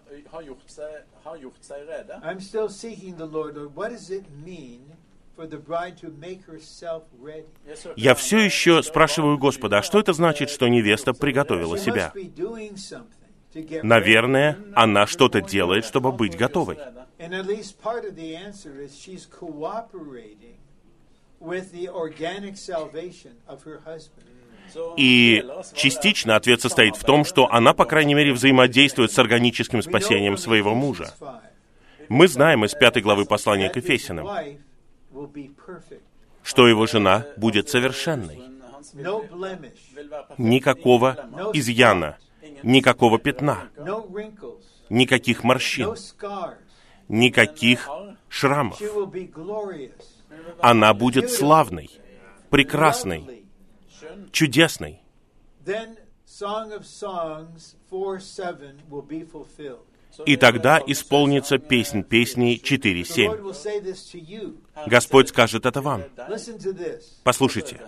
Я 7.96 8.14
все 8.14 8.38
еще 8.38 8.82
спрашиваю 8.82 9.38
Господа, 9.38 9.78
а 9.78 9.82
что 9.82 9.98
это 9.98 10.12
значит, 10.12 10.50
что 10.50 10.68
невеста 10.68 11.12
приготовила 11.12 11.78
себя? 11.78 12.12
Наверное, 13.82 14.58
она 14.74 15.06
что-то 15.06 15.40
делает, 15.40 15.84
чтобы 15.84 16.12
быть 16.12 16.36
готовой. 16.36 16.78
И 24.96 25.44
частично 25.74 26.36
ответ 26.36 26.62
состоит 26.62 26.96
в 26.96 27.04
том, 27.04 27.24
что 27.24 27.52
она, 27.52 27.74
по 27.74 27.84
крайней 27.84 28.14
мере, 28.14 28.32
взаимодействует 28.32 29.12
с 29.12 29.18
органическим 29.18 29.82
спасением 29.82 30.38
своего 30.38 30.74
мужа. 30.74 31.12
5 31.18 32.08
Мы 32.08 32.28
знаем 32.28 32.64
из 32.64 32.74
пятой 32.74 33.02
главы 33.02 33.26
послания 33.26 33.68
к 33.68 33.76
perfect. 35.14 36.00
что 36.42 36.66
его 36.66 36.86
жена 36.86 37.26
будет 37.36 37.68
совершенной. 37.68 38.40
Никакого 40.38 41.16
изъяна, 41.52 42.16
никакого 42.62 43.18
пятна, 43.18 43.68
никаких 44.88 45.44
морщин, 45.44 45.94
никаких 47.08 47.88
шрамов. 48.28 48.80
Она 50.60 50.94
будет 50.94 51.30
славной, 51.30 51.90
прекрасной, 52.50 53.44
чудесной. 54.30 55.00
Then 55.64 55.96
Song 56.26 56.72
of 56.72 56.84
Songs 56.84 57.76
4 57.90 58.20
7 58.20 58.80
will 58.90 59.06
be 59.06 59.24
fulfilled. 59.24 59.86
И 60.26 60.36
тогда 60.36 60.80
исполнится 60.86 61.58
песнь 61.58 62.00
Lord 62.00 62.62
4.7. 62.62 63.42
will 63.42 63.54
say 63.54 63.80
this 63.80 64.12
to 64.12 64.18
you. 64.20 64.58
Господь 64.86 65.28
скажет 65.28 65.66
это 65.66 65.80
вам. 65.80 66.04
Послушайте. 67.24 67.80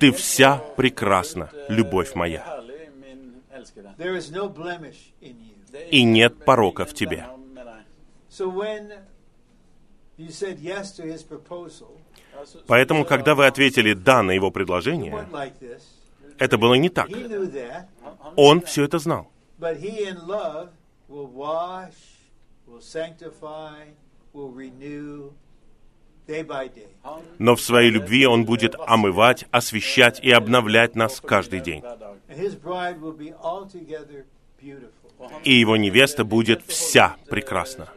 Ты 0.00 0.12
вся 0.12 0.58
прекрасна, 0.76 1.50
любовь 1.68 2.14
моя. 2.14 2.62
И 5.90 6.02
нет 6.02 6.44
порока 6.44 6.84
в 6.84 6.94
тебе. 6.94 7.18
blemmer 7.18 7.36
med 7.54 7.66
deg. 7.66 7.84
So 8.30 8.48
when 8.48 8.92
you 10.16 10.30
said 10.30 10.58
yes 10.60 10.92
to 10.96 11.02
his 11.04 11.22
proposal, 11.22 12.00
Altså, 12.36 12.58
Поэтому, 12.66 13.04
когда 13.04 13.36
вы 13.36 13.46
ответили 13.46 13.92
«да» 13.94 14.22
на 14.24 14.32
его 14.32 14.50
предложение, 14.50 15.26
это 16.38 16.58
было 16.58 16.74
не 16.74 16.88
так. 16.88 17.08
He 17.08 17.28
knew 17.28 17.48
that, 17.52 17.86
Он 18.34 18.60
все 18.60 18.84
это 18.84 18.98
знал. 18.98 19.30
but 19.60 19.76
he 19.78 20.04
in 20.04 20.26
love 20.26 20.70
will 21.08 21.28
wash, 21.28 21.94
will 22.66 22.80
sanctify, 22.80 23.84
will 24.32 24.50
renew 24.50 25.32
Но 27.38 27.54
в 27.54 27.60
своей 27.60 27.90
любви 27.90 28.26
Он 28.26 28.44
будет 28.44 28.74
омывать, 28.86 29.44
освещать 29.50 30.20
и 30.20 30.30
обновлять 30.30 30.94
нас 30.94 31.20
каждый 31.20 31.60
день. 31.60 31.82
И 35.44 35.52
его 35.52 35.76
невеста 35.76 36.24
будет 36.24 36.62
вся 36.66 37.16
прекрасна. 37.28 37.88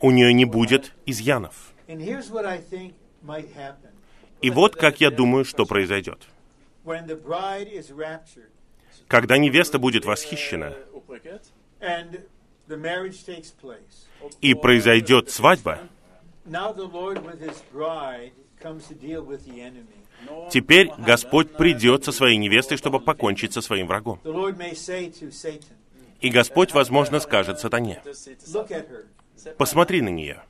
У 0.00 0.10
нее 0.10 0.32
не 0.32 0.44
будет 0.44 0.92
изъянов. 1.06 1.72
И 4.40 4.50
вот 4.50 4.76
как 4.76 5.00
я 5.00 5.10
думаю, 5.10 5.44
что 5.44 5.66
произойдет. 5.66 6.20
Когда 9.08 9.38
невеста 9.38 9.78
будет 9.78 10.04
восхищена, 10.04 10.74
И 14.40 14.54
произойдет 14.54 15.30
свадьба, 15.30 15.80
теперь 20.50 20.90
Господь 20.98 21.56
придет 21.56 22.04
со 22.04 22.12
своей 22.12 22.36
невестой, 22.38 22.78
чтобы 22.78 23.00
покончить 23.00 23.52
со 23.52 23.60
своим 23.60 23.86
врагом. 23.86 24.20
И 26.20 26.30
Господь, 26.30 26.72
возможно, 26.72 27.20
скажет 27.20 27.60
сатане, 27.60 28.02
посмотри 29.58 30.00
на 30.00 30.08
нее. 30.08 30.42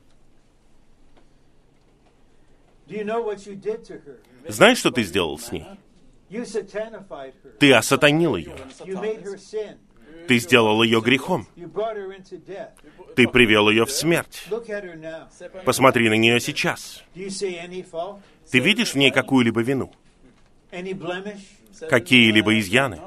Знаешь, 4.47 4.77
что 4.77 4.91
ты 4.91 5.03
сделал 5.03 5.37
с 5.37 5.51
ней? 5.51 5.65
Ты 7.59 7.73
осатанил 7.73 8.35
ее. 8.35 8.55
Ты 10.27 10.39
сделал 10.39 10.83
ее 10.83 11.01
грехом. 11.01 11.47
Ты 13.15 13.27
привел 13.27 13.69
ее 13.69 13.85
в 13.85 13.91
смерть. 13.91 14.47
Посмотри 15.63 16.09
на 16.09 16.15
нее 16.15 16.39
сейчас. 16.39 17.03
Ты 17.13 18.59
видишь 18.59 18.93
в 18.93 18.95
ней 18.95 19.11
какую-либо 19.11 19.61
вину? 19.61 19.91
Какие-либо 21.89 22.59
изъяны? 22.59 23.01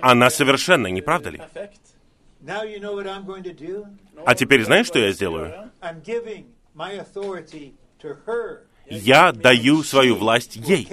Она 0.00 0.30
совершенна, 0.30 0.86
не 0.88 1.02
правда 1.02 1.30
ли? 1.30 1.42
А 4.26 4.34
теперь 4.34 4.64
знаешь, 4.64 4.86
что 4.86 4.98
я 4.98 5.12
сделаю? 5.12 5.70
Я 8.86 9.32
даю 9.32 9.82
свою 9.82 10.16
власть 10.16 10.56
ей, 10.56 10.88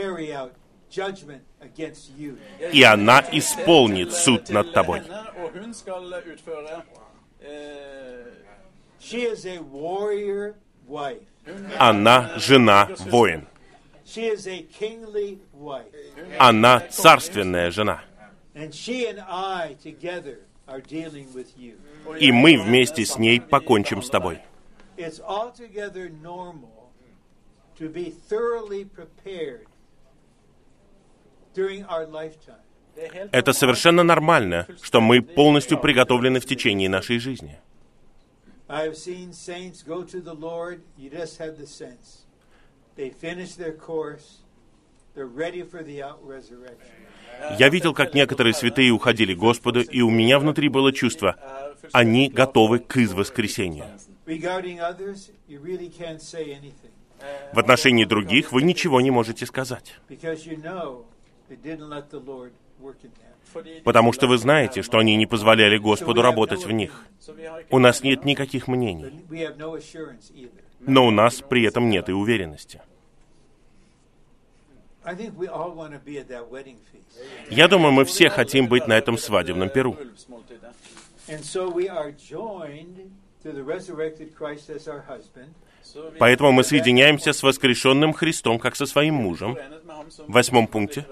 и 2.71 2.83
она 2.83 3.23
исполнит 3.31 4.13
суд 4.13 4.49
над 4.49 4.73
тобой. 4.73 5.01
Eh. 7.43 8.25
Она 11.79 12.37
жена 12.37 12.89
воин. 12.99 13.47
She 14.05 14.27
is 14.27 14.45
a 14.47 14.63
kingly 14.63 15.39
wife. 15.53 15.85
Она 16.37 16.81
царственная 16.81 17.71
жена. 17.71 18.01
And 18.53 18.73
she 18.73 19.07
and 19.07 19.21
I 19.21 19.77
together 19.81 20.39
are 20.67 20.81
dealing 20.81 21.31
with 21.33 21.57
you. 21.57 21.77
И 22.19 22.31
мы 22.31 22.57
вместе 22.57 23.05
с 23.05 23.17
ней 23.17 23.39
покончим 23.39 24.01
с 24.01 24.09
тобой. 24.09 24.39
It's 24.97 25.19
altogether 25.19 26.09
normal 26.09 26.91
to 27.79 27.89
be 27.89 28.13
thoroughly 28.29 28.85
prepared 28.85 29.65
Это 33.31 33.53
совершенно 33.53 34.03
нормально, 34.03 34.67
что 34.81 35.01
мы 35.01 35.21
полностью 35.21 35.79
приготовлены 35.79 36.39
в 36.39 36.45
течение 36.45 36.89
нашей 36.89 37.19
жизни. 37.19 37.57
Я 47.59 47.69
видел, 47.69 47.93
как 47.93 48.13
некоторые 48.13 48.53
святые 48.53 48.91
уходили 48.91 49.33
к 49.33 49.37
Господу, 49.37 49.81
и 49.81 50.01
у 50.01 50.09
меня 50.09 50.39
внутри 50.39 50.69
было 50.69 50.93
чувство, 50.93 51.35
они 51.91 52.29
готовы 52.29 52.79
к 52.79 52.95
воскресению. 52.95 53.85
В 57.53 57.59
отношении 57.59 58.05
других 58.05 58.51
вы 58.51 58.61
ничего 58.63 59.01
не 59.01 59.11
можете 59.11 59.45
сказать, 59.45 59.99
потому 63.83 64.13
что 64.13 64.27
вы 64.27 64.37
знаете, 64.37 64.81
что 64.81 64.97
они 64.97 65.15
не 65.15 65.25
позволяли 65.25 65.77
Господу 65.77 66.21
работать 66.21 66.65
в 66.65 66.71
них. 66.71 67.05
У 67.69 67.79
нас 67.79 68.03
нет 68.03 68.25
никаких 68.25 68.67
мнений, 68.67 69.11
но 70.79 71.05
у 71.05 71.11
нас 71.11 71.41
при 71.41 71.63
этом 71.63 71.89
нет 71.89 72.09
и 72.09 72.13
уверенности. 72.13 72.81
Я 77.49 77.67
думаю, 77.67 77.91
мы 77.91 78.05
все 78.05 78.29
хотим 78.29 78.67
быть 78.67 78.87
на 78.87 78.93
этом 78.93 79.17
свадебном 79.17 79.69
перу. 79.69 79.97
Поэтому 86.19 86.51
мы 86.51 86.63
соединяемся 86.63 87.33
с 87.33 87.43
воскрешенным 87.43 88.13
Христом, 88.13 88.59
как 88.59 88.75
со 88.75 88.85
своим 88.85 89.15
мужем. 89.15 89.57
В 90.27 90.31
восьмом 90.31 90.67
пункте. 90.67 91.05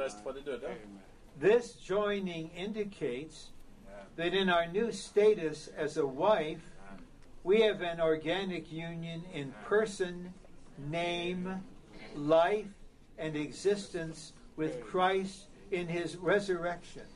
with 14.59 14.81
Christ 14.85 15.47
in 15.71 15.87
his 15.87 16.17
resurrection. 16.17 17.07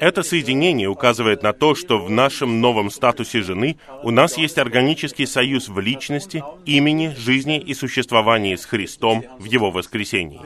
Это 0.00 0.22
соединение 0.22 0.88
указывает 0.88 1.42
на 1.42 1.52
то, 1.52 1.74
что 1.74 1.98
в 1.98 2.10
нашем 2.10 2.60
новом 2.60 2.90
статусе 2.90 3.42
жены 3.42 3.78
у 4.02 4.10
нас 4.10 4.36
есть 4.36 4.58
органический 4.58 5.26
союз 5.26 5.68
в 5.68 5.78
личности, 5.80 6.42
имени, 6.64 7.14
жизни 7.16 7.58
и 7.58 7.74
существовании 7.74 8.56
с 8.56 8.64
Христом 8.64 9.24
в 9.38 9.44
Его 9.44 9.70
воскресении. 9.70 10.40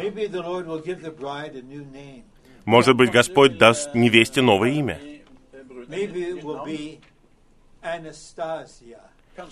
Может 2.64 2.96
быть, 2.96 3.10
Господь 3.10 3.56
даст 3.56 3.94
невесте 3.94 4.42
новое 4.42 4.70
имя. 4.70 5.00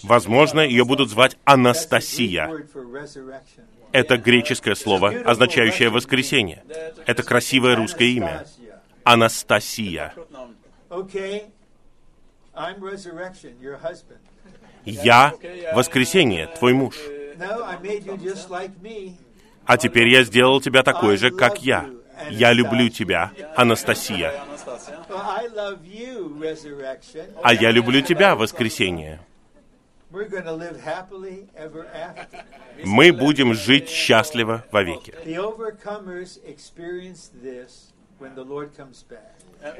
Возможно, 0.03 0.61
ее 0.61 0.85
будут 0.85 1.11
звать 1.11 1.37
Анастасия. 1.45 2.51
Это 3.93 4.17
греческое 4.19 4.75
слово, 4.75 5.11
означающее 5.25 5.91
воскресение. 5.91 6.65
Это 7.07 7.23
красивое 7.23 7.77
русское 7.77 8.09
имя. 8.09 8.45
Анастасия. 9.07 10.13
Я 14.85 15.33
воскресение, 15.75 16.49
твой 16.49 16.73
муж. 16.73 16.97
А 19.65 19.77
теперь 19.79 20.09
я 20.09 20.25
сделал 20.25 20.61
тебя 20.61 20.83
такой 20.83 21.17
же, 21.19 21.31
как 21.31 21.63
я. 21.63 21.89
Я 22.31 22.53
люблю 22.53 22.89
тебя, 22.89 23.31
Анастасия. 23.55 24.33
А 27.45 27.55
я 27.55 27.71
люблю 27.71 28.01
тебя, 28.01 28.35
воскресение. 28.35 29.21
Мы 32.85 33.13
будем 33.13 33.55
жить 33.55 33.89
счастливо 33.89 34.65
вовеки. 34.73 35.15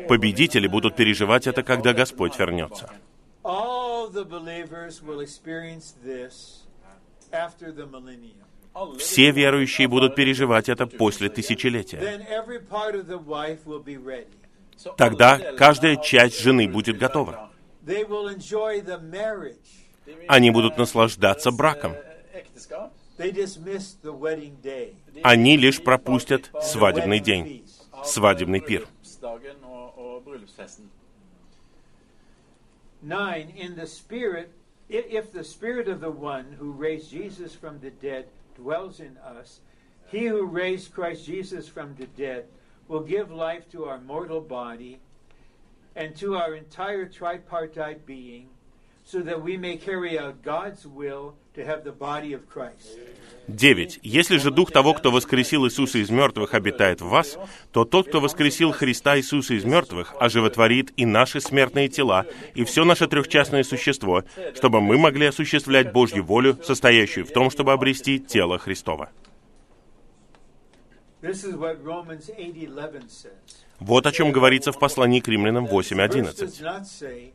Победители 0.09 0.67
будут 0.67 0.97
переживать 0.97 1.47
это, 1.47 1.63
когда 1.63 1.93
Господь 1.93 2.39
вернется. 2.39 2.91
Все 8.99 9.31
верующие 9.31 9.89
будут 9.89 10.15
переживать 10.15 10.69
это 10.69 10.87
после 10.87 11.29
тысячелетия. 11.29 11.99
Тогда 14.97 15.39
каждая 15.57 15.97
часть 15.97 16.41
жены 16.41 16.69
будет 16.69 16.99
готова. 16.99 17.51
Они 20.29 20.51
будут 20.51 20.75
eh, 20.75 20.79
naslаждаться 20.79 21.51
браком. 21.51 21.93
eh, 21.93 22.45
Они 25.23 25.57
лишь 25.57 25.83
пропустят 25.83 26.51
свадебный 26.63 27.21
день, 27.21 27.65
свадебный 28.04 28.60
пир. 28.62 28.86
bryllupsdagen 28.86 29.64
og, 29.64 29.98
og 29.98 30.24
bryllupsfesten. 30.24 30.90
Nine, 33.02 33.50
in 33.56 33.76
the 33.76 33.88
spirit, 33.88 34.50
i- 34.90 35.06
if 35.10 35.32
the 35.32 35.44
spirit 35.44 35.88
of 35.88 36.00
the 36.00 36.12
one 36.12 36.58
who 36.60 36.72
raised 36.72 37.10
Jesus 37.12 37.56
from 37.56 37.80
the 37.80 37.90
dead 37.90 38.26
dwells 38.58 39.00
in 39.00 39.18
us, 39.42 39.62
he 40.12 40.28
who 40.28 40.46
raised 40.46 40.94
Christ 40.94 41.26
Jesus 41.26 41.68
from 41.68 41.96
the 41.96 42.08
dead 42.18 42.44
will 42.88 43.04
give 43.04 43.32
life 43.32 43.68
to 43.72 43.86
our 43.86 44.00
mortal 44.00 44.42
body 44.42 45.00
and 45.96 46.16
to 46.18 46.36
our 46.36 46.54
entire 46.56 47.06
tripartite 47.08 48.06
being, 48.06 48.50
so 49.07 49.23
that 49.23 49.41
we 49.41 49.57
may 49.57 49.77
carry 49.77 50.19
out 50.19 50.43
God's 50.43 50.85
will 50.85 51.35
to 51.55 51.65
have 51.65 51.85
the 51.85 51.93
body 51.93 52.33
of 52.33 52.49
Christ. 52.49 52.99
9. 53.49 54.01
Если 54.03 54.39
же 54.39 54.51
Дух 54.51 54.73
того, 54.73 54.93
кто 54.95 55.13
воскресил 55.13 55.67
Иисуса 55.67 55.99
из 55.99 56.11
мертвых, 56.11 56.55
обитает 56.55 57.01
в 57.01 57.07
вас, 57.07 57.39
то 57.71 57.85
тот, 57.85 58.09
кто 58.09 58.21
воскресил 58.21 58.73
Христа 58.73 59.17
Иисуса 59.17 59.55
из 59.55 59.65
мертвых, 59.65 60.15
оживотворит 60.19 60.93
и 60.97 61.07
наши 61.07 61.41
смертные 61.41 61.89
тела, 61.89 62.27
и 62.55 62.65
все 62.65 62.85
наше 62.85 63.07
трехчастное 63.07 63.63
существо, 63.63 64.25
чтобы 64.57 64.81
мы 64.81 64.99
могли 64.99 65.27
осуществлять 65.27 65.93
Божью 65.93 66.25
волю, 66.25 66.59
состоящую 66.65 67.25
в 67.25 67.31
том, 67.31 67.51
чтобы 67.51 67.73
обрести 67.73 68.19
тело 68.19 68.59
Христова. 68.59 69.11
This 71.23 71.45
is 71.45 71.57
what 71.57 71.83
Romans 71.83 72.29
8:11 72.37 73.09
says. 73.09 73.65
Вот 73.79 74.07
о 74.07 74.13
чем 74.13 74.33
говорится 74.33 74.73
в 74.73 74.79
послании 74.79 75.21
к 75.21 75.29
римлянам 75.29 75.67
Verse 75.67 75.93
does 75.93 76.85
8.11. 77.03 77.33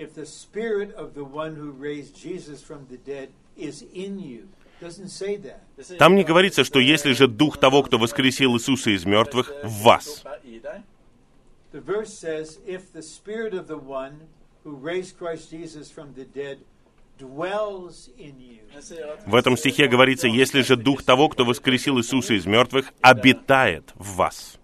if 0.00 0.14
the 0.14 0.24
spirit 0.24 0.94
of 0.94 1.14
the 1.14 1.24
one 1.24 1.54
who 1.56 1.70
raised 1.70 2.16
Jesus 2.16 2.62
from 2.62 2.86
the 2.88 2.96
dead 2.96 3.28
is 3.56 3.84
in 3.92 4.18
you. 4.18 4.48
Doesn't 4.80 5.10
say 5.10 5.36
that. 5.36 5.60
Det 5.76 5.84
sier 5.84 5.98
Там 5.98 6.14
не 6.14 6.24
говорится, 6.24 6.64
что 6.64 6.80
если 6.80 7.12
же 7.12 7.28
Дух 7.28 7.58
того, 7.58 7.82
кто 7.82 7.98
воскресил 7.98 8.56
Иисуса 8.56 8.90
из 8.90 9.04
мертвых, 9.04 9.52
в 9.62 9.82
вас. 9.82 10.24
er 10.24 10.40
i 10.44 10.58
deg. 10.58 10.82
The 11.72 11.80
verse 11.80 12.14
says, 12.14 12.58
if 12.66 12.92
the 12.92 13.02
spirit 13.02 13.52
of 13.52 13.66
the 13.66 13.76
one 13.76 14.28
who 14.64 14.74
raised 14.74 15.18
Christ 15.18 15.50
Jesus 15.50 15.90
from 15.90 16.14
the 16.14 16.24
dead 16.24 16.60
dwells 17.18 18.08
in 18.16 18.40
you. 18.40 18.60
Det 18.74 18.82
sier 18.82 19.04
at 19.12 19.26
В 19.26 19.34
этом 19.34 19.58
стихе 19.58 19.86
говорится, 19.86 20.28
если 20.28 20.62
же 20.62 20.76
Дух 20.76 21.02
того, 21.02 21.28
кто 21.28 21.44
воскресил 21.44 21.98
Иисуса 21.98 22.34
из 22.34 22.46
мертвых, 22.46 22.90
обитает 23.02 23.92
в 23.96 24.16
вас. 24.16 24.58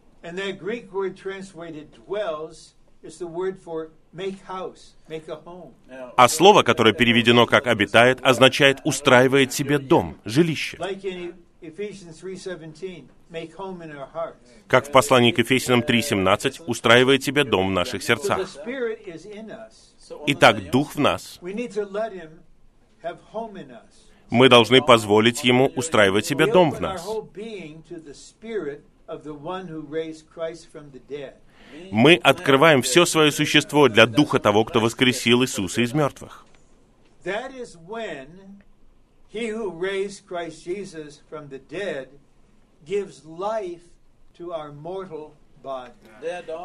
А 6.16 6.28
слово, 6.28 6.62
которое 6.62 6.94
переведено 6.94 7.46
как 7.46 7.66
«обитает», 7.66 8.18
означает 8.22 8.80
«устраивает 8.84 9.52
себе 9.52 9.78
дом, 9.78 10.16
жилище». 10.24 10.76
Like 10.78 11.02
in 11.02 11.34
Ephesians 11.60 12.20
3:17, 12.22 13.08
make 13.30 13.54
home 13.56 13.82
in 13.82 13.92
our 13.92 14.08
hearts. 14.14 14.36
Как 14.68 14.86
в 14.88 14.92
послании 14.92 15.32
к 15.32 15.38
Ефесянам 15.38 15.80
3.17, 15.80 16.62
«устраивает 16.66 17.22
себе 17.22 17.44
дом 17.44 17.68
в 17.68 17.70
наших 17.72 18.02
сердцах». 18.02 18.40
Итак. 20.26 20.70
Дух 20.70 20.94
в 20.94 21.00
нас. 21.00 21.40
Мы 24.30 24.48
должны 24.48 24.82
позволить 24.82 25.44
Ему 25.44 25.66
устраивать 25.76 26.26
себе 26.26 26.46
дом 26.46 26.70
в 26.70 26.80
нас. 26.80 27.06
Мы 31.90 32.14
открываем 32.16 32.82
все 32.82 33.04
свое 33.04 33.30
существо 33.32 33.88
для 33.88 34.06
Духа 34.06 34.38
того, 34.38 34.64
кто 34.64 34.80
воскресил 34.80 35.42
Иисуса 35.42 35.82
из 35.82 35.92
мертвых. 35.92 36.44
Er 37.24 37.50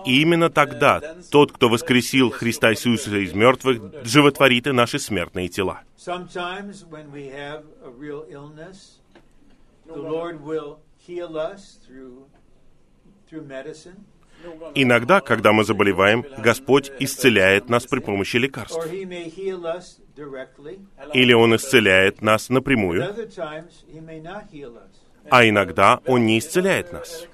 И 0.06 0.22
именно 0.22 0.50
тогда 0.50 1.16
тот, 1.32 1.52
кто 1.52 1.70
воскресил 1.70 2.30
Христа 2.30 2.72
Иисуса 2.72 3.18
из 3.18 3.34
мертвых, 3.34 4.06
животворит 4.06 4.68
и 4.68 4.72
наши 4.72 5.00
смертные 5.00 5.48
тела. 5.50 5.82
The 9.88 9.98
Lord 9.98 10.42
will 10.42 10.80
heal 11.06 11.36
us 11.36 11.80
through 11.86 12.28
through 13.28 13.48
medicine, 13.48 13.96
noen 13.96 14.00
ganger 14.00 14.11
Иногда, 14.76 15.22
когда 15.22 15.52
мы 15.52 15.64
заболеваем, 15.64 16.26
Господь 16.38 16.92
исцеляет 17.00 17.70
нас 17.70 17.86
при 17.86 18.00
помощи 18.00 18.38
лекарств. 18.38 18.86
Или 21.14 21.34
Он 21.34 21.56
исцеляет 21.56 22.22
нас 22.22 22.50
напрямую, 22.50 23.14
а 25.30 25.48
иногда 25.48 26.00
Он 26.06 26.26
не 26.26 26.40
исцеляет 26.40 26.92
нас. 26.92 27.28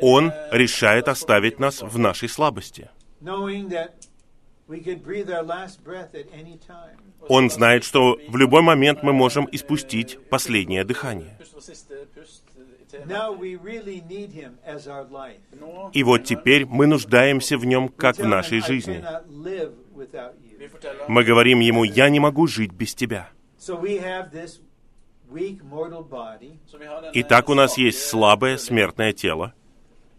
Он 0.00 0.32
решает 0.50 1.08
оставить 1.08 1.58
нас 1.58 1.82
в 1.82 1.98
нашей 1.98 2.28
слабости. 2.28 2.90
Он 7.28 7.50
знает, 7.50 7.84
что 7.84 8.18
в 8.28 8.36
любой 8.36 8.62
момент 8.62 9.02
мы 9.02 9.12
можем 9.12 9.48
испустить 9.52 10.18
последнее 10.28 10.84
дыхание. 10.84 11.38
И 15.92 16.02
вот 16.02 16.24
теперь 16.24 16.66
мы 16.66 16.86
нуждаемся 16.86 17.58
в 17.58 17.64
Нем, 17.64 17.88
как 17.88 18.16
в 18.18 18.26
нашей 18.26 18.60
жизни. 18.60 19.04
Мы 21.08 21.24
говорим 21.24 21.60
Ему, 21.60 21.84
«Я 21.84 22.08
не 22.08 22.20
могу 22.20 22.46
жить 22.46 22.72
без 22.72 22.94
Тебя». 22.94 23.30
Итак, 27.14 27.48
у 27.48 27.54
нас 27.54 27.78
есть 27.78 28.06
слабое 28.06 28.56
смертное 28.56 29.12
тело, 29.12 29.54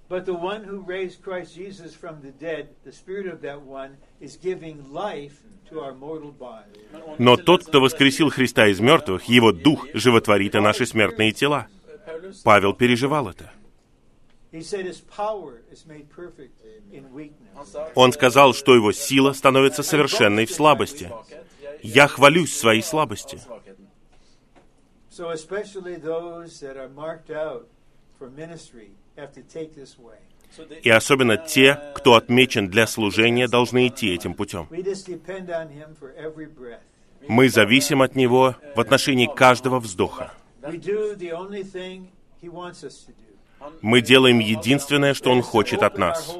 but 0.10 0.26
the 0.26 0.34
one 0.34 0.64
who 0.64 0.80
raised 0.80 1.22
Christ 1.22 1.56
Jesus 1.56 1.94
from 1.94 2.22
the 2.22 2.32
dead, 2.32 2.70
the 2.86 2.92
spirit 2.92 3.28
of 3.28 3.42
that 3.42 3.62
one, 3.62 3.98
is 4.22 4.38
giving 4.38 4.94
life 4.94 5.44
to 5.70 5.82
our 5.82 5.94
mortal 5.94 6.34
ånden 6.40 7.16
но 7.18 7.36
тот, 7.36 7.66
кто 7.66 7.82
воскресил 7.82 8.30
Христа 8.30 8.68
из 8.68 8.80
мертвых, 8.80 9.26
его 9.26 9.52
дух 9.52 9.86
животворит 9.94 10.56
и 10.56 10.60
наши 10.60 10.86
смертные 10.86 11.34
тела. 11.34 11.68
Павел 12.44 12.74
переживал 12.74 13.30
это. 13.30 13.52
Он 17.96 18.14
сказал, 18.14 18.54
что 18.54 18.76
его 18.76 18.92
сила 18.94 19.34
становится 19.34 19.84
совершенной 19.84 20.46
в 20.46 20.52
слабости. 20.52 21.12
Я 21.84 22.08
хвалюсь 22.08 22.56
своей 22.56 22.82
слабости. 22.82 23.40
So 25.10 25.32
especially 25.32 25.96
those 25.96 26.60
that 26.60 26.78
are 26.78 26.90
marked 26.90 27.32
out 27.32 27.68
for 28.20 28.30
ministry 28.30 28.92
И 30.84 30.90
особенно 30.90 31.38
те, 31.38 31.80
кто 31.96 32.16
отмечен 32.16 32.70
для 32.70 32.88
служения, 32.88 33.48
должны 33.48 33.88
идти 33.88 34.14
этим 34.14 34.34
путем. 34.34 34.68
Мы 37.28 37.50
зависим 37.50 38.02
от 38.02 38.16
Него 38.16 38.56
в 38.76 38.80
отношении 38.80 39.28
каждого 39.28 39.80
вздоха. 39.80 40.34
Мы 43.82 44.02
делаем 44.02 44.40
единственное, 44.40 45.14
что 45.14 45.32
Он 45.32 45.42
хочет 45.42 45.84
от 45.84 45.98
нас. 45.98 46.36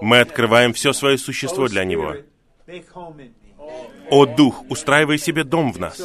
Мы 0.00 0.20
открываем 0.20 0.72
все 0.72 0.92
свое 0.92 1.16
существо 1.18 1.68
для 1.68 1.84
Него. 1.84 2.16
«О, 4.10 4.26
Дух, 4.26 4.64
устраивай 4.70 5.18
себе 5.18 5.44
дом 5.44 5.72
в 5.72 5.78
нас». 5.78 6.00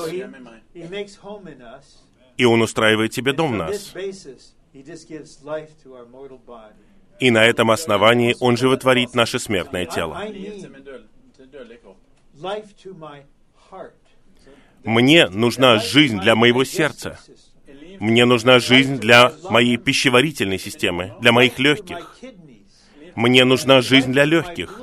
И 2.35 2.45
Он 2.45 2.61
устраивает 2.61 3.13
себе 3.13 3.33
дом 3.33 3.53
в 3.53 3.55
нас. 3.55 3.93
И 7.19 7.31
на 7.31 7.45
этом 7.45 7.71
основании 7.71 8.35
Он 8.39 8.57
животворит 8.57 9.13
наше 9.13 9.39
смертное 9.39 9.85
тело. 9.85 10.21
Мне 14.83 15.29
нужна 15.29 15.77
жизнь 15.77 16.19
для 16.19 16.35
моего 16.35 16.63
сердца. 16.63 17.19
Мне 17.99 18.25
нужна 18.25 18.59
жизнь 18.59 18.97
для 18.97 19.31
моей 19.49 19.77
пищеварительной 19.77 20.59
системы, 20.59 21.13
для 21.21 21.31
моих 21.31 21.59
легких. 21.59 22.19
Мне 23.15 23.45
нужна 23.45 23.81
жизнь 23.81 24.11
для 24.11 24.25
легких, 24.25 24.81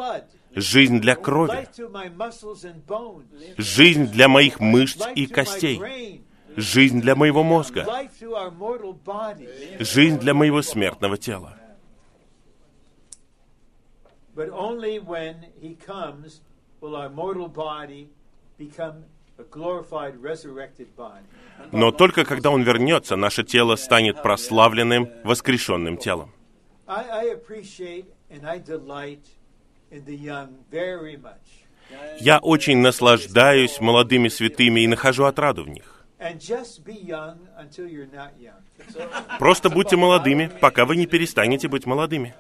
жизнь 0.55 1.01
для 1.01 1.17
крови, 1.17 1.69
жизнь 3.59 4.07
для 4.07 4.29
моих 4.29 4.61
мышц 4.61 5.03
и 5.15 5.27
костей. 5.27 6.23
Жизнь 6.57 7.01
для 7.01 7.15
моего 7.15 7.43
мозга, 7.43 7.87
жизнь 9.79 10.19
для 10.19 10.35
моего 10.35 10.63
смертного 10.63 11.17
тела. 11.17 11.57
Но 21.73 21.91
только 21.91 22.25
когда 22.25 22.51
Он 22.51 22.63
вернется, 22.63 23.17
наше 23.17 23.45
тело 23.45 23.77
станет 23.77 24.23
прославленным, 24.23 25.11
воскрешенным 25.25 25.97
телом. 25.97 26.33
Я 32.21 32.39
очень 32.39 32.79
наслаждаюсь 32.79 33.81
молодыми 33.81 34.29
святыми 34.29 34.81
и 34.81 34.87
нахожу 34.87 35.25
отраду 35.25 35.65
в 35.65 35.69
них. 35.69 36.00
And 36.21 36.39
just 36.39 36.85
be 36.85 36.93
young 36.93 37.49
until 37.57 37.89
you're 37.89 38.11
not 38.13 38.33
young. 38.39 38.61
Просто 39.39 39.71
будьте 39.71 39.97
молодыми, 39.97 40.51
пока 40.61 40.85
вы 40.85 40.97
не 40.97 41.07
перестанете 41.07 41.67
быть 41.67 41.87
молодыми. 41.87 42.35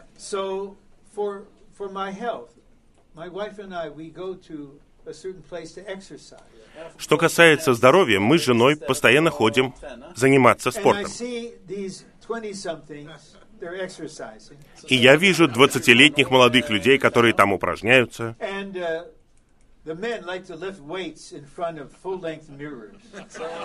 Что 6.98 7.16
касается 7.16 7.73
здоровья, 7.74 8.20
мы 8.20 8.39
с 8.39 8.43
женой 8.43 8.77
постоянно 8.77 9.31
ходим 9.31 9.74
заниматься 10.15 10.70
спортом. 10.70 11.07
see 11.07 11.55
these 11.66 12.05
20 12.27 12.55
somethings, 12.55 13.35
they're 13.59 13.81
exercising. 13.81 14.59
И 14.89 14.94
я 14.94 15.16
вижу 15.16 15.47
20-летних 15.47 16.31
молодых 16.31 16.69
людей, 16.69 16.98
которые 16.98 17.32
там 17.32 17.52
упражняются. 17.55 18.36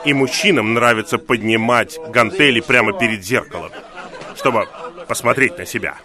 И 0.06 0.14
мужчинам 0.14 0.74
нравится 0.74 1.18
поднимать 1.18 2.00
гантели 2.10 2.62
прямо 2.62 2.98
перед 2.98 3.24
зеркалом, 3.24 3.72
чтобы 4.36 4.66
посмотреть 5.08 5.58
на 5.58 5.66
себя. 5.66 5.98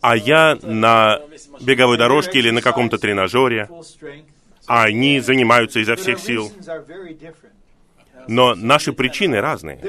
А 0.00 0.16
я 0.16 0.58
на 0.62 1.20
беговой 1.60 1.96
дорожке 1.96 2.38
или 2.40 2.50
на 2.50 2.60
каком-то 2.60 2.98
тренажере, 2.98 3.68
а 4.66 4.82
они 4.84 5.20
занимаются 5.20 5.78
изо 5.78 5.94
всех 5.96 6.18
сил. 6.18 6.52
Но 8.26 8.54
наши 8.54 8.92
причины 8.92 9.40
разные. 9.40 9.80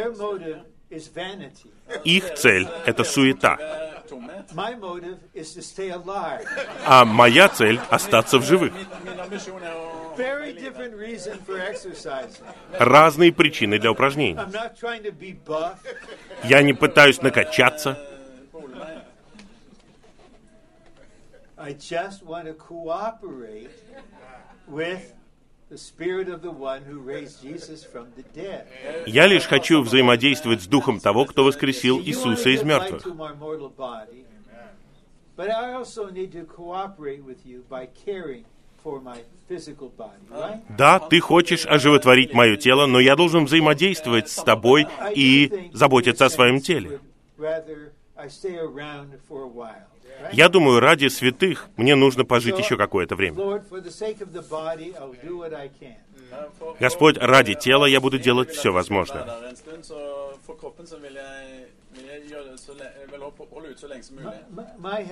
Их 2.03 2.33
цель— 2.35 2.67
это 2.85 3.03
суета. 3.03 3.57
My 4.53 4.75
motive 4.75 5.17
is 5.33 5.53
to 5.53 5.61
stay 5.61 5.89
alive. 5.89 6.45
а 6.85 7.05
моя 7.05 7.49
цель— 7.49 7.79
остаться 7.89 8.37
в 8.39 8.43
живых. 8.45 8.73
Min 9.03 9.19
ambisjon 9.19 9.63
er 9.63 9.73
å 9.73 10.15
Very 10.17 10.53
different 10.53 10.95
reason 10.95 11.37
for 11.45 11.59
exercising. 11.59 12.45
Разные 12.79 13.33
причины 13.33 13.79
для 13.79 13.91
упражнений. 13.91 14.37
I'm 14.37 14.51
not 14.51 14.77
trying 14.79 15.03
to 15.03 15.11
be 15.11 15.33
buff. 15.33 15.77
Я 16.43 16.61
не 16.61 16.73
пытаюсь 16.73 17.21
накачаться. 17.21 17.97
I 21.57 21.73
just 21.73 22.23
want 22.23 22.45
to 22.45 22.53
cooperate 22.53 23.71
with 24.67 25.13
я 29.07 29.25
лишь 29.25 29.45
хочу 29.45 29.81
взаимодействовать 29.81 30.61
с 30.61 30.67
Духом 30.67 30.99
того, 30.99 31.25
кто 31.25 31.43
воскресил 31.43 31.99
Иисуса 31.99 32.49
из 32.49 32.63
мертвых. 32.63 33.03
Да, 40.69 40.99
ты 40.99 41.19
хочешь 41.19 41.65
оживотворить 41.65 42.33
мое 42.33 42.55
тело, 42.55 42.85
но 42.85 42.99
я 42.99 43.15
должен 43.15 43.45
взаимодействовать 43.45 44.29
с 44.29 44.43
тобой 44.43 44.87
и 45.15 45.71
заботиться 45.73 46.25
о 46.25 46.29
своем 46.29 46.61
теле. 46.61 46.99
Я 50.31 50.49
думаю, 50.49 50.79
ради 50.79 51.07
святых 51.07 51.69
мне 51.77 51.95
нужно 51.95 52.25
пожить 52.25 52.57
еще 52.57 52.77
какое-то 52.77 53.15
время. 53.15 53.61
Eh, 56.31 56.77
Господь, 56.79 57.17
ради 57.17 57.53
тела 57.53 57.85
я 57.85 58.01
буду 58.01 58.17
делать 58.17 58.49
все 58.51 58.71
возможное. 58.71 59.25
My, 64.77 65.03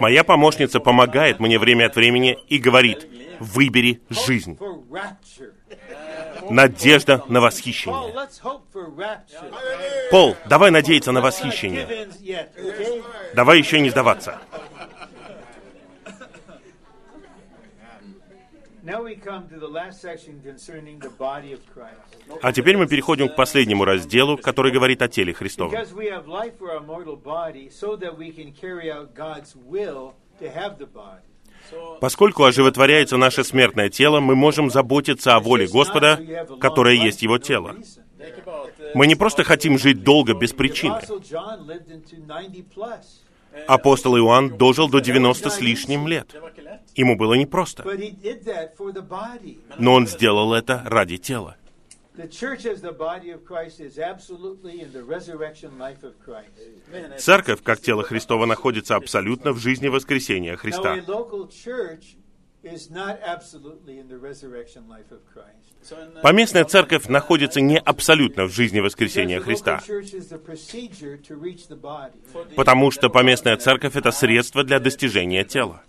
Моя 0.00 0.24
помощница 0.24 0.80
помогает 0.80 1.40
мне 1.40 1.58
время 1.58 1.86
от 1.86 1.96
времени 1.96 2.38
и 2.48 2.58
говорит, 2.58 3.06
выбери 3.38 4.00
жизнь. 4.10 4.58
Надежда 6.48 7.24
на 7.28 7.40
восхищение. 7.40 8.12
Пол, 10.10 10.36
давай 10.46 10.70
надеяться 10.70 11.12
на 11.12 11.20
восхищение. 11.20 12.08
Давай 13.34 13.58
еще 13.58 13.80
не 13.80 13.90
сдаваться. 13.90 14.40
Now 14.44 14.48
we 14.48 14.50
come 14.50 14.70
to 14.70 14.70
the 14.70 14.70
last 14.70 14.70
section 14.70 14.70
concerning 18.02 18.10
the 18.10 18.10
body 18.12 18.20
of 18.26 18.60
Christ. 18.60 18.70
А 22.42 22.52
теперь 22.52 22.76
мы 22.76 22.86
переходим 22.86 23.28
к 23.28 23.36
последнему 23.36 23.84
разделу, 23.84 24.36
который 24.36 24.72
говорит 24.72 25.02
о 25.02 25.08
теле 25.08 25.32
Христовом. 25.32 25.72
Because 25.72 25.92
we 25.94 26.08
have 26.10 26.26
life 26.26 26.58
for 26.58 26.70
our 26.70 26.80
mortal 26.84 27.16
body, 27.16 27.70
so 27.70 27.96
that 27.96 28.16
we 28.16 28.32
can 28.32 28.52
carry 28.52 28.90
out 28.90 29.14
God's 29.14 29.54
will 29.54 30.14
to 30.40 30.52
have 30.52 30.78
the 30.78 30.86
body. 30.86 31.22
Поскольку 32.00 32.44
оживотворяется 32.44 33.16
наше 33.16 33.44
смертное 33.44 33.88
тело, 33.88 34.20
мы 34.20 34.34
можем 34.34 34.68
заботиться 34.68 35.36
о 35.36 35.40
воле 35.40 35.68
Господа, 35.68 36.18
которая 36.60 36.94
есть 36.94 37.22
Его 37.22 37.38
тело. 37.38 37.76
Eh, 38.18 38.92
Мы 38.94 39.06
не 39.06 39.14
просто 39.14 39.44
хотим 39.44 39.78
жить 39.78 40.02
долго 40.02 40.34
без 40.34 40.52
причины. 40.52 40.96
Apostle 40.96 41.22
John 41.22 41.66
lived 41.66 41.88
into 41.88 42.16
90 42.16 42.64
plus, 42.74 43.04
Апостол 43.66 44.16
Иоанн 44.16 44.56
дожил 44.56 44.88
до 44.88 45.00
90 45.00 45.50
с 45.50 45.60
лишним 45.60 46.08
лет. 46.08 46.34
Ему 46.94 47.16
было 47.16 47.34
непросто, 47.34 47.84
но 49.78 49.94
он 49.94 50.06
сделал 50.06 50.54
это 50.54 50.82
ради 50.84 51.16
тела. 51.16 51.56
Церковь, 57.18 57.62
как 57.62 57.80
тело 57.80 58.02
Христово, 58.02 58.44
находится 58.44 58.96
абсолютно 58.96 59.52
в 59.52 59.58
жизни 59.58 59.88
воскресения 59.88 60.56
Христа. 60.56 60.94
Eh, 65.90 66.20
Поместная 66.22 66.64
церковь 66.64 67.08
находится 67.08 67.60
не 67.60 67.78
абсолютно 67.78 68.44
в 68.44 68.52
жизни 68.52 68.80
воскресения 68.80 69.40
Христа, 69.40 69.82
потому 72.56 72.90
что 72.90 73.08
поместная 73.10 73.56
церковь— 73.56 73.96
это 73.96 74.10
средство 74.12 74.64
для 74.64 74.78
достижения 74.78 75.44
тела. 75.44 75.82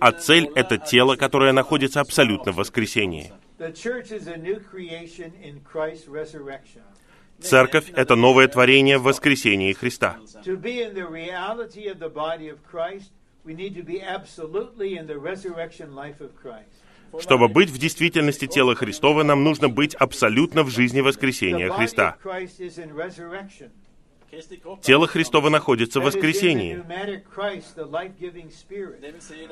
А 0.00 0.10
eh, 0.10 0.18
цель— 0.18 0.50
это 0.54 0.74
er 0.76 0.86
тело, 0.86 1.16
которое 1.16 1.52
находится 1.52 2.00
абсолютно 2.00 2.52
в 2.52 2.56
воскресении. 2.56 3.32
Церковь— 7.40 7.90
это 7.94 8.14
новое 8.16 8.48
творение 8.48 8.98
в 8.98 9.02
воскресении 9.02 9.72
Христа. 9.72 10.16
To 13.46 13.52
be 13.54 13.66
in 13.66 13.74
the 13.74 13.82
reality 13.82 13.82
of 13.82 13.84
the 13.84 13.84
body 13.84 13.84
of 13.84 13.84
Christ, 13.84 13.84
we 13.84 13.84
need 13.84 13.84
to 13.84 13.84
be 13.84 14.00
absolutely 14.02 14.96
in 14.96 15.06
the 15.06 15.18
resurrection 15.18 15.94
life 15.94 16.20
of 16.20 16.34
Christ. 16.40 16.84
Чтобы 17.20 17.48
быть 17.48 17.70
в 17.70 17.78
действительности 17.78 18.46
тела 18.46 18.74
Христова, 18.74 19.22
нам 19.22 19.44
нужно 19.44 19.68
быть 19.68 19.94
абсолютно 19.94 20.62
в 20.64 20.70
жизни 20.70 21.00
воскресения 21.00 21.70
Христа. 21.70 22.16
Тело 24.82 25.06
Христово 25.06 25.48
находится 25.48 26.00
в 26.00 26.04
воскресении, 26.04 26.82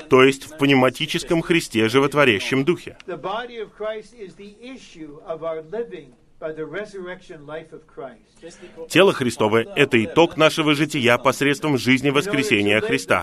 то 0.08 0.24
есть 0.24 0.44
в 0.44 0.56
пневматическом 0.58 1.40
Христе, 1.40 1.88
животворящем 1.88 2.64
Духе. 2.64 2.96
Тело 8.88 9.12
Христово— 9.12 9.58
это 9.76 10.04
итог 10.04 10.36
нашего 10.36 10.74
жития 10.74 11.16
посредством 11.18 11.78
жизни 11.78 12.10
воскресения 12.10 12.80
Христа. 12.80 13.22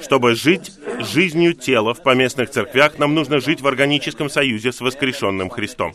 Чтобы 0.00 0.34
жить 0.34 0.72
жизнью 1.00 1.54
тела 1.54 1.94
в 1.94 2.02
поместных 2.02 2.50
церквях, 2.50 2.98
нам 2.98 3.14
нужно 3.14 3.40
жить 3.40 3.60
в 3.60 3.66
органическом 3.66 4.30
союзе 4.30 4.70
с 4.70 4.80
воскрешенным 4.80 5.50
Христом. 5.50 5.92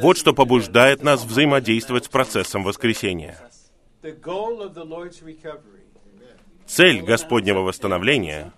Вот 0.00 0.18
что 0.18 0.32
побуждает 0.32 1.02
нас 1.02 1.24
взаимодействовать 1.24 2.04
с 2.06 2.08
процессом 2.08 2.64
воскресения. 2.64 3.38
The 4.02 4.18
goal 4.18 4.62
of 4.62 4.74
the 4.74 4.84
Lord's 4.84 5.22
recovery 5.22 5.80
Цель 6.70 7.02
Господнего 7.02 7.62
восстановления 7.62 8.52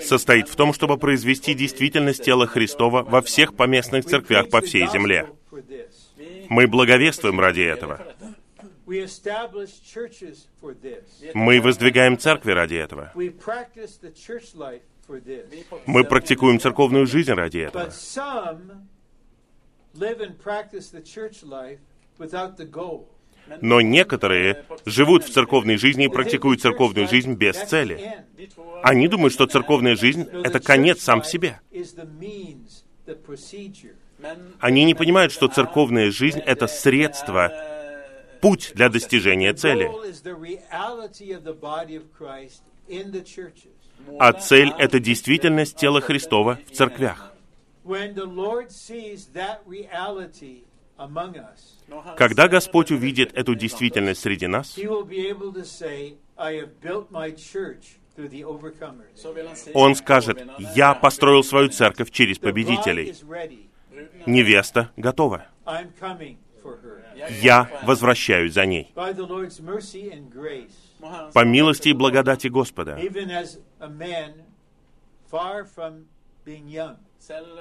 состоит 0.00 0.48
в 0.48 0.54
том, 0.54 0.72
чтобы 0.72 0.96
произвести 0.96 1.54
действительность 1.54 2.22
тела 2.22 2.46
Христова 2.46 3.02
во 3.02 3.20
всех 3.20 3.56
поместных 3.56 4.04
церквях 4.04 4.48
по 4.48 4.60
всей 4.60 4.86
земле. 4.86 5.28
Мы 6.48 6.68
благовествуем 6.68 7.40
ради 7.40 7.62
этого. 7.62 8.00
Мы 11.34 11.60
воздвигаем 11.60 12.18
церкви 12.18 12.52
ради 12.52 12.76
этого. 12.76 13.12
Мы 15.86 16.04
практикуем 16.04 16.58
церковную 16.58 17.06
жизнь 17.06 17.32
ради 17.32 17.58
этого. 17.58 17.90
Но 23.60 23.80
некоторые 23.80 24.64
живут 24.86 25.24
в 25.24 25.30
церковной 25.30 25.76
жизни 25.76 26.06
и 26.06 26.08
практикуют 26.08 26.62
церковную 26.62 27.08
жизнь 27.08 27.34
без 27.34 27.56
цели. 27.56 28.24
Они 28.82 29.08
думают, 29.08 29.34
что 29.34 29.46
церковная 29.46 29.96
жизнь— 29.96 30.22
это 30.44 30.60
конец 30.60 31.02
сам 31.02 31.20
в 31.22 31.26
себе. 31.26 31.60
Они 34.58 34.84
не 34.84 34.94
понимают, 34.94 35.32
что 35.32 35.48
церковная 35.48 36.10
жизнь— 36.10 36.40
это 36.46 36.66
средство, 36.66 37.52
путь 38.40 38.72
для 38.74 38.88
достижения 38.88 39.52
цели. 39.52 39.90
А 44.18 44.32
цель— 44.32 44.72
это 44.78 45.00
действительность 45.00 45.76
тела 45.76 46.00
Христова 46.00 46.58
в 46.66 46.72
церквях. 46.72 47.32
Когда 52.16 52.48
Господь 52.48 52.90
увидит 52.90 53.32
эту 53.34 53.54
действительность 53.54 54.20
среди 54.20 54.46
нас, 54.46 54.76
Он 59.74 59.94
скажет, 59.94 60.46
«Я 60.74 60.94
построил 60.94 61.44
свою 61.44 61.68
церковь 61.68 62.10
через 62.10 62.38
победителей. 62.38 63.14
Невеста 64.26 64.90
готова. 64.96 65.46
Я 67.40 67.70
возвращаюсь 67.82 68.52
за 68.52 68.66
ней». 68.66 68.92
По 71.34 71.44
милости 71.44 71.88
и 71.88 71.92
благодати 71.92 72.48
Господа, 72.48 72.98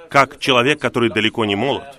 как 0.10 0.40
человек, 0.40 0.80
который 0.80 1.10
далеко 1.10 1.46
не 1.46 1.56
молод, 1.56 1.98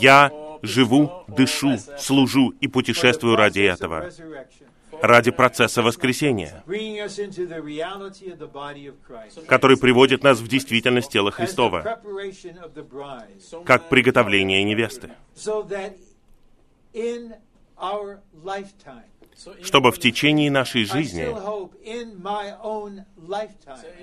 я 0.00 0.30
живу, 0.62 1.24
дышу, 1.28 1.78
служу 1.98 2.54
и 2.60 2.68
путешествую 2.68 3.36
ради 3.36 3.60
этого, 3.60 4.10
ради 5.00 5.30
процесса 5.30 5.82
воскресения, 5.82 6.62
который 9.46 9.76
приводит 9.76 10.22
нас 10.22 10.40
в 10.40 10.48
действительность 10.48 11.10
тела 11.10 11.30
Христова, 11.30 12.00
как 13.64 13.88
приготовление 13.88 14.62
невесты, 14.64 15.10
чтобы 19.62 19.90
в 19.92 19.98
течение 19.98 20.50
нашей 20.50 20.84
жизни, 20.84 21.26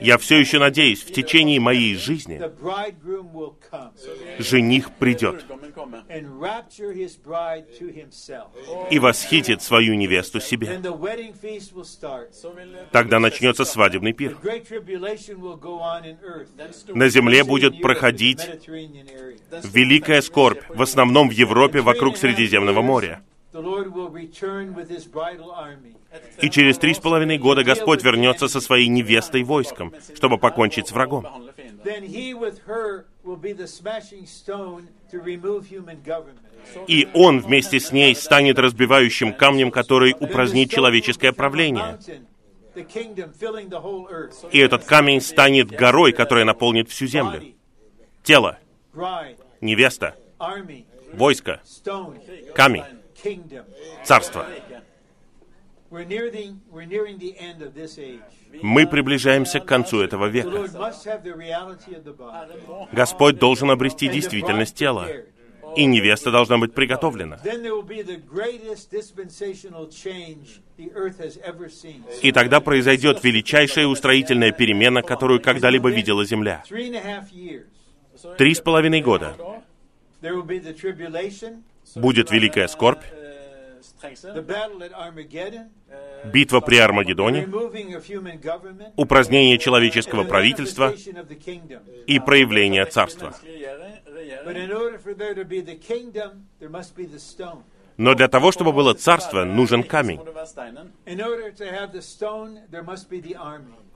я 0.02 0.18
все 0.18 0.38
еще 0.38 0.60
надеюсь, 0.60 1.04
в 1.04 1.12
течение 1.12 1.60
моей 1.60 1.96
жизни 1.96 2.42
жених 4.40 4.92
придет 4.94 5.46
и 8.92 9.00
восхитит 9.00 9.62
свою 9.62 9.96
невесту 9.96 10.40
себе. 10.40 10.80
eh, 12.72 12.86
Тогда 12.92 13.20
начнется 13.20 13.66
свадебный 13.66 14.14
пир. 14.14 14.38
На 16.88 17.10
земле 17.10 17.44
будет 17.44 17.82
проходить. 17.82 18.40
Великая 19.64 20.22
скорбь, 20.22 20.62
в 20.70 20.82
основном 20.82 21.30
в 21.30 21.32
Европе, 21.32 21.82
вокруг 21.82 22.18
Средиземного 22.18 22.82
моря. 22.82 23.24
И 26.42 26.50
через 26.50 26.78
три 26.78 26.94
с 26.94 27.00
половиной 27.00 27.38
года 27.40 27.64
Господь 27.64 28.04
вернется 28.04 28.48
со 28.48 28.62
своей 28.62 28.88
невестой 28.88 29.44
войском, 29.44 29.94
чтобы 30.16 30.38
покончить 30.38 30.88
с 30.88 30.92
врагом. 30.92 31.26
И 36.88 37.08
Он 37.14 37.40
вместе 37.40 37.80
с 37.80 37.92
ней 37.92 38.16
станет 38.16 38.60
разбивающим 38.60 39.34
камнем, 39.34 39.72
который 39.72 40.16
упразднит 40.20 40.70
человеческое 40.70 41.32
правление. 41.32 41.98
И 44.52 44.60
этот 44.60 44.84
камень 44.84 45.22
станет 45.22 45.72
горой, 45.72 46.12
которая 46.12 46.46
наполнит 46.46 46.90
всю 46.90 47.08
землю. 47.08 47.42
Тело, 48.24 48.60
невеста, 49.60 50.16
войско, 51.14 51.62
камень, 52.54 52.84
царство. 54.04 54.46
Мы 58.62 58.88
приближаемся 58.88 59.60
к 59.60 59.66
концу 59.66 60.02
этого 60.02 60.28
века. 60.28 60.70
Господь 62.92 63.40
должен 63.40 63.72
обрести 63.72 64.08
действительность 64.08 64.76
тела, 64.76 65.08
и 65.76 65.86
невеста 65.86 66.32
должна 66.32 66.58
быть 66.58 66.74
приготовлена. 66.74 67.40
И 72.22 72.32
тогда 72.32 72.60
произойдет 72.60 73.24
величайшая 73.24 73.88
устроительная 73.88 74.52
перемена, 74.52 75.02
которую 75.02 75.42
когда-либо 75.42 75.90
видела 75.90 76.24
Земля. 76.26 76.64
Три 78.38 78.54
с 78.54 78.60
половиной 78.62 79.02
года 79.02 79.36
Будет 81.96 82.32
великая 82.32 82.68
скорбь. 82.68 83.04
eh, 83.04 84.46
eh, 85.90 86.32
битва 86.32 86.60
при 86.60 86.78
Армагеддоне, 86.78 87.48
упразднение 88.96 89.58
человеческого 89.58 90.24
правительства 90.24 90.94
и 92.08 92.20
проявление 92.20 92.86
Царства. 92.86 93.34
Но 97.98 98.16
для 98.16 98.28
того, 98.30 98.52
чтобы 98.52 98.72
было 98.72 98.94
Царство, 98.94 99.44
нужен 99.44 99.84
камень. 99.84 100.20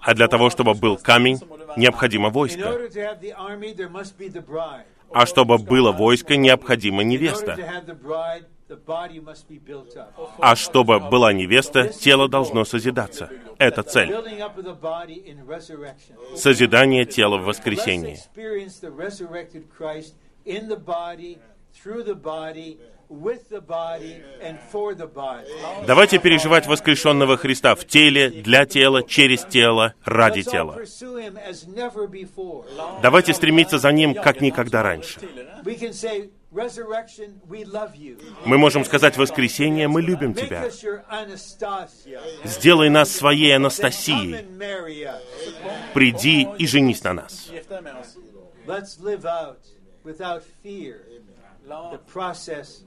А 0.06 0.14
для 0.14 0.28
того, 0.28 0.50
чтобы 0.50 0.74
был 0.74 0.98
камень, 0.98 1.40
необходимо 1.78 2.30
войско. 2.30 2.78
А 5.14 5.26
чтобы 5.26 5.58
было 5.58 5.92
войско, 5.92 6.36
необходима 6.36 7.04
невеста. 7.04 7.58
А 10.40 10.56
чтобы 10.56 11.00
была 11.00 11.34
невеста, 11.34 11.90
тело 11.90 12.28
должно 12.28 12.66
созидаться. 12.66 13.30
Это 13.60 13.84
цель. 13.84 14.16
Созидание 16.36 17.06
тела 17.06 17.38
в 17.38 17.46
воскресении. 17.46 18.20
Давайте 25.86 26.20
переживать 26.20 26.68
воскрешенного 26.68 27.38
Христа 27.38 27.76
в 27.76 27.86
теле, 27.86 28.30
для 28.30 28.66
тела, 28.66 29.04
через 29.04 29.44
тело, 29.46 29.94
ради 30.04 30.44
тела. 30.44 30.78
Давайте 33.02 33.34
стремиться 33.34 33.78
за 33.80 33.92
Ним, 33.92 34.16
как 34.16 34.42
никогда 34.42 34.84
раньше. 34.84 35.20
Мы 38.46 38.58
можем 38.58 38.86
сказать 38.86 39.18
воскресенье, 39.18 39.88
мы 39.88 40.02
любим 40.02 40.34
Тебя. 40.34 40.70
Сделай 42.44 42.90
нас 42.90 43.12
своей 43.12 43.56
Анастасией. 43.56 44.46
Приди 45.94 46.48
и 46.58 46.68
женись 46.68 47.04
на 47.04 47.14
нас. 47.14 47.50
Let's 48.66 48.98
live 48.98 49.26
out 49.26 49.60
without 50.06 50.42
fear 50.64 51.02
the 51.68 52.00
process 52.08 52.84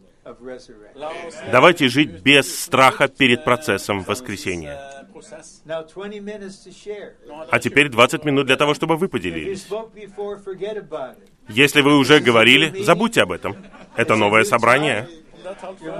Давайте 1.53 1.89
жить 1.89 2.11
без 2.23 2.65
страха 2.65 3.09
перед 3.09 3.45
процессом 3.45 4.03
воскресения. 4.03 4.75
eh, 4.75 4.97
prosess. 5.13 5.63
Now, 5.65 5.85
20 5.85 6.21
minutes 6.23 6.65
to 6.65 6.73
share. 6.73 7.15
Nå 7.27 7.37
har 7.37 7.47
А 7.51 7.59
теперь 7.59 7.89
20 7.89 8.25
минут 8.25 8.47
для 8.47 8.57
того, 8.57 8.75
чтобы 8.75 8.97
вы 8.97 9.09
поделились. 9.09 9.67
Если 11.49 11.81
вы 11.81 11.97
уже 11.99 12.21
говорили, 12.21 12.83
забудьте 12.83 13.23
об 13.23 13.33
этом. 13.33 13.57
Это 13.97 14.17
новое 14.17 14.45
собрание, 14.45 15.09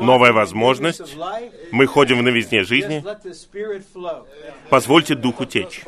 новая 0.01 0.33
возможность. 0.33 1.17
Мы 1.71 1.87
ходим 1.87 2.19
в 2.19 2.23
новизне 2.23 2.65
жизни. 2.65 3.05
Позвольте 4.69 5.15
Духу 5.15 5.45
течь. 5.45 5.85